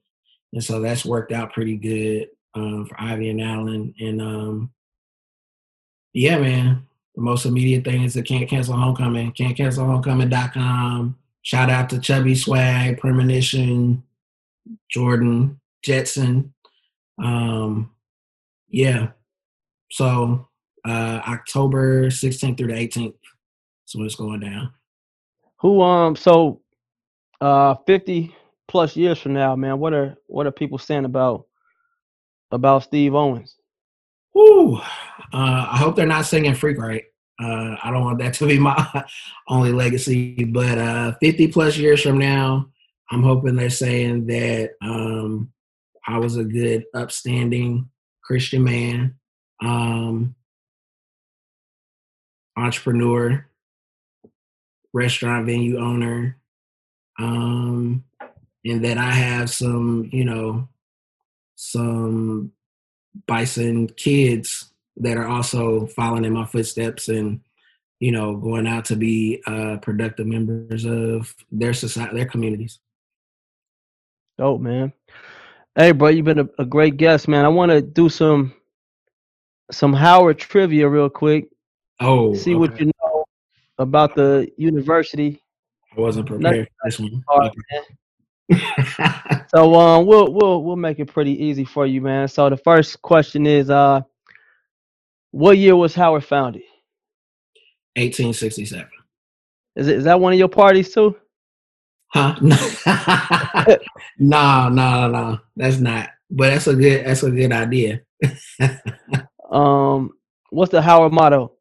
And 0.54 0.64
so 0.64 0.80
that's 0.80 1.06
worked 1.06 1.32
out 1.32 1.54
pretty 1.54 1.78
good 1.78 2.28
um 2.54 2.86
for 2.86 3.00
Ivey 3.00 3.30
and 3.30 3.42
Allen. 3.42 3.94
And 4.00 4.22
um 4.22 4.72
yeah, 6.14 6.38
man. 6.40 6.88
The 7.16 7.22
most 7.22 7.46
immediate 7.46 7.84
thing 7.84 8.04
is 8.04 8.14
the 8.14 8.24
can't 8.24 8.50
cancel 8.50 8.76
homecoming, 8.76 9.34
can't 9.34 9.56
cancel 9.56 9.86
homecoming.com 9.86 11.18
Shout 11.44 11.70
out 11.72 11.90
to 11.90 12.00
Chubby 12.00 12.36
Swag, 12.36 13.00
Premonition, 13.00 14.04
Jordan, 14.90 15.60
Jetson. 15.84 16.54
Um, 17.22 17.92
yeah. 18.70 19.10
So 19.90 20.48
uh, 20.86 21.22
October 21.28 22.08
16th 22.08 22.58
through 22.58 22.68
the 22.68 22.74
18th. 22.74 23.16
So 23.86 24.04
it's 24.04 24.16
going 24.16 24.42
down. 24.42 24.72
Who 25.60 25.82
um 25.82 26.16
so 26.16 26.62
uh 27.40 27.76
50 27.86 28.36
plus 28.68 28.96
years 28.96 29.20
from 29.20 29.34
now, 29.34 29.56
man, 29.56 29.80
what 29.80 29.94
are 29.94 30.16
what 30.28 30.48
are 30.48 30.52
people 30.52 30.78
saying 30.78 31.06
about 31.06 31.46
about 32.52 32.84
Steve 32.84 33.16
Owens? 33.16 33.56
Whoo. 34.34 34.78
Uh, 34.78 35.68
I 35.72 35.78
hope 35.78 35.96
they're 35.96 36.06
not 36.06 36.26
singing 36.26 36.56
Freak 36.56 36.78
Right. 36.78 37.04
Uh, 37.42 37.76
I 37.84 37.90
don't 37.90 38.04
want 38.04 38.20
that 38.20 38.36
to 38.36 38.48
be 38.48 38.60
my 38.60 39.04
only 39.48 39.72
legacy, 39.72 40.44
but 40.44 40.78
uh, 40.78 41.14
50 41.22 41.48
plus 41.48 41.76
years 41.76 42.02
from 42.02 42.20
now, 42.20 42.70
I'm 43.10 43.24
hoping 43.24 43.56
they're 43.56 43.70
saying 43.70 44.28
that 44.28 44.72
um, 44.82 45.52
I 46.08 46.20
was 46.20 46.38
a 46.38 46.44
good, 46.44 46.86
upstanding 46.94 47.90
Christian 48.24 48.64
man, 48.64 49.16
um, 49.62 50.36
entrepreneur, 52.56 53.46
restaurant 54.94 55.46
venue 55.46 55.80
owner, 55.80 56.38
um, 57.20 58.04
and 58.66 58.84
that 58.86 58.98
I 58.98 59.12
have 59.12 59.50
some, 59.50 60.10
you 60.12 60.26
know, 60.26 60.68
some 61.56 62.52
bison 63.28 63.88
kids 63.88 64.74
that 64.98 65.18
are 65.18 65.28
also 65.28 65.88
following 65.88 66.26
in 66.26 66.34
my 66.34 66.46
footsteps 66.46 67.08
and 67.08 67.42
you 68.00 68.12
know 68.12 68.36
going 68.36 68.66
out 68.66 68.86
to 68.86 68.96
be 68.96 69.42
uh, 69.46 69.78
productive 69.78 70.26
members 70.26 70.86
of 70.86 71.36
their 71.52 71.74
society 71.74 72.16
their 72.16 72.26
communities 72.26 72.80
dope 74.38 74.62
man 74.62 74.92
hey 75.76 75.92
bro 75.92 76.10
you've 76.10 76.26
been 76.26 76.40
a, 76.40 76.50
a 76.58 76.66
great 76.66 76.98
guest 76.98 77.28
man 77.28 77.46
i 77.46 77.48
want 77.48 77.72
to 77.72 77.82
do 77.82 78.10
some 78.10 78.54
some 79.72 79.94
Howard 79.94 80.38
trivia 80.38 80.88
real 80.88 81.10
quick. 81.10 81.50
Oh, 82.00 82.34
See 82.34 82.56
what 82.56 82.80
you 82.80 82.88
know 82.88 83.26
about 83.78 84.16
the 84.16 84.52
university. 84.58 85.42
I 85.96 86.00
wasn't 86.00 86.28
prepared 86.28 86.68
for 86.68 86.90
this 86.90 87.00
one. 87.00 87.24
Hard, 87.28 87.52
man. 87.72 87.84
So 89.54 89.76
um, 89.76 90.06
we'll 90.06 90.32
we'll 90.32 90.64
we'll 90.64 90.78
make 90.78 91.00
it 91.00 91.08
pretty 91.08 91.32
easy 91.44 91.66
for 91.66 91.86
you, 91.86 92.00
man. 92.02 92.30
So 92.30 92.50
the 92.50 92.56
first 92.56 93.02
question 93.02 93.46
is, 93.46 93.70
uh, 93.70 94.02
what 95.32 95.58
year 95.58 95.76
was 95.76 95.94
Howard 95.94 96.24
founded? 96.24 96.62
1867. 97.98 98.88
Is 99.76 99.88
it 99.88 99.98
is 99.98 100.04
that 100.06 100.20
one 100.20 100.32
of 100.32 100.40
your 100.40 100.48
parties 100.48 100.94
too? 100.94 101.18
Huh? 102.14 102.36
no, 102.42 102.58
no, 104.18 104.70
no. 104.70 104.70
No, 104.70 105.08
no. 105.08 105.40
That's 105.58 105.80
not. 105.80 106.12
But 106.30 106.52
that's 106.52 106.68
a 106.68 106.76
good. 106.76 107.06
That's 107.06 107.24
a 107.24 107.32
good 107.32 107.52
idea. 107.52 108.02
Um, 109.52 110.12
what's 110.50 110.72
the 110.72 110.82
Howard 110.82 111.12
motto? 111.12 111.52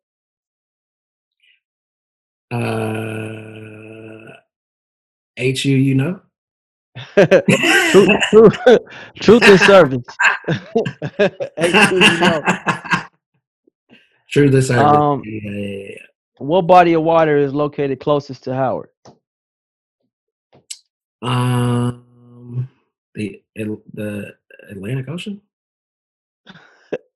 Uh, 2.52 4.32
H 5.36 5.64
U, 5.64 5.76
you 5.76 5.96
know. 5.96 6.20
Truth, 9.20 9.42
and 9.42 9.60
service. 9.60 10.04
H2. 11.58 13.06
True, 14.30 14.50
this 14.50 14.68
service. 14.68 14.84
Um, 14.84 15.22
yeah, 15.24 15.50
yeah, 15.50 15.86
yeah. 15.88 15.96
What 16.38 16.62
body 16.62 16.94
of 16.94 17.02
water 17.02 17.36
is 17.36 17.52
located 17.52 18.00
closest 18.00 18.44
to 18.44 18.54
Howard? 18.54 18.90
Um, 21.22 22.68
the 23.14 23.42
the 23.54 24.34
Atlantic 24.70 25.08
Ocean. 25.08 25.40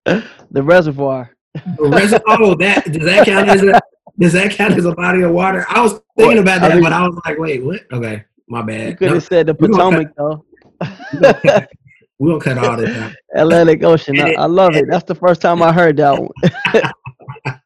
The 0.50 0.62
reservoir. 0.62 1.34
The 1.54 1.88
reservoir. 1.88 2.38
oh, 2.40 2.54
that 2.56 2.84
does 2.84 3.04
that 3.04 3.24
count 3.24 3.48
as 3.48 3.62
a 3.62 3.80
does 4.18 4.34
that 4.34 4.52
count 4.52 4.74
as 4.74 4.84
a 4.84 4.94
body 4.94 5.22
of 5.22 5.32
water? 5.32 5.64
I 5.68 5.80
was 5.80 6.00
thinking 6.16 6.38
about 6.38 6.60
that, 6.60 6.80
but 6.80 6.92
I 6.92 7.08
was 7.08 7.18
like, 7.24 7.38
wait, 7.38 7.64
what? 7.64 7.80
Okay, 7.90 8.24
my 8.48 8.62
bad. 8.62 8.88
You 8.88 8.96
could 8.96 9.08
No, 9.08 9.14
have 9.14 9.24
said 9.24 9.46
the 9.46 9.56
we 9.58 9.68
gonna 9.68 10.06
Potomac 10.06 10.14
though. 10.16 10.44
we'll 12.18 12.40
cut 12.40 12.58
all 12.58 12.76
this 12.76 12.96
out. 12.96 13.12
Atlantic 13.34 13.82
Ocean. 13.82 14.20
I, 14.20 14.32
I 14.34 14.46
love 14.46 14.74
it. 14.74 14.86
That's 14.88 15.04
the 15.04 15.14
first 15.14 15.40
time 15.40 15.62
I 15.62 15.72
heard 15.72 15.96
that 15.96 16.20
one. 16.20 17.60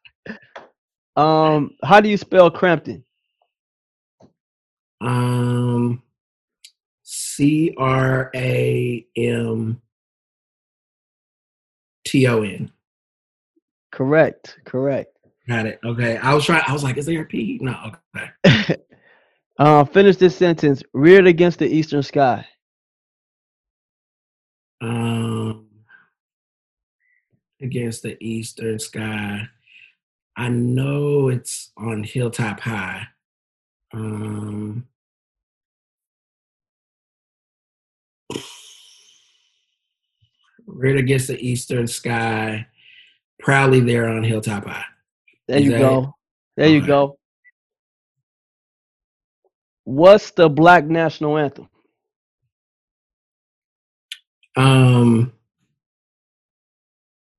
um, 1.15 1.71
how 1.83 1.99
do 1.99 2.09
you 2.09 2.17
spell 2.17 2.49
Cramton? 2.49 3.03
Um, 5.01 6.01
C 7.03 7.73
R 7.77 8.31
A 8.35 9.05
M 9.15 9.81
T 12.05 12.27
O 12.27 12.43
N. 12.43 12.71
Correct. 13.91 14.59
Correct. 14.65 15.15
Got 15.47 15.65
it. 15.65 15.79
Okay. 15.83 16.17
I 16.17 16.33
was 16.33 16.45
trying. 16.45 16.63
I 16.67 16.73
was 16.73 16.83
like, 16.83 16.97
is 16.97 17.05
there 17.05 17.21
a 17.21 17.25
P? 17.25 17.59
No. 17.61 17.93
Okay. 18.15 18.75
Uh, 19.59 19.83
finish 19.83 20.15
this 20.15 20.37
sentence. 20.37 20.81
Reared 20.93 21.27
against 21.27 21.59
the 21.59 21.67
eastern 21.67 22.01
sky. 22.01 22.47
Um, 24.79 25.67
against 27.61 28.03
the 28.03 28.17
eastern 28.23 28.79
sky. 28.79 29.49
I 30.37 30.47
know 30.47 31.27
it's 31.27 31.71
on 31.75 32.03
Hilltop 32.03 32.61
High. 32.61 33.05
Um, 33.93 34.87
reared 40.65 40.99
against 40.99 41.27
the 41.27 41.37
eastern 41.45 41.87
sky. 41.87 42.65
Proudly 43.39 43.81
there 43.81 44.07
on 44.07 44.23
Hilltop 44.23 44.65
High. 44.65 44.85
There 45.49 45.59
Is 45.59 45.65
you 45.65 45.71
go. 45.71 46.13
There 46.55 46.69
you 46.69 46.85
go. 46.85 47.18
What's 49.89 50.29
the 50.29 50.47
black 50.47 50.85
national 50.85 51.35
anthem? 51.39 51.67
Um, 54.55 55.33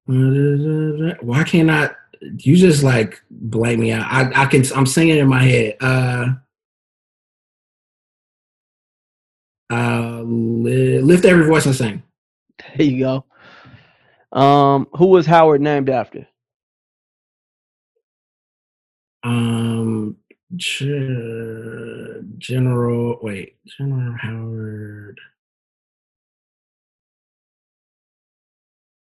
why 0.07 1.44
can't 1.44 1.70
I? 1.70 1.90
You 2.20 2.57
just 2.57 2.82
like 2.82 3.22
blame 3.30 3.78
me 3.78 3.92
out. 3.92 4.05
I, 4.11 4.42
I 4.42 4.46
can. 4.46 4.64
I'm 4.74 4.84
singing 4.84 5.18
in 5.18 5.28
my 5.28 5.44
head. 5.44 5.76
Uh, 5.80 6.26
uh, 9.72 10.22
li- 10.24 10.98
lift 10.98 11.24
every 11.24 11.46
voice 11.46 11.66
and 11.66 11.76
sing. 11.76 12.03
There 12.76 12.84
you 12.84 12.98
go. 12.98 13.24
Um, 14.36 14.88
who 14.96 15.07
was 15.07 15.24
Howard 15.24 15.61
named 15.61 15.88
after? 15.88 16.26
Um, 19.22 19.80
General. 22.38 23.18
Wait, 23.22 23.57
General 23.66 24.16
Howard. 24.20 25.20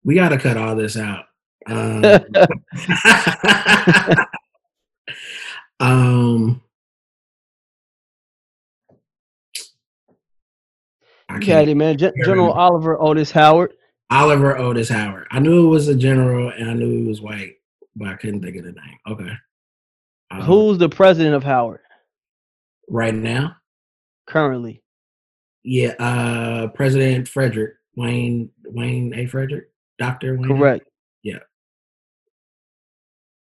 We 0.04 0.16
got 0.16 0.30
to 0.30 0.38
cut 0.38 0.58
all 0.58 0.76
this 0.76 0.98
out. 0.98 1.26
Um, 1.68 2.04
um 5.80 6.62
I 11.30 11.44
had 11.44 11.68
it, 11.68 11.76
man. 11.76 11.98
Gen- 11.98 12.14
General 12.24 12.52
Oliver 12.52 13.02
Otis 13.02 13.32
Howard. 13.32 13.74
Oliver 14.10 14.58
Otis 14.58 14.90
Howard. 14.90 15.28
I 15.32 15.40
knew 15.40 15.68
it 15.68 15.70
was 15.70 15.90
a 15.90 15.96
general 15.96 16.50
and 16.50 16.70
I 16.70 16.74
knew 16.74 16.90
he 16.90 17.08
was 17.08 17.22
white, 17.22 17.56
but 17.96 18.08
I 18.08 18.16
couldn't 18.16 18.42
think 18.42 18.56
of 18.56 18.64
the 18.64 18.72
name. 18.72 18.98
Okay. 19.10 19.34
Who's 20.44 20.78
the 20.78 20.90
president 20.90 21.36
of 21.36 21.44
Howard 21.44 21.80
right 22.90 23.14
now? 23.14 23.56
currently? 24.28 24.84
Yeah, 25.64 25.94
uh 26.00 26.68
President 26.68 27.28
Frederick 27.28 27.76
Wayne 27.96 28.50
Wayne 28.66 29.14
A. 29.16 29.26
Frederick, 29.26 29.70
Doctor 29.98 30.36
Wayne. 30.36 30.52
A. 30.52 30.56
Correct. 30.56 30.88
Yeah. 31.24 31.40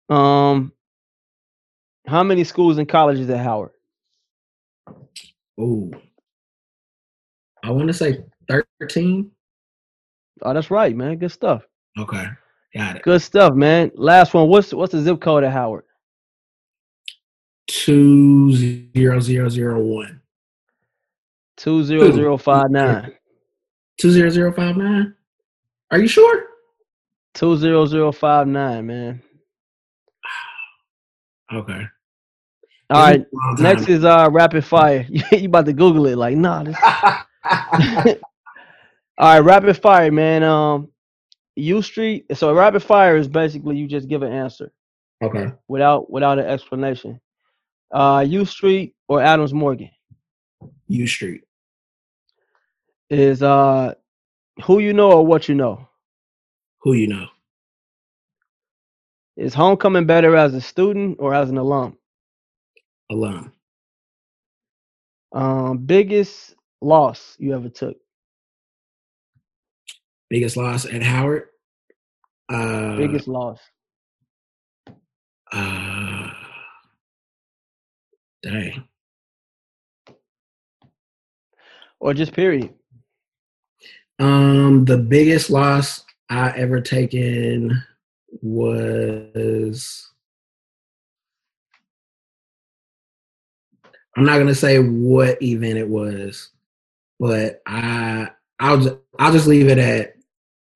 Um, 0.10 0.72
how 2.08 2.24
many 2.24 2.44
schools 2.44 2.78
and 2.78 2.88
colleges 2.88 3.30
at 3.30 3.40
Howard? 3.40 3.72
Oh, 5.60 5.92
I 7.64 7.72
want 7.72 7.88
to 7.88 7.94
say 7.94 8.24
thirteen. 8.48 9.32
Oh, 10.42 10.54
that's 10.54 10.70
right, 10.70 10.96
man. 10.96 11.18
Good 11.18 11.32
stuff. 11.32 11.64
Okay, 11.98 12.26
got 12.76 12.98
it. 12.98 13.02
Good 13.02 13.22
stuff, 13.22 13.54
man. 13.56 13.92
Last 13.96 14.34
one. 14.34 14.48
What's 14.50 14.74
what's 14.74 14.92
the 14.92 15.02
zip 15.02 15.22
code 15.22 15.44
at 15.44 15.52
Howard? 15.52 15.86
Two 17.68 18.54
zero 18.54 19.20
zero 19.20 19.50
zero 19.50 19.80
one. 19.80 20.22
Two 21.58 21.84
zero 21.84 22.12
zero 22.12 22.38
five 22.38 22.70
nine. 22.70 23.14
Two 24.00 24.12
zero 24.12 24.30
zero 24.30 24.52
five 24.52 24.78
nine. 24.78 25.16
Are 25.92 26.00
you 26.00 26.08
sure? 26.08 26.46
Two 27.34 27.58
zero 27.58 27.86
zero 27.86 28.12
five 28.12 28.48
nine, 28.48 28.86
man. 28.86 29.22
Okay. 31.54 31.88
All 32.90 33.02
right. 33.02 33.26
Next 33.58 33.88
is 33.90 34.04
uh 34.04 34.30
rapid 34.32 34.64
fire. 34.64 35.06
you 35.10 35.46
about 35.46 35.66
to 35.66 35.74
Google 35.74 36.06
it? 36.08 36.18
Like, 36.18 36.38
nah. 36.38 36.64
This... 36.64 36.78
All 39.18 39.34
right, 39.34 39.40
rapid 39.40 39.78
fire, 39.78 40.12
man. 40.12 40.44
Um, 40.44 40.90
U 41.56 41.82
Street. 41.82 42.26
So 42.34 42.54
rapid 42.54 42.84
fire 42.84 43.16
is 43.16 43.28
basically 43.28 43.78
you 43.78 43.88
just 43.88 44.08
give 44.08 44.24
an 44.24 44.32
answer 44.32 44.74
okay. 45.24 45.54
without 45.68 46.12
without 46.12 46.40
an 46.40 46.46
explanation. 46.46 47.20
Uh, 47.92 48.26
U 48.28 48.46
Street 48.46 48.96
or 49.08 49.22
Adams 49.22 49.54
Morgan 49.54 49.90
U 50.88 51.08
Street. 51.08 51.42
is 53.10 53.42
uh 53.44 53.94
who 54.64 54.80
you 54.80 54.94
know 54.94 55.12
or 55.12 55.26
what 55.26 55.48
you 55.50 55.56
know. 55.56 55.88
Who 56.82 56.94
you 56.94 57.08
know? 57.08 57.28
Is 59.38 59.54
homecoming 59.54 60.06
better 60.06 60.36
as 60.36 60.54
a 60.54 60.62
student 60.62 61.18
or 61.20 61.34
as 61.34 61.50
an 61.50 61.58
alum? 61.58 61.98
Alum. 63.12 63.52
Um, 65.34 65.80
biggest 65.80 66.56
loss 66.82 67.36
you 67.38 67.54
ever 67.54 67.68
took. 67.70 67.98
Biggest 70.30 70.56
loss 70.56 70.86
at 70.86 71.04
Howard. 71.04 71.48
Uh, 72.48 72.96
Biggest 72.96 73.28
loss. 73.28 73.60
Uh, 75.52 75.95
dang. 78.46 78.88
Or 82.00 82.14
just 82.14 82.34
period. 82.34 82.74
Um, 84.20 84.86
the 84.86 84.98
biggest 84.98 85.50
loss 85.50 86.06
I 86.30 86.52
ever 86.52 86.80
taken 86.80 87.84
was. 88.42 90.10
I'm 94.16 94.24
not 94.24 94.38
gonna 94.38 94.56
say 94.56 94.80
what 94.80 95.42
event 95.42 95.78
it 95.78 95.90
was, 95.90 96.52
but 97.20 97.62
I 97.66 98.30
I'll 98.60 98.80
ju- 98.80 99.02
I'll 99.20 99.34
just 99.34 99.48
leave 99.48 99.68
it 99.68 99.78
at 99.78 100.14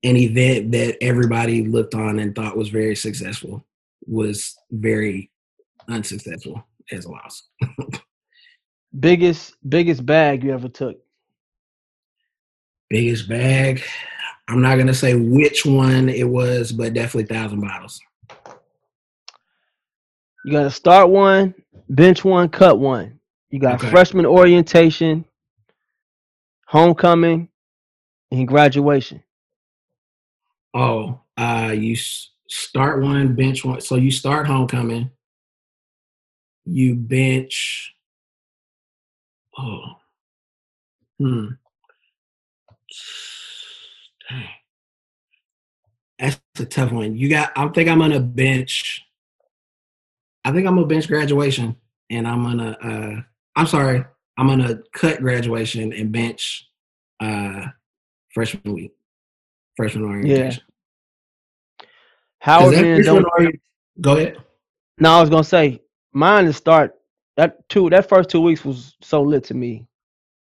an 0.04 0.18
event 0.18 0.72
that 0.72 0.98
everybody 1.02 1.66
looked 1.66 1.94
on 1.94 2.20
and 2.20 2.36
thought 2.36 2.58
was 2.58 2.70
very 2.70 2.96
successful 2.96 3.66
was 4.06 4.58
very 4.72 5.30
unsuccessful 5.88 6.66
a 6.92 7.10
loss. 7.10 7.44
biggest 9.00 9.56
biggest 9.68 10.06
bag 10.06 10.44
you 10.44 10.54
ever 10.54 10.68
took? 10.70 10.98
Biggest 12.90 13.30
bag. 13.30 13.84
I'm 14.48 14.62
not 14.62 14.78
gonna 14.78 14.94
say 14.94 15.14
which 15.16 15.66
one 15.66 16.10
it 16.10 16.28
was, 16.28 16.72
but 16.72 16.94
definitely 16.94 17.34
thousand 17.34 17.62
bottles. 17.62 18.00
You 20.46 20.54
got 20.54 20.64
to 20.64 20.72
start 20.72 21.10
one, 21.10 21.54
bench 21.90 22.24
one, 22.24 22.50
cut 22.50 22.80
one. 22.80 23.20
You 23.52 23.60
got 23.60 23.76
Okay. 23.76 23.90
freshman 23.90 24.26
orientation, 24.26 25.26
homecoming, 26.66 27.50
and 28.32 28.48
graduation. 28.48 29.22
Oh, 30.74 31.20
uh, 31.38 31.74
you 31.78 31.96
start 32.48 33.02
one, 33.02 33.36
bench 33.36 33.66
one. 33.66 33.82
So 33.82 33.96
you 33.96 34.12
start 34.12 34.48
homecoming. 34.48 35.12
You 36.72 36.96
bench. 36.96 37.96
Oh, 39.58 39.82
hmm. 41.18 41.48
Dang. 44.30 44.48
That's 46.20 46.40
a 46.60 46.66
tough 46.66 46.92
one. 46.92 47.18
You 47.18 47.30
got. 47.30 47.52
I 47.56 47.68
think 47.70 47.90
I'm 47.90 48.00
gonna 48.00 48.20
bench. 48.20 49.04
I 50.46 50.52
think 50.52 50.68
I'm 50.68 50.76
gonna 50.76 50.86
bench 50.88 51.08
graduation, 51.08 51.76
and 52.10 52.28
I'm 52.28 52.44
gonna. 52.44 52.78
uh 52.84 53.22
I'm 53.56 53.66
sorry. 53.66 54.06
I'm 54.38 54.48
gonna 54.48 54.80
cut 54.94 55.22
graduation 55.22 55.92
and 55.92 56.12
bench 56.12 56.70
uh 57.20 57.66
freshman 58.34 58.74
week, 58.76 58.92
freshman 59.76 60.06
orientation. 60.06 60.64
'Cause 61.80 61.88
Howard 62.42 62.76
men 62.76 63.04
freshman 63.04 63.26
orient- 63.38 63.62
Go 64.00 64.18
ahead. 64.18 64.38
No, 65.00 65.14
I 65.14 65.22
was 65.22 65.30
gonna 65.30 65.44
say 65.44 65.82
mine 66.14 66.46
to 66.46 66.54
start 66.54 66.96
that 67.38 67.68
two 67.70 67.90
that 67.90 68.10
first 68.10 68.30
two 68.30 68.42
weeks 68.42 68.66
was 68.66 68.96
so 69.02 69.22
lit 69.22 69.46
to 69.46 69.54
me. 69.54 69.86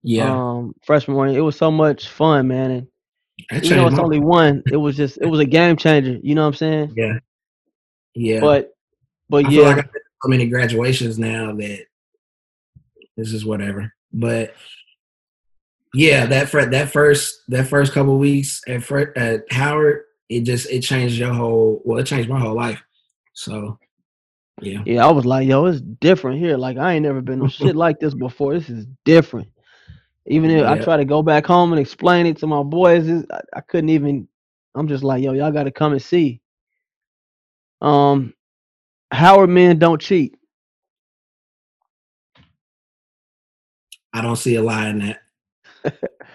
Yeah, 0.03 0.31
Um, 0.31 0.73
freshman 0.85 1.15
morning, 1.15 1.35
it 1.35 1.41
was 1.41 1.57
so 1.57 1.69
much 1.69 2.07
fun, 2.07 2.47
man. 2.47 2.71
And 2.71 2.87
that 3.49 3.63
you 3.65 3.75
know, 3.75 3.87
it's 3.87 3.99
only 3.99 4.19
one. 4.19 4.63
It 4.71 4.77
was 4.77 4.95
just 4.95 5.17
it 5.17 5.25
was 5.27 5.39
a 5.39 5.45
game 5.45 5.75
changer. 5.75 6.17
You 6.21 6.35
know 6.35 6.41
what 6.41 6.47
I'm 6.47 6.53
saying? 6.53 6.93
yeah, 6.95 7.19
yeah. 8.15 8.39
But 8.39 8.73
but 9.29 9.45
I 9.45 9.49
yeah, 9.49 9.61
like 9.63 9.77
I've 9.77 9.89
so 10.23 10.29
many 10.29 10.47
graduations 10.47 11.19
now 11.19 11.53
that 11.55 11.85
this 13.15 13.33
is 13.33 13.45
whatever. 13.45 13.93
But 14.13 14.55
yeah, 15.93 16.25
that 16.27 16.49
fir- 16.49 16.69
that 16.69 16.89
first 16.89 17.41
that 17.49 17.67
first 17.67 17.93
couple 17.93 18.17
weeks 18.17 18.61
at 18.67 18.83
fir- 18.83 19.13
at 19.15 19.51
Howard, 19.51 20.03
it 20.29 20.41
just 20.41 20.69
it 20.69 20.81
changed 20.81 21.17
your 21.17 21.33
whole. 21.33 21.81
Well, 21.85 21.99
it 21.99 22.05
changed 22.05 22.29
my 22.29 22.39
whole 22.39 22.55
life. 22.55 22.81
So 23.33 23.77
yeah, 24.61 24.83
yeah, 24.85 25.05
I 25.05 25.11
was 25.11 25.25
like, 25.25 25.47
yo, 25.47 25.65
it's 25.65 25.81
different 25.81 26.39
here. 26.39 26.57
Like 26.57 26.77
I 26.77 26.93
ain't 26.93 27.03
never 27.03 27.21
been 27.21 27.41
on 27.41 27.49
shit 27.49 27.75
like 27.75 27.99
this 27.99 28.13
before. 28.13 28.53
This 28.53 28.69
is 28.69 28.85
different. 29.05 29.49
Even 30.25 30.51
if 30.51 30.65
I 30.65 30.77
try 30.77 30.97
to 30.97 31.05
go 31.05 31.23
back 31.23 31.45
home 31.45 31.71
and 31.71 31.79
explain 31.79 32.25
it 32.25 32.37
to 32.37 32.47
my 32.47 32.63
boys, 32.63 33.09
I, 33.09 33.41
I 33.53 33.61
couldn't 33.61 33.89
even. 33.89 34.27
I'm 34.75 34.87
just 34.87 35.03
like, 35.03 35.23
yo, 35.23 35.33
y'all 35.33 35.51
got 35.51 35.63
to 35.63 35.71
come 35.71 35.93
and 35.93 36.01
see. 36.01 36.41
Um, 37.81 38.33
Howard 39.11 39.49
men 39.49 39.79
don't 39.79 40.01
cheat. 40.01 40.35
I 44.13 44.21
don't 44.21 44.35
see 44.35 44.55
a 44.55 44.61
lie 44.61 44.89
in 44.89 44.99
that. 44.99 45.21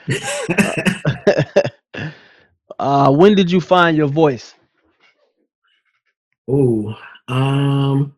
uh, 2.78 3.10
when 3.10 3.34
did 3.34 3.50
you 3.50 3.60
find 3.60 3.96
your 3.96 4.08
voice? 4.08 4.54
Ooh, 6.50 6.94
um, 7.28 8.14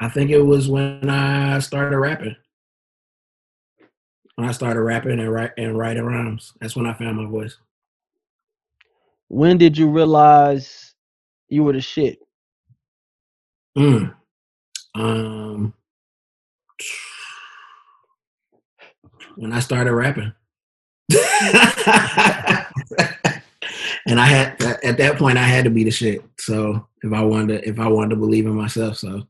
I 0.00 0.08
think 0.08 0.30
it 0.30 0.40
was 0.40 0.68
when 0.68 1.10
I 1.10 1.58
started 1.58 1.98
rapping. 1.98 2.36
When 4.36 4.48
I 4.48 4.52
started 4.52 4.82
rapping 4.82 5.18
and 5.18 5.32
write 5.32 5.50
and 5.58 5.76
writing 5.76 6.04
rhymes, 6.04 6.52
that's 6.60 6.76
when 6.76 6.86
I 6.86 6.94
found 6.94 7.16
my 7.16 7.28
voice. 7.28 7.56
When 9.28 9.58
did 9.58 9.76
you 9.76 9.90
realize 9.90 10.94
you 11.48 11.64
were 11.64 11.72
the 11.72 11.80
shit? 11.80 12.20
Mm. 13.76 14.14
Um, 14.94 15.74
when 19.36 19.52
I 19.52 19.60
started 19.60 19.92
rapping, 19.92 20.32
and 24.08 24.18
I 24.18 24.24
had 24.24 24.62
at 24.82 24.96
that 24.96 25.18
point 25.18 25.36
I 25.36 25.42
had 25.42 25.64
to 25.64 25.70
be 25.70 25.84
the 25.84 25.90
shit. 25.90 26.24
So 26.38 26.88
if 27.02 27.12
I 27.12 27.20
wanted 27.20 27.62
to, 27.62 27.68
if 27.68 27.78
I 27.78 27.86
wanted 27.88 28.10
to 28.10 28.16
believe 28.16 28.46
in 28.46 28.54
myself, 28.54 28.96
so 28.96 29.28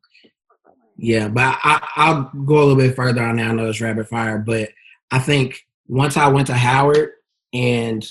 yeah. 0.96 1.28
But 1.28 1.58
I, 1.64 1.86
I'll 1.96 2.30
go 2.44 2.58
a 2.58 2.64
little 2.64 2.76
bit 2.76 2.94
further 2.94 3.22
on 3.22 3.36
now. 3.36 3.50
I 3.50 3.52
know 3.52 3.68
it's 3.68 3.80
rapid 3.80 4.08
fire, 4.08 4.38
but 4.38 4.70
I 5.10 5.18
think 5.18 5.66
once 5.88 6.16
I 6.16 6.28
went 6.28 6.46
to 6.46 6.54
Howard 6.54 7.10
and 7.52 8.08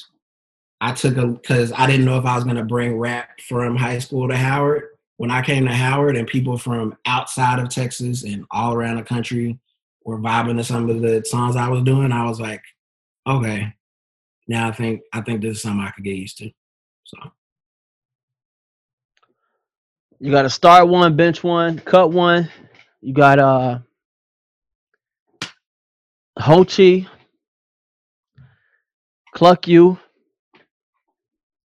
I 0.81 0.91
took 0.91 1.15
a 1.15 1.25
because 1.25 1.71
I 1.71 1.87
didn't 1.87 2.05
know 2.05 2.17
if 2.17 2.25
I 2.25 2.35
was 2.35 2.43
gonna 2.43 2.65
bring 2.65 2.97
rap 2.97 3.39
from 3.47 3.77
high 3.77 3.99
school 3.99 4.27
to 4.27 4.35
Howard. 4.35 4.83
When 5.15 5.31
I 5.31 5.41
came 5.41 5.65
to 5.65 5.73
Howard 5.73 6.15
and 6.15 6.27
people 6.27 6.59
from 6.59 6.95
outside 7.07 7.59
of 7.59 7.69
Texas 7.69 8.23
and 8.23 8.45
all 8.51 8.73
around 8.73 8.97
the 8.97 9.03
country 9.03 9.57
were 10.03 10.19
vibing 10.19 10.57
to 10.57 10.63
some 10.63 10.89
of 10.89 11.01
the 11.01 11.23
songs 11.25 11.55
I 11.55 11.69
was 11.69 11.81
doing, 11.81 12.11
I 12.11 12.25
was 12.25 12.39
like, 12.39 12.61
okay, 13.25 13.73
now 14.47 14.67
I 14.67 14.71
think 14.71 15.01
I 15.13 15.21
think 15.21 15.41
this 15.41 15.57
is 15.57 15.61
something 15.61 15.85
I 15.85 15.91
could 15.91 16.03
get 16.03 16.17
used 16.17 16.37
to. 16.39 16.51
So 17.07 17.17
You 20.19 20.31
got 20.31 20.43
to 20.43 20.51
start 20.51 20.87
one, 20.89 21.15
bench 21.15 21.43
one, 21.43 21.79
cut 21.79 22.11
one. 22.11 22.49
You 23.01 23.13
got 23.13 23.39
uh 23.39 23.79
Ho 26.39 26.65
Chi, 26.65 27.07
Cluck 29.33 29.67
You, 29.67 29.99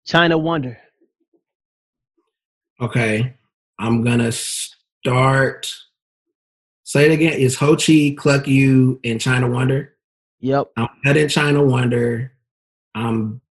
China 0.05 0.37
Wonder. 0.37 0.79
okay, 2.81 3.35
I'm 3.79 4.03
gonna 4.03 4.31
start. 4.33 5.73
Say 6.83 7.05
it 7.07 7.13
again. 7.13 7.33
Is 7.39 7.57
Ho 7.57 7.75
Chi, 7.77 8.15
Cluck 8.17 8.47
You, 8.47 8.99
and 9.05 9.21
China 9.21 9.49
Wonder? 9.49 9.95
Yep. 10.41 10.67
I'm 10.77 10.89
cutting 11.05 11.29
China 11.29 11.63
Wonder. 11.63 12.33
I'm, 12.95 13.41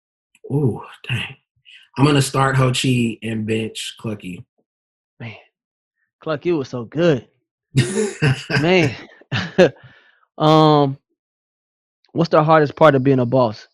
ooh, 0.52 0.82
dang. 1.08 1.36
I'm 1.96 2.04
gonna 2.04 2.22
start 2.22 2.56
Ho 2.56 2.72
Chi 2.72 3.18
and 3.22 3.46
bench 3.46 3.96
Clucky. 4.00 4.44
Man, 5.18 5.34
Clucky 6.22 6.56
was 6.56 6.68
so 6.68 6.84
good. 6.84 7.26
Man. 8.60 8.94
um, 10.38 10.98
what's 12.12 12.30
the 12.30 12.42
hardest 12.42 12.76
part 12.76 12.94
of 12.94 13.02
being 13.02 13.20
a 13.20 13.26
boss? 13.26 13.66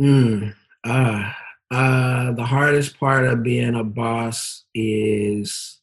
Mm, 0.00 0.54
uh, 0.84 1.32
uh, 1.70 2.32
the 2.32 2.44
hardest 2.44 2.98
part 2.98 3.26
of 3.26 3.42
being 3.42 3.74
a 3.74 3.84
boss 3.84 4.64
is 4.74 5.80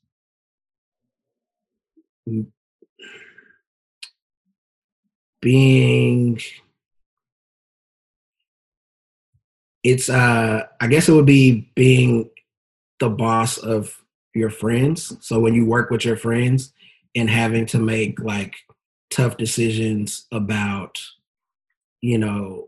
being 5.42 6.40
it's 9.88 10.09
uh 10.09 10.64
i 10.81 10.88
guess 10.88 11.07
it 11.07 11.14
would 11.14 11.26
be 11.26 11.72
being 11.76 12.30
the 12.99 13.09
boss 13.09 13.57
of 13.57 14.01
your 14.34 14.49
friends. 14.49 15.18
So 15.22 15.39
when 15.39 15.53
you 15.53 15.65
work 15.65 15.89
with 15.89 16.05
your 16.05 16.18
friends 16.18 16.72
and 17.15 17.30
having 17.30 17.65
to 17.68 17.80
make 17.80 18.19
like 18.19 18.55
tough 19.09 19.38
decisions 19.38 20.27
about 20.31 20.99
you 22.01 22.18
know 22.18 22.68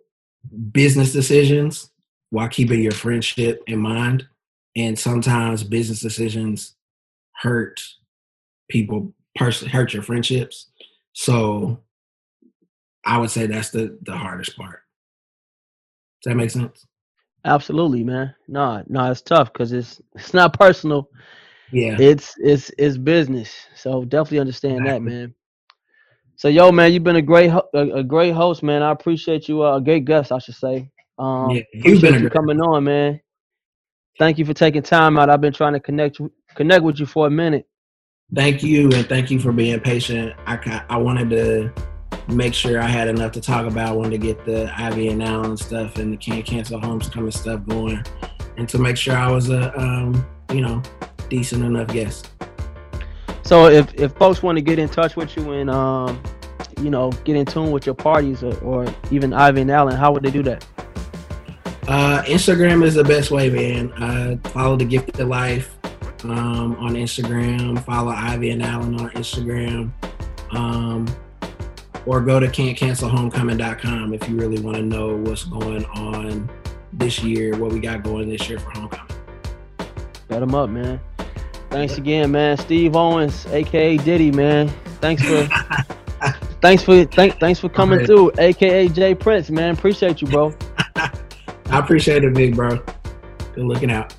business 0.71 1.11
decisions 1.11 1.91
while 2.31 2.47
keeping 2.47 2.81
your 2.81 2.91
friendship 2.91 3.61
in 3.67 3.79
mind. 3.79 4.27
And 4.75 4.97
sometimes 4.97 5.63
business 5.63 5.99
decisions 5.99 6.75
hurt 7.33 7.81
people 8.69 9.13
pers- 9.35 9.65
hurt 9.65 9.93
your 9.93 10.03
friendships. 10.03 10.67
So 11.13 11.79
i 13.05 13.17
would 13.17 13.31
say 13.31 13.45
that's 13.47 13.69
the 13.69 13.97
the 14.03 14.15
hardest 14.15 14.57
part. 14.57 14.81
Does 16.21 16.31
that 16.31 16.35
make 16.35 16.51
sense 16.51 16.85
Absolutely, 17.45 18.03
man. 18.03 18.35
No, 18.47 18.83
no, 18.87 19.09
it's 19.11 19.21
tough 19.21 19.51
because 19.53 19.71
it's 19.71 20.01
it's 20.15 20.33
not 20.33 20.57
personal. 20.57 21.09
yeah 21.71 21.97
It's 21.99 22.35
it's 22.39 22.71
it's 22.77 22.97
business. 22.97 23.53
So 23.75 24.03
definitely 24.05 24.39
understand 24.39 24.85
that, 24.85 25.01
man. 25.01 25.33
So 26.35 26.47
yo, 26.47 26.71
man, 26.71 26.93
you've 26.93 27.03
been 27.03 27.15
a 27.17 27.21
great 27.21 27.49
ho- 27.49 27.69
a, 27.73 27.79
a 27.99 28.03
great 28.03 28.31
host, 28.31 28.63
man. 28.63 28.81
I 28.81 28.91
appreciate 28.91 29.47
you. 29.49 29.63
Uh, 29.63 29.77
a 29.77 29.81
great 29.81 30.05
guest, 30.05 30.31
I 30.31 30.39
should 30.39 30.55
say. 30.55 30.89
Um, 31.17 31.51
Yeah, 31.51 31.61
you've 31.73 32.01
been 32.01 32.13
a 32.13 32.17
you 32.17 32.21
great- 32.21 32.33
coming 32.33 32.61
on, 32.61 32.83
man. 32.83 33.19
Thank 34.17 34.37
you 34.37 34.45
for 34.45 34.53
taking 34.53 34.81
time 34.81 35.17
out. 35.17 35.29
I've 35.29 35.41
been 35.41 35.53
trying 35.53 35.73
to 35.73 35.79
connect 35.79 36.19
connect 36.55 36.83
with 36.83 36.99
you 36.99 37.05
for 37.05 37.27
a 37.27 37.29
minute. 37.29 37.65
thank 38.35 38.61
you 38.61 38.91
and 38.93 39.07
thank 39.07 39.31
you 39.31 39.39
for 39.39 39.51
being 39.51 39.79
patient 39.79 40.33
i 40.45 40.83
i 40.89 40.97
wanted 40.97 41.29
to 41.31 41.88
make 42.27 42.53
sure 42.53 42.81
I 42.81 42.87
had 42.87 43.07
enough 43.07 43.31
to 43.33 43.41
talk 43.41 43.65
about. 43.65 43.89
I 43.89 43.91
wanted 43.91 44.21
to 44.21 44.27
get 44.27 44.45
the 44.45 44.71
Ivey 44.79 45.09
and 45.09 45.23
Allen 45.23 45.57
stuff 45.57 45.97
and 45.97 46.13
the 46.13 46.17
Can't 46.17 46.45
Cancel 46.45 46.79
Homecoming 46.79 47.31
stuff 47.31 47.65
going, 47.67 48.03
and 48.57 48.67
to 48.69 48.77
make 48.77 48.97
sure 48.97 49.15
I 49.15 49.31
was 49.31 49.49
a 49.49 49.77
um, 49.79 50.25
you 50.51 50.61
know 50.61 50.81
decent 51.29 51.63
enough 51.63 51.87
guest. 51.87 52.29
So 53.43 53.67
if 53.67 53.93
if 53.95 54.11
folks 54.13 54.43
want 54.43 54.57
to 54.57 54.61
get 54.61 54.79
in 54.79 54.89
touch 54.89 55.15
with 55.15 55.35
you 55.35 55.51
and 55.51 55.69
um, 55.69 56.21
you 56.79 56.89
know 56.89 57.11
get 57.23 57.35
in 57.35 57.45
tune 57.45 57.71
with 57.71 57.85
your 57.85 57.95
parties 57.95 58.43
or, 58.43 58.57
or 58.59 58.93
even 59.11 59.33
Ivey 59.33 59.61
and 59.61 59.71
Allen, 59.71 59.95
how 59.95 60.11
would 60.11 60.23
they 60.23 60.31
do 60.31 60.43
that? 60.43 60.65
Uh, 61.87 62.21
Instagram 62.27 62.83
is 62.83 62.93
the 62.93 63.03
best 63.03 63.31
way, 63.31 63.49
man. 63.49 63.91
Uh, 63.93 64.37
follow 64.49 64.77
the 64.77 64.85
Gifted 64.85 65.27
Life 65.27 65.75
um, 66.23 66.75
on 66.75 66.93
Instagram. 66.93 67.83
Follow 67.83 68.11
Ivy 68.11 68.51
and 68.51 68.61
Allen 68.61 68.99
on 68.99 69.09
Instagram. 69.11 69.91
Um, 70.51 71.07
or 72.09 72.19
go 72.19 72.39
to 72.39 72.47
can'tcancelhomecoming.com 72.47 74.15
if 74.15 74.27
you 74.27 74.35
really 74.35 74.59
want 74.59 74.75
to 74.75 74.81
know 74.81 75.15
what's 75.15 75.43
going 75.43 75.85
on 75.85 76.49
this 76.91 77.21
year, 77.21 77.55
what 77.55 77.71
we 77.71 77.79
got 77.79 78.01
going 78.01 78.27
this 78.27 78.49
year 78.49 78.57
for 78.57 78.71
homecoming. 78.71 79.15
Set 80.27 80.39
them 80.39 80.55
up, 80.55 80.71
man. 80.71 80.99
Thanks 81.69 81.99
again, 81.99 82.31
man. 82.31 82.57
Steve 82.57 82.95
Owens, 82.95 83.45
aka 83.47 83.95
Diddy, 83.97 84.31
man. 84.31 84.69
Thanks 85.01 85.23
for 85.23 85.47
thanks 86.63 86.81
for 86.81 87.05
thank, 87.05 87.39
thanks 87.39 87.59
for 87.59 87.69
coming 87.69 88.03
through, 88.07 88.31
aka 88.39 88.87
Jay 88.87 89.13
Prince, 89.13 89.51
man. 89.51 89.75
Appreciate 89.75 90.19
you, 90.19 90.27
bro. 90.29 90.51
I 90.95 91.11
appreciate 91.77 92.23
it, 92.23 92.33
big 92.33 92.55
bro. 92.55 92.77
Good 93.53 93.65
looking 93.65 93.91
out. 93.91 94.15